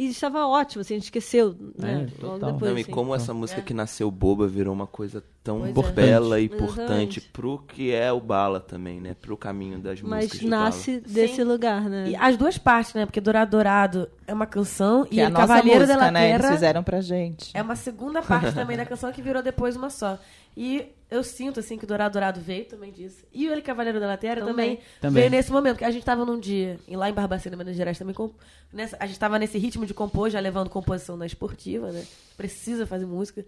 E 0.00 0.06
estava 0.06 0.46
ótimo, 0.46 0.80
assim, 0.80 0.94
a 0.94 0.96
gente 0.96 1.04
esqueceu, 1.04 1.54
né? 1.78 2.08
É, 2.08 2.24
Logo 2.24 2.38
depois, 2.38 2.72
Não, 2.72 2.72
assim. 2.72 2.80
e 2.80 2.84
como 2.84 3.14
essa 3.14 3.34
música 3.34 3.60
é. 3.60 3.62
que 3.62 3.74
nasceu 3.74 4.10
boba 4.10 4.48
virou 4.48 4.72
uma 4.72 4.86
coisa 4.86 5.22
tão 5.44 5.70
pois 5.74 5.90
bela 5.90 6.38
é. 6.38 6.40
e 6.40 6.46
importante 6.46 7.20
pro 7.20 7.58
que 7.58 7.92
é 7.92 8.10
o 8.10 8.18
Bala 8.18 8.60
também, 8.60 8.98
né? 8.98 9.14
Pro 9.20 9.36
caminho 9.36 9.78
das 9.78 10.00
Mas 10.00 10.24
músicas 10.24 10.40
Mas 10.40 10.50
nasce 10.50 11.00
desse 11.00 11.36
Sim. 11.36 11.44
lugar, 11.44 11.82
né? 11.82 12.08
E 12.08 12.16
as 12.16 12.38
duas 12.38 12.56
partes, 12.56 12.94
né? 12.94 13.04
Porque 13.04 13.20
Dourado 13.20 13.50
Dourado 13.50 14.08
é 14.26 14.32
uma 14.32 14.46
canção 14.46 15.04
que 15.04 15.16
e 15.16 15.20
é 15.20 15.26
a 15.26 15.30
Cavaleiro 15.30 15.80
música, 15.80 15.98
da 15.98 16.10
né? 16.10 16.28
Terra 16.28 16.38
Eles 16.38 16.50
fizeram 16.50 16.82
pra 16.82 17.02
gente. 17.02 17.50
É 17.52 17.60
uma 17.60 17.76
segunda 17.76 18.22
parte 18.22 18.54
também 18.54 18.78
da 18.78 18.86
canção 18.86 19.12
que 19.12 19.20
virou 19.20 19.42
depois 19.42 19.76
uma 19.76 19.90
só. 19.90 20.18
E 20.56 20.92
eu 21.10 21.24
sinto, 21.24 21.58
assim, 21.58 21.76
que 21.76 21.84
o 21.84 21.86
Dourado 21.86 22.12
Dourado 22.12 22.40
veio 22.40 22.64
também 22.64 22.92
disso. 22.92 23.24
E 23.32 23.48
o 23.48 23.52
Ele 23.52 23.62
Cavaleiro 23.62 23.98
da 23.98 24.16
Terra 24.16 24.44
também, 24.44 24.78
também, 25.00 25.22
veio 25.22 25.30
nesse 25.30 25.50
momento. 25.50 25.78
que 25.78 25.84
a 25.84 25.90
gente 25.90 26.04
tava 26.04 26.24
num 26.24 26.38
dia, 26.38 26.78
lá 26.88 27.10
em 27.10 27.12
Barbacena, 27.12 27.56
Minas 27.56 27.74
Gerais, 27.74 27.98
também. 27.98 28.14
Com, 28.14 28.32
nessa, 28.72 28.96
a 29.00 29.06
gente 29.06 29.18
tava 29.18 29.38
nesse 29.38 29.58
ritmo 29.58 29.84
de 29.84 29.92
compor, 29.92 30.30
já 30.30 30.38
levando 30.38 30.70
composição 30.70 31.16
na 31.16 31.26
esportiva, 31.26 31.90
né? 31.90 32.06
Precisa 32.36 32.86
fazer 32.86 33.06
música. 33.06 33.44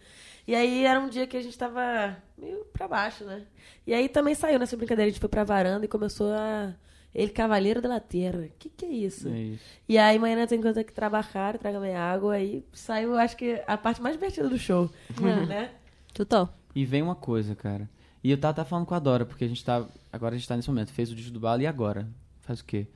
E 0.47 0.55
aí 0.55 0.85
era 0.85 0.99
um 0.99 1.09
dia 1.09 1.27
que 1.27 1.37
a 1.37 1.43
gente 1.43 1.57
tava 1.57 2.17
meio 2.37 2.65
pra 2.73 2.89
baixo, 2.89 3.25
né? 3.25 3.43
E 3.87 3.95
aí 3.95 4.09
também 4.09 4.35
saiu 4.35 4.59
nessa 4.59 4.77
brincadeira. 4.77 5.09
A 5.09 5.11
gente 5.11 5.21
foi 5.21 5.29
pra 5.29 5.45
varanda 5.45 5.85
e 5.85 5.89
começou 5.89 6.33
a. 6.33 6.75
Ele 7.15 7.31
Cavaleiro 7.31 7.81
da 7.83 8.01
Terra. 8.01 8.39
O 8.39 8.51
que, 8.59 8.71
que 8.71 8.87
é 8.87 8.89
isso? 8.89 9.29
É 9.29 9.39
isso. 9.39 9.65
E 9.87 9.99
aí, 9.99 10.17
amanhã 10.17 10.47
tem 10.47 10.61
coisa 10.61 10.83
que 10.83 10.93
trabalhar, 10.93 11.59
traga 11.59 11.79
minha 11.79 12.01
água. 12.01 12.35
Aí 12.35 12.65
saiu, 12.73 13.17
acho 13.19 13.37
que, 13.37 13.63
a 13.67 13.77
parte 13.77 14.01
mais 14.01 14.17
divertida 14.17 14.49
do 14.49 14.59
show. 14.59 14.91
É. 15.21 15.47
né? 15.47 15.71
Total. 16.15 16.53
E 16.75 16.85
vem 16.85 17.03
uma 17.03 17.15
coisa, 17.15 17.55
cara. 17.55 17.89
E 18.25 18.31
eu 18.31 18.39
tava, 18.39 18.55
tava 18.55 18.69
falando 18.69 18.87
com 18.87 18.95
a 18.95 18.99
Dora, 18.99 19.27
porque 19.27 19.45
a 19.45 19.49
gente 19.49 19.65
tá. 19.65 19.85
Agora 20.13 20.35
a 20.35 20.39
gente 20.39 20.47
tá 20.47 20.57
nesse 20.57 20.69
momento. 20.69 20.91
Fez 20.93 21.11
o 21.11 21.15
disco 21.15 21.33
do 21.33 21.41
Bala 21.41 21.63
e 21.63 21.67
agora? 21.67 22.09
Faz 22.41 22.61
o 22.61 22.65
quê? 22.65 22.87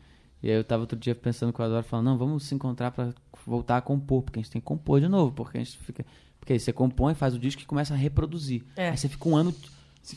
E 0.42 0.50
aí 0.50 0.56
eu 0.56 0.64
tava 0.64 0.82
outro 0.82 0.98
dia 0.98 1.14
pensando 1.14 1.52
com 1.52 1.62
a 1.62 1.68
Dora, 1.68 1.82
falando, 1.82 2.06
não, 2.06 2.18
vamos 2.18 2.44
se 2.44 2.54
encontrar 2.54 2.90
para 2.90 3.12
voltar 3.44 3.78
a 3.78 3.80
compor, 3.80 4.22
porque 4.22 4.38
a 4.38 4.42
gente 4.42 4.52
tem 4.52 4.60
que 4.60 4.66
compor 4.66 5.00
de 5.00 5.08
novo, 5.08 5.32
porque 5.32 5.58
a 5.58 5.64
gente 5.64 5.76
fica. 5.78 6.04
Porque 6.38 6.52
aí 6.52 6.60
você 6.60 6.72
compõe, 6.72 7.14
faz 7.14 7.34
o 7.34 7.38
disco 7.38 7.62
e 7.62 7.64
começa 7.64 7.94
a 7.94 7.96
reproduzir. 7.96 8.62
É. 8.76 8.90
Aí 8.90 8.96
você 8.96 9.08
fica 9.08 9.28
um 9.28 9.36
ano. 9.36 9.54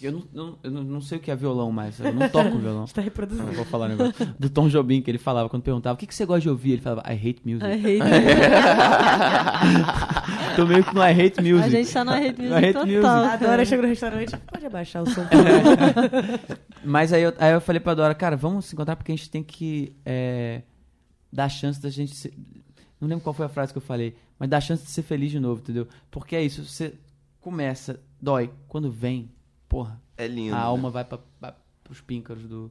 Eu 0.02 0.12
não, 0.12 0.24
não, 0.32 0.60
eu 0.62 0.70
não 0.70 1.02
sei 1.02 1.18
o 1.18 1.22
que 1.22 1.32
é 1.32 1.36
violão 1.36 1.72
mais, 1.72 2.00
eu 2.00 2.14
não 2.14 2.30
toco 2.30 2.58
violão. 2.60 2.84
Está 2.84 3.02
reproduzindo. 3.02 3.48
Não 3.48 3.54
vou 3.54 3.66
falar 3.66 3.88
um 3.88 3.90
negócio. 3.90 4.36
Do 4.38 4.48
Tom 4.48 4.70
Jobim, 4.70 5.02
que 5.02 5.10
ele 5.10 5.18
falava, 5.18 5.50
quando 5.50 5.64
perguntava 5.64 5.96
o 5.96 5.98
que, 5.98 6.06
que 6.06 6.14
você 6.14 6.26
gosta 6.26 6.42
de 6.42 6.50
ouvir, 6.50 6.74
ele 6.74 6.82
falava, 6.82 7.02
I 7.12 7.16
hate 7.16 7.42
music. 7.44 7.66
I 7.66 7.74
hate 7.74 8.04
music. 9.66 10.56
Tô 10.56 10.66
meio 10.68 10.84
que 10.84 10.94
no 10.94 11.02
I 11.02 11.12
hate 11.12 11.42
music. 11.42 11.66
A 11.66 11.70
gente 11.70 11.92
tá 11.92 12.06
no 12.06 12.12
I 12.12 12.28
hate 12.28 12.42
music. 12.42 12.54
I 12.54 12.66
hate 12.66 12.74
total, 12.74 12.86
music. 12.86 13.34
A 13.34 13.38
Dora 13.38 13.66
chega 13.66 13.82
no 13.82 13.88
restaurante, 13.88 14.38
pode 14.38 14.66
abaixar 14.66 15.02
o 15.02 15.10
som. 15.10 15.26
Mas 16.86 17.12
aí 17.12 17.24
eu, 17.24 17.34
aí 17.40 17.54
eu 17.54 17.62
falei 17.62 17.80
pra 17.80 17.96
Dora, 17.96 18.14
cara, 18.14 18.38
vamos 18.38 18.66
se 18.66 18.76
encontrar 18.76 18.96
porque 18.96 19.12
a 19.12 19.16
gente 19.16 19.30
tem 19.30 19.42
que 19.42 19.96
é, 20.06 20.62
dar 21.34 21.50
chance 21.50 21.82
da 21.82 21.90
gente. 21.90 22.16
Ser... 22.16 22.34
Não 23.02 23.08
lembro 23.08 23.24
qual 23.24 23.34
foi 23.34 23.48
a 23.48 23.50
frase 23.50 23.72
que 23.72 23.78
eu 23.78 23.82
falei, 23.82 24.16
mas 24.38 24.50
dar 24.50 24.62
chance 24.62 24.84
de 24.84 24.92
ser 24.92 25.02
feliz 25.02 25.32
de 25.32 25.40
novo, 25.40 25.62
entendeu? 25.62 25.88
Porque 26.12 26.36
é 26.36 26.44
isso, 26.44 26.64
você 26.64 26.94
começa, 27.42 28.00
dói. 28.22 28.52
Quando 28.68 28.92
vem, 28.92 29.30
porra. 29.70 30.02
É 30.18 30.28
lindo. 30.28 30.56
A 30.56 30.60
alma 30.60 30.90
né? 30.90 30.94
vai 30.94 31.06
pra, 31.06 31.20
pra, 31.40 31.56
pros 31.84 32.02
píncaros 32.02 32.44
do. 32.44 32.70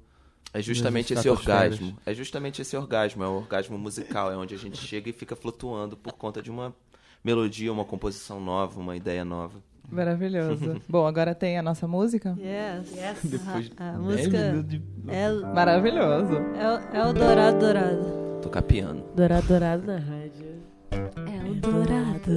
É 0.52 0.60
justamente 0.60 1.14
esse 1.14 1.28
orgasmo. 1.28 1.96
É 2.04 2.12
justamente 2.12 2.60
esse 2.60 2.76
orgasmo. 2.76 3.22
É 3.22 3.28
o 3.28 3.32
orgasmo 3.32 3.78
musical. 3.78 4.32
É 4.32 4.36
onde 4.36 4.54
a 4.54 4.58
gente 4.58 4.78
chega 4.78 5.08
e 5.08 5.12
fica 5.12 5.36
flutuando 5.36 5.96
por 5.96 6.14
conta 6.14 6.42
de 6.42 6.50
uma 6.50 6.74
melodia, 7.22 7.72
uma 7.72 7.84
composição 7.84 8.40
nova, 8.40 8.80
uma 8.80 8.96
ideia 8.96 9.24
nova. 9.24 9.62
Maravilhoso. 9.90 10.80
Bom, 10.88 11.06
agora 11.06 11.34
tem 11.34 11.58
a 11.58 11.62
nossa 11.62 11.86
música? 11.86 12.36
Yes. 12.38 12.92
yes. 12.92 13.18
Depois 13.24 13.70
a, 13.76 13.90
a 13.90 13.92
música 13.98 14.62
de... 14.62 14.82
é 15.06 15.30
maravilhoso. 15.30 16.34
É, 16.54 16.98
é 16.98 17.06
o 17.06 17.12
Dourado 17.12 17.58
Dourado. 17.58 18.40
Tocar 18.42 18.62
piano. 18.62 19.04
Dourado 19.14 19.46
Dourado 19.46 19.86
na 19.86 19.98
rádio. 19.98 20.62
É 20.90 21.50
o 21.50 21.54
Dourado. 21.54 22.36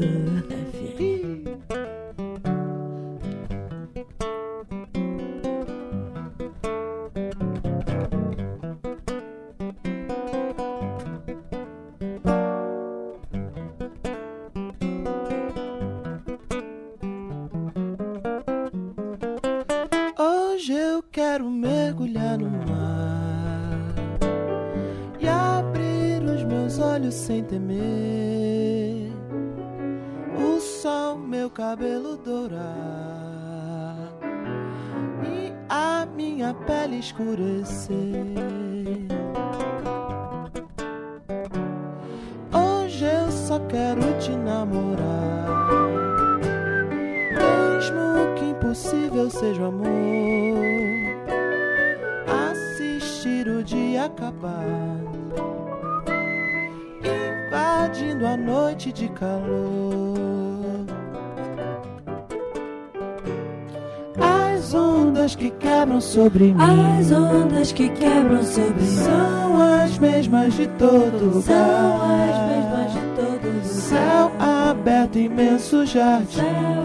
Que 67.81 67.89
quebram 67.89 68.43
sobre 68.43 68.85
são 68.85 69.81
as 69.83 69.97
mesmas 69.97 70.53
de 70.53 70.67
todo 70.67 71.25
lugar. 71.25 71.41
são 71.41 72.01
as 72.11 72.47
mesmas 72.47 72.93
de 72.93 72.99
todo 73.15 73.47
lugar. 73.47 73.65
Céu 73.65 74.31
aberto, 74.39 75.17
imenso 75.17 75.85
jardim. 75.85 76.35
Céu 76.35 76.80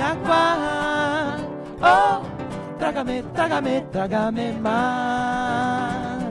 agua. 0.00 1.36
Oh, 1.82 2.22
trágame, 2.78 3.22
trágame 3.92 4.52
más. 4.60 6.22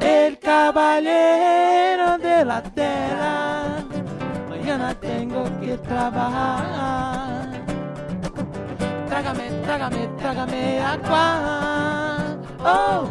El 0.00 0.38
caballero 0.38 2.18
de 2.18 2.44
la 2.44 2.62
tierra. 2.62 3.84
Mañana 4.48 4.94
tengo 4.94 5.44
que 5.60 5.76
trabajar. 5.78 7.48
Trágame, 9.08 9.50
trágame, 9.64 10.08
trágame 10.18 10.80
agua. 10.80 11.26
Oh, 12.64 13.08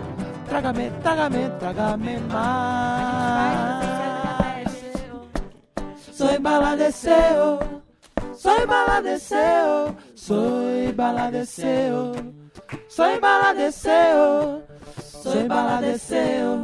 trágame, 0.50 0.92
trágame, 1.04 1.50
trágame 1.60 2.20
más. 2.22 3.88
Soy 6.18 6.38
bala 6.40 6.76
deseo, 6.76 7.60
soy 8.38 8.66
bala 8.68 9.02
deseo, 9.02 9.96
soy 10.16 10.92
bala 10.94 11.32
deseo, 11.32 12.14
soy 12.88 13.20
bala 13.20 13.54
deseo, 13.54 14.62
soy 15.00 15.48
bala 15.48 15.82
deseo, 15.82 16.64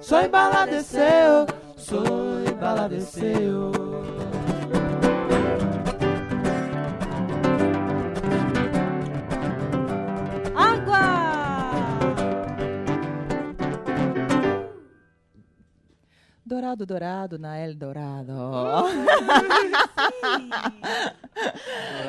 soy 0.00 0.28
bala 0.28 0.66
deseo, 0.66 1.46
soy 1.76 2.52
bala 2.60 2.88
Dourado, 16.46 16.86
dourado, 16.86 17.38
na 17.40 17.58
El 17.58 17.74
Dourado. 17.74 18.32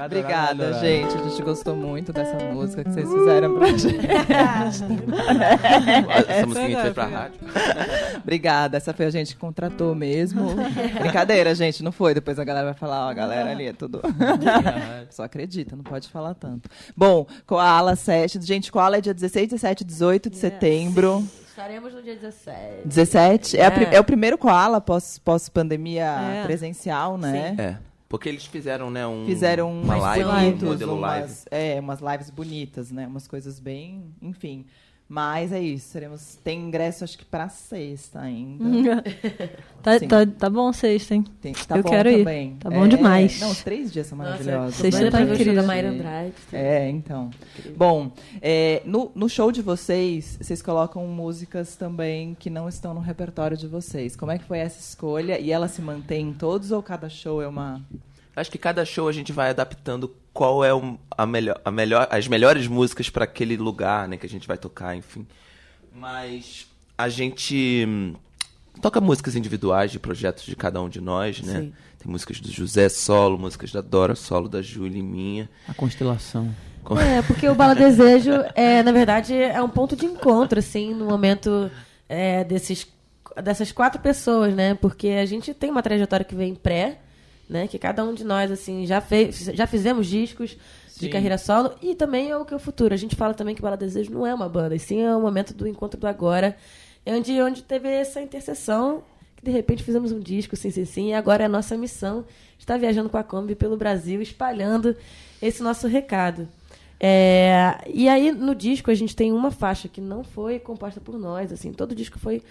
Obrigada, 0.05 0.53
dourado. 0.53 0.85
gente. 0.85 1.17
A 1.17 1.23
gente 1.23 1.41
gostou 1.41 1.75
muito 1.75 2.13
dessa 2.13 2.37
música 2.53 2.83
que 2.83 2.91
vocês 2.91 3.11
fizeram 3.11 3.57
pra 3.57 3.67
gente. 3.75 3.97
Essa 6.27 6.45
música 6.45 6.81
foi 6.81 6.93
pra 6.93 7.05
rádio. 7.07 7.39
Obrigada. 8.21 8.77
Essa 8.77 8.93
foi 8.93 9.07
a 9.07 9.09
gente 9.09 9.33
que 9.33 9.39
contratou 9.39 9.95
mesmo. 9.95 10.53
Brincadeira, 10.99 11.55
gente. 11.55 11.81
Não 11.81 11.91
foi. 11.91 12.13
Depois 12.13 12.37
a 12.37 12.43
galera 12.43 12.65
vai 12.67 12.75
falar, 12.75 13.07
ó, 13.07 13.09
a 13.09 13.13
galera 13.15 13.49
ali 13.49 13.65
é 13.65 13.73
tudo. 13.73 14.01
Só 15.09 15.23
acredita, 15.23 15.75
não 15.75 15.83
pode 15.83 16.09
falar 16.09 16.35
tanto. 16.35 16.69
Bom, 16.95 17.25
Koala 17.47 17.95
7. 17.95 18.39
Gente, 18.43 18.71
Koala 18.71 18.97
é 18.97 19.01
dia 19.01 19.15
16, 19.15 19.49
17, 19.49 19.83
18 19.83 20.29
de 20.29 20.37
setembro. 20.37 21.27
Estaremos 21.57 21.91
no 21.91 22.03
dia 22.03 22.13
17. 22.15 22.87
17? 22.87 23.57
É, 23.57 23.61
É. 23.63 23.95
é 23.95 23.99
o 23.99 24.03
primeiro 24.03 24.37
Koala 24.37 24.79
pós- 24.79 25.17
pós-pandemia 25.17 26.05
É. 26.05 26.43
presencial, 26.43 27.17
né? 27.17 27.55
É. 27.57 27.77
Porque 28.07 28.29
eles 28.29 28.45
fizeram, 28.45 28.91
né, 28.91 29.07
um, 29.07 29.25
Fizeram 29.25 29.71
uma 29.71 29.95
umas 29.95 30.01
live, 30.03 30.25
um 30.25 30.31
bonitas, 30.33 30.69
modelo 30.69 30.95
umas, 30.95 31.09
live. 31.09 31.33
É, 31.49 31.79
umas 31.79 31.99
lives 31.99 32.29
bonitas, 32.29 32.91
né? 32.91 33.07
Umas 33.07 33.27
coisas 33.27 33.59
bem, 33.59 34.13
enfim. 34.21 34.67
Mas 35.09 35.53
é 35.53 35.61
isso, 35.61 35.93
teremos, 35.93 36.37
tem 36.43 36.59
ingresso 36.59 37.05
acho 37.05 37.17
que 37.17 37.23
pra 37.23 37.47
sexta 37.47 38.19
ainda. 38.21 39.03
Tá, 39.87 39.97
tá, 40.01 40.25
tá 40.25 40.49
bom 40.49 40.73
sexta, 40.73 41.15
hein? 41.15 41.23
Tem- 41.39 41.53
tá 41.53 41.77
Eu 41.77 41.83
bom 41.83 41.89
quero 41.89 42.11
também. 42.17 42.49
ir. 42.49 42.55
Tá 42.55 42.69
bom 42.69 42.83
É, 42.83 42.87
demais. 42.89 43.39
Não, 43.39 43.51
os 43.51 43.63
três 43.63 43.89
dias 43.93 44.07
são 44.07 44.17
Nossa, 44.17 44.31
maravilhosos. 44.31 44.75
sexta 44.75 45.09
tá 45.09 45.21
incrível. 45.21 45.55
da 45.55 45.63
Mayra 45.63 45.89
Andrade. 45.91 46.33
É, 46.51 46.89
então. 46.89 47.29
Bom, 47.77 48.11
é, 48.41 48.81
no, 48.83 49.09
no 49.15 49.29
show 49.29 49.49
de 49.49 49.61
vocês, 49.61 50.37
vocês 50.41 50.61
colocam 50.61 51.07
músicas 51.07 51.77
também 51.77 52.35
que 52.37 52.49
não 52.49 52.67
estão 52.67 52.93
no 52.93 52.99
repertório 52.99 53.55
de 53.55 53.65
vocês. 53.65 54.13
Como 54.17 54.29
é 54.29 54.37
que 54.37 54.43
foi 54.43 54.57
essa 54.57 54.79
escolha? 54.81 55.39
E 55.39 55.51
ela 55.53 55.69
se 55.69 55.81
mantém 55.81 56.27
em 56.29 56.33
todos 56.33 56.71
ou 56.71 56.83
cada 56.83 57.07
show 57.07 57.41
é 57.41 57.47
uma. 57.47 57.81
Acho 58.37 58.51
que 58.51 58.57
cada 58.59 58.85
show 58.85 59.07
a 59.07 59.11
gente 59.11 59.33
vai 59.33 59.49
adaptando 59.49 60.15
qual 60.31 60.63
é 60.63 60.69
a 61.17 61.25
melhor, 61.25 61.59
a 61.65 61.71
melhor, 61.71 62.07
as 62.11 62.27
melhores 62.27 62.67
músicas 62.67 63.09
para 63.09 63.23
aquele 63.23 63.57
lugar, 63.57 64.07
né, 64.07 64.15
que 64.15 64.27
a 64.27 64.29
gente 64.29 64.47
vai 64.47 64.59
tocar, 64.59 64.95
enfim. 64.95 65.25
Mas 65.91 66.67
a 66.95 67.09
gente 67.09 67.83
hum, 67.87 68.13
toca 68.79 69.01
músicas 69.01 69.35
individuais 69.35 69.91
de 69.91 69.97
projetos 69.97 70.45
de 70.45 70.55
cada 70.55 70.79
um 70.79 70.87
de 70.87 71.01
nós, 71.01 71.41
né? 71.41 71.61
Sim. 71.61 71.73
Tem 71.97 72.11
músicas 72.11 72.39
do 72.39 72.51
José 72.51 72.89
solo, 72.89 73.39
músicas 73.39 73.71
da 73.71 73.81
Dora 73.81 74.13
solo, 74.13 74.47
da 74.47 74.61
Júlia 74.61 74.99
e 74.99 75.03
minha. 75.03 75.49
A 75.67 75.73
constelação. 75.73 76.53
É, 77.01 77.23
porque 77.23 77.49
o 77.49 77.55
Bala 77.55 77.73
Desejo, 77.73 78.31
é, 78.53 78.83
na 78.83 78.91
verdade, 78.91 79.33
é 79.33 79.61
um 79.61 79.67
ponto 79.67 79.95
de 79.95 80.05
encontro, 80.05 80.59
assim, 80.59 80.93
no 80.93 81.05
momento 81.05 81.71
é, 82.07 82.43
desses 82.43 82.87
dessas 83.43 83.71
quatro 83.71 83.99
pessoas, 83.99 84.53
né? 84.53 84.75
Porque 84.75 85.09
a 85.09 85.25
gente 85.25 85.53
tem 85.53 85.69
uma 85.69 85.83
trajetória 85.83 86.23
que 86.25 86.35
vem 86.35 86.55
pré, 86.55 86.99
né? 87.49 87.67
Que 87.67 87.77
cada 87.79 88.03
um 88.03 88.13
de 88.13 88.23
nós, 88.23 88.51
assim, 88.51 88.85
já, 88.85 89.01
fez, 89.01 89.51
já 89.53 89.65
fizemos 89.65 90.07
discos 90.07 90.57
de 90.97 91.05
Sim. 91.05 91.09
carreira 91.09 91.37
solo 91.37 91.75
e 91.81 91.93
também 91.95 92.29
é 92.29 92.37
o 92.37 92.43
que 92.43 92.53
é 92.53 92.57
o 92.57 92.59
futuro. 92.59 92.93
A 92.93 92.97
gente 92.97 93.15
fala 93.15 93.33
também 93.33 93.55
que 93.55 93.61
Bala 93.61 93.77
Desejo 93.77 94.11
não 94.11 94.25
é 94.25 94.33
uma 94.33 94.49
banda, 94.49 94.75
e 94.75 94.79
sim 94.79 95.01
é 95.01 95.15
o 95.15 95.21
momento 95.21 95.53
do 95.53 95.67
encontro 95.67 95.99
do 95.99 96.07
agora, 96.07 96.57
é 97.05 97.13
onde, 97.13 97.39
onde 97.41 97.61
teve 97.63 97.87
essa 97.87 98.21
interseção, 98.21 99.03
que 99.35 99.45
de 99.45 99.51
repente 99.51 99.83
fizemos 99.83 100.11
um 100.11 100.19
disco, 100.19 100.55
sim, 100.55 100.71
sim, 100.71 100.85
sim, 100.85 101.09
e 101.09 101.13
agora 101.13 101.43
é 101.43 101.45
a 101.45 101.49
nossa 101.49 101.77
missão 101.77 102.25
estar 102.57 102.77
viajando 102.77 103.09
com 103.09 103.17
a 103.17 103.23
Kombi 103.23 103.55
pelo 103.55 103.77
Brasil, 103.77 104.21
espalhando 104.21 104.95
esse 105.41 105.61
nosso 105.61 105.87
recado. 105.87 106.49
É, 106.99 107.77
e 107.93 108.09
aí, 108.09 108.31
no 108.31 108.55
disco, 108.55 108.89
a 108.89 108.95
gente 108.95 109.15
tem 109.15 109.31
uma 109.31 109.51
faixa 109.51 109.87
que 109.87 110.01
não 110.01 110.23
foi 110.23 110.57
composta 110.57 110.99
por 110.99 111.17
nós, 111.19 111.51
assim, 111.51 111.71
todo 111.71 111.91
o 111.91 111.95
disco 111.95 112.17
foi 112.17 112.41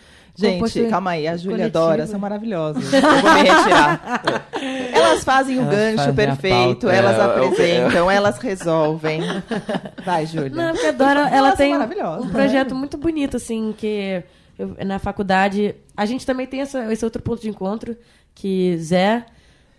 composto 0.41 0.79
Gente, 0.79 0.91
calma 0.91 1.11
aí, 1.13 1.27
a 1.27 1.37
Júlia 1.37 1.67
adora, 1.67 2.07
são 2.07 2.21
maravilhosas. 2.21 2.85
Eu 2.93 3.01
vou 3.01 3.35
me 3.35 3.43
retirar. 3.43 4.23
Elas 4.95 5.25
fazem 5.25 5.59
o 5.59 5.63
Elas 5.63 5.75
gancho 5.75 5.97
fazem 5.97 6.15
perfeito, 6.15 6.81
pauta. 6.87 6.93
elas 6.97 7.17
É, 7.17 7.21
eu- 7.21 7.25
apresentam, 7.31 8.11
elas 8.11 8.39
resolvem. 8.39 9.21
Vai, 10.05 10.27
Júlia. 10.27 10.51
Não, 10.51 10.73
porque 10.73 10.87
a 10.87 10.93
Dora, 10.93 11.29
ela 11.31 11.53
tem 11.57 11.75
um 11.77 12.29
projeto 12.31 12.75
muito 12.75 12.97
bonito, 12.97 13.37
assim, 13.37 13.75
que 13.77 14.23
eu- 14.59 14.77
na 14.85 14.99
faculdade. 14.99 15.75
A 15.97 16.07
gente 16.07 16.25
também 16.25 16.47
tem 16.47 16.61
essa- 16.61 16.91
esse 16.93 17.05
outro 17.05 17.21
ponto 17.23 17.41
de 17.43 17.49
encontro, 17.49 17.97
que 18.35 18.77
Zé, 18.79 19.25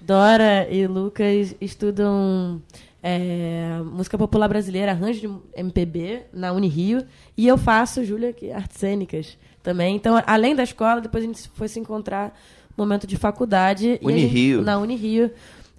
Dora 0.02 0.68
e 0.70 0.86
Lucas 0.88 1.56
estudam 1.62 2.62
é, 3.10 3.80
música 3.86 4.18
popular 4.18 4.50
brasileira, 4.50 4.92
arranjo 4.92 5.22
de 5.22 5.30
MPB 5.56 6.24
na 6.34 6.52
Unirio. 6.52 7.06
E 7.38 7.48
eu 7.48 7.58
faço, 7.58 8.04
Júlia, 8.04 8.34
que 8.34 8.52
artes 8.52 8.78
cênicas 8.78 9.38
também. 9.64 9.96
Então, 9.96 10.22
além 10.28 10.54
da 10.54 10.64
escola, 10.64 11.00
depois 11.00 11.24
a 11.24 11.28
gente 11.28 11.50
foi 11.54 11.70
se 11.70 11.80
encontrar 11.80 12.38
no 12.76 12.84
momento 12.84 13.08
de 13.08 13.16
faculdade. 13.16 13.88
e 13.88 13.92
a 13.94 14.12
gente- 14.12 14.26
Unirio. 14.32 14.62
na 14.62 14.78
Unirio. 14.78 15.32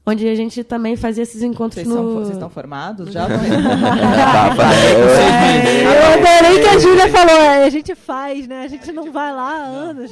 Onde 0.07 0.27
a 0.27 0.35
gente 0.35 0.65
também 0.65 0.97
fazia 0.97 1.23
esses 1.23 1.43
encontros 1.43 1.75
Vocês, 1.83 1.87
no... 1.87 1.95
são, 1.95 2.15
vocês 2.15 2.31
estão 2.31 2.49
formados 2.49 3.13
já? 3.13 3.27
É, 4.59 5.85
eu 5.85 6.07
adorei 6.19 6.61
que 6.63 6.69
a 6.69 6.79
Júlia 6.79 7.09
falou, 7.11 7.37
é, 7.37 7.65
a 7.65 7.71
gente 7.71 7.95
faz, 7.95 8.47
né? 8.47 8.63
A 8.63 8.69
gente 8.69 8.91
não 8.93 9.11
vai 9.13 9.33
lá 9.33 9.51
há 9.51 9.65
anos. 9.67 10.11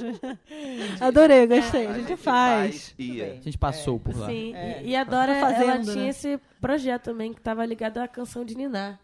Adorei, 1.01 1.47
gostei. 1.47 1.87
A 1.87 1.93
gente 1.95 2.17
faz. 2.17 2.95
A 2.99 3.03
gente 3.43 3.59
passou 3.59 3.99
por 3.99 4.17
lá. 4.17 4.27
Sim, 4.27 4.55
É. 4.55 4.83
e, 4.83 4.91
e 4.91 4.97
a 4.97 5.05
Dora, 5.05 5.35
Tá 5.35 5.41
fazendo, 5.41 5.71
ela 5.71 5.81
tinha 5.83 5.95
né? 6.05 6.09
esse 6.09 6.39
projeto 6.61 7.05
também 7.05 7.33
que 7.33 7.41
estava 7.41 7.65
ligado 7.65 7.99
à 7.99 8.09
canção 8.09 8.45
de 8.45 8.57
Niná. 8.57 8.99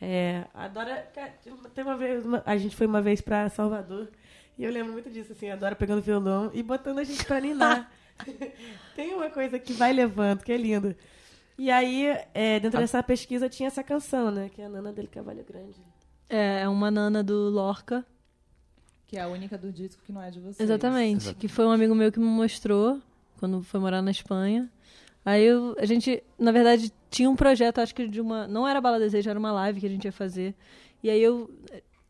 É, 0.00 0.42
a 0.54 0.68
Dora, 0.68 1.06
cara, 1.14 1.30
tem 1.74 1.82
uma 1.84 1.96
vez, 1.96 2.24
uma- 2.24 2.42
a 2.44 2.56
gente 2.56 2.76
foi 2.76 2.86
uma 2.86 3.00
vez 3.00 3.20
para 3.20 3.48
Salvador 3.48 4.08
e 4.58 4.64
eu 4.64 4.70
lembro 4.70 4.92
muito 4.92 5.08
disso, 5.10 5.32
assim, 5.32 5.50
a 5.50 5.56
Dora 5.56 5.74
pegando 5.74 6.02
violão 6.02 6.50
e 6.52 6.62
botando 6.62 6.98
a 6.98 7.04
gente 7.04 7.24
para 7.24 7.40
ninar. 7.40 7.90
tem 8.94 9.14
uma 9.14 9.30
coisa 9.30 9.58
que 9.58 9.72
vai 9.72 9.92
levando, 9.92 10.42
que 10.42 10.52
é 10.52 10.56
lindo. 10.56 10.94
E 11.58 11.70
aí, 11.70 12.06
é, 12.34 12.60
dentro 12.60 12.78
dessa 12.80 13.02
pesquisa 13.02 13.48
tinha 13.48 13.66
essa 13.68 13.82
canção, 13.82 14.30
né, 14.30 14.50
que 14.54 14.60
é 14.60 14.66
a 14.66 14.68
Nana 14.68 14.92
dele 14.92 15.08
Cavalho 15.08 15.44
Grande. 15.48 15.76
É, 16.28 16.60
é 16.62 16.68
uma 16.68 16.90
nana 16.90 17.22
do 17.22 17.48
Lorca. 17.50 18.04
Que 19.06 19.16
é 19.16 19.20
a 19.22 19.28
única 19.28 19.56
do 19.56 19.70
disco 19.72 20.02
que 20.04 20.12
não 20.12 20.20
é 20.20 20.30
de 20.30 20.40
vocês. 20.40 20.58
Exatamente. 20.60 21.32
Que 21.34 21.46
foi 21.46 21.64
um 21.64 21.70
amigo 21.70 21.94
meu 21.94 22.10
que 22.10 22.18
me 22.18 22.26
mostrou 22.26 23.00
quando 23.38 23.62
foi 23.62 23.78
morar 23.78 24.02
na 24.02 24.10
Espanha. 24.10 24.68
Aí 25.24 25.44
eu- 25.44 25.76
a 25.78 25.86
gente, 25.86 26.22
na 26.38 26.50
verdade, 26.50 26.92
tinha 27.10 27.30
um 27.30 27.36
projeto, 27.36 27.78
acho 27.78 27.94
que 27.94 28.08
de 28.08 28.20
uma. 28.20 28.48
Não 28.48 28.66
era 28.66 28.80
Bala 28.80 28.98
Desejo, 28.98 29.30
era 29.30 29.38
uma 29.38 29.52
live 29.52 29.78
que 29.80 29.86
a 29.86 29.88
gente 29.88 30.04
ia 30.04 30.12
fazer. 30.12 30.54
E 31.02 31.08
aí 31.08 31.22
eu. 31.22 31.48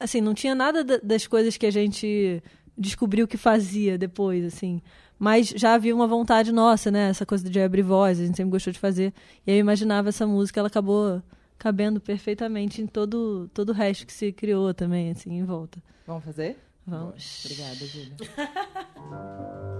Assim, 0.00 0.20
não 0.22 0.32
tinha 0.34 0.54
nada 0.54 0.82
da- 0.82 0.98
das 1.02 1.26
coisas 1.26 1.56
que 1.58 1.66
a 1.66 1.70
gente 1.70 2.42
descobriu 2.76 3.28
que 3.28 3.36
fazia 3.36 3.96
depois, 3.98 4.44
assim. 4.46 4.80
Mas 5.18 5.48
já 5.48 5.74
havia 5.74 5.94
uma 5.94 6.06
vontade 6.06 6.52
nossa, 6.52 6.90
né? 6.90 7.08
Essa 7.08 7.24
coisa 7.24 7.48
de 7.48 7.60
abrir 7.60 7.82
voz, 7.82 8.20
a 8.20 8.26
gente 8.26 8.36
sempre 8.36 8.50
gostou 8.50 8.72
de 8.72 8.78
fazer. 8.78 9.14
E 9.46 9.50
aí 9.50 9.56
eu 9.56 9.60
imaginava 9.60 10.10
essa 10.10 10.26
música, 10.26 10.60
ela 10.60 10.68
acabou 10.68 11.22
cabendo 11.58 12.00
perfeitamente 12.00 12.82
em 12.82 12.86
todo, 12.86 13.48
todo 13.54 13.70
o 13.70 13.72
resto 13.72 14.06
que 14.06 14.12
se 14.12 14.30
criou 14.32 14.74
também, 14.74 15.10
assim, 15.10 15.32
em 15.32 15.44
volta. 15.44 15.82
Vamos 16.06 16.24
fazer? 16.24 16.58
Vamos. 16.86 17.44
Obrigada, 17.44 17.86
Júlia. 17.86 18.16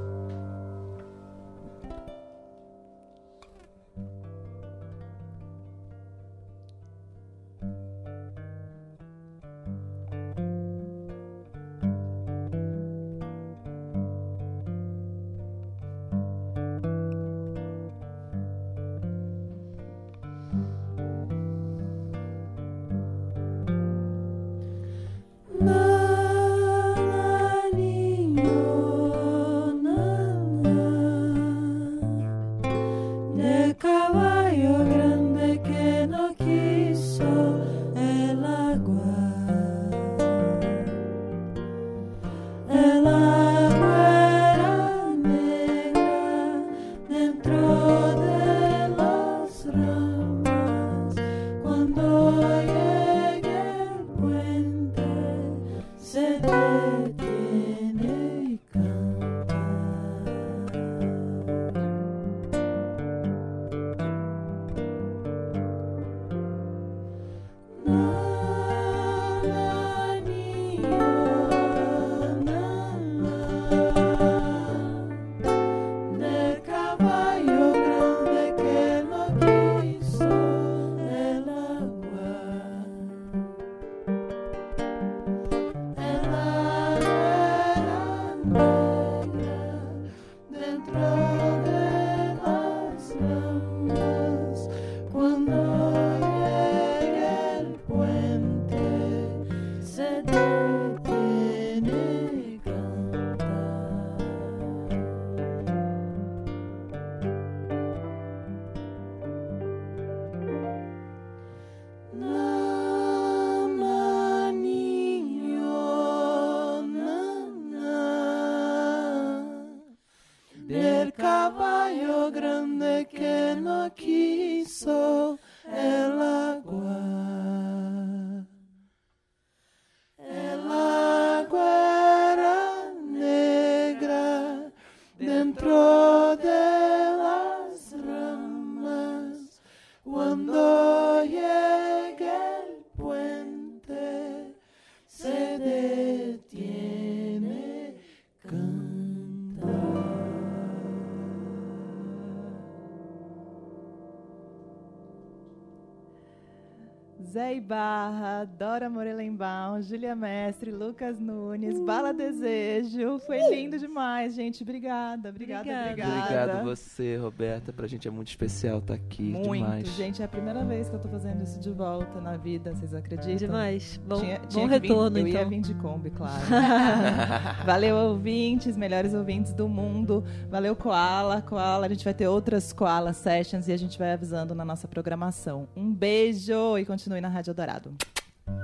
Zé 157.57 157.63
Ibarra, 157.63 158.45
Dora 158.59 158.91
Morelenbaum, 158.91 159.81
Júlia 159.81 160.15
Mestre, 160.15 160.71
Lucas 160.71 161.19
Nunes, 161.19 161.81
Bala 161.81 162.13
Desejo. 162.13 163.19
Foi 163.21 163.39
lindo 163.49 163.79
demais, 163.79 164.35
gente. 164.35 164.63
Obrigada, 164.63 165.31
obrigada, 165.31 165.61
Obrigada. 165.63 165.91
obrigada. 165.91 166.43
Obrigado 166.53 166.65
você, 166.65 167.17
Roberta. 167.17 167.73
Pra 167.73 167.87
gente 167.87 168.07
é 168.07 168.11
muito 168.11 168.29
especial 168.29 168.79
estar 168.79 168.95
aqui. 168.95 169.23
Muito, 169.23 169.53
demais. 169.55 169.89
gente. 169.97 170.21
É 170.21 170.25
a 170.27 170.29
primeira 170.29 170.65
vez 170.65 170.89
que 170.91 170.97
eu 170.97 171.01
tô 171.01 171.09
fazendo 171.09 171.43
isso 171.43 171.59
de 171.59 171.71
volta 171.71 172.21
na 172.21 172.37
vida, 172.37 172.75
vocês 172.75 172.93
acreditam? 172.95 173.37
Demais. 173.37 173.99
Bom, 174.07 174.21
Tinha- 174.21 174.39
bom 174.39 174.47
tinha 174.49 174.69
que 174.69 174.79
vir- 174.81 174.89
retorno, 174.89 175.19
eu 175.19 175.27
então. 175.29 175.41
ia 175.41 175.49
vir 175.49 175.61
de 175.63 175.75
Kombi, 175.75 176.11
claro. 176.11 176.43
Valeu, 177.65 177.97
ouvintes, 177.97 178.77
melhores 178.77 179.15
ouvintes 179.15 179.53
do 179.55 179.67
mundo. 179.69 180.23
Valeu, 180.51 180.77
Koala. 180.77 181.41
Koala, 181.43 181.87
a 181.87 181.89
gente 181.89 182.05
vai 182.05 182.13
ter 182.15 182.29
outras 182.29 182.73
Koala 182.73 183.13
Sessions 183.15 183.67
e 183.69 183.73
a 183.73 183.77
gente 183.79 183.99
vai 183.99 184.13
avisando 184.13 184.55
na 184.55 184.65
nossa 184.65 184.87
programação. 184.87 185.67
Um 185.75 185.86
beijo 185.97 186.77
e 186.79 186.85
continue 186.85 187.21
na 187.21 187.29
Rádio 187.29 187.55
Dourado. 187.55 187.95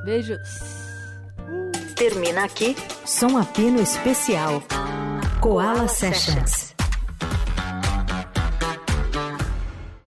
Beijo. 0.04 0.36
Termina 1.96 2.44
aqui 2.44 2.76
Som 3.06 3.38
a 3.38 3.44
Pino 3.44 3.80
Especial. 3.80 4.62
Koala 5.40 5.88
Sessions. 5.88 6.71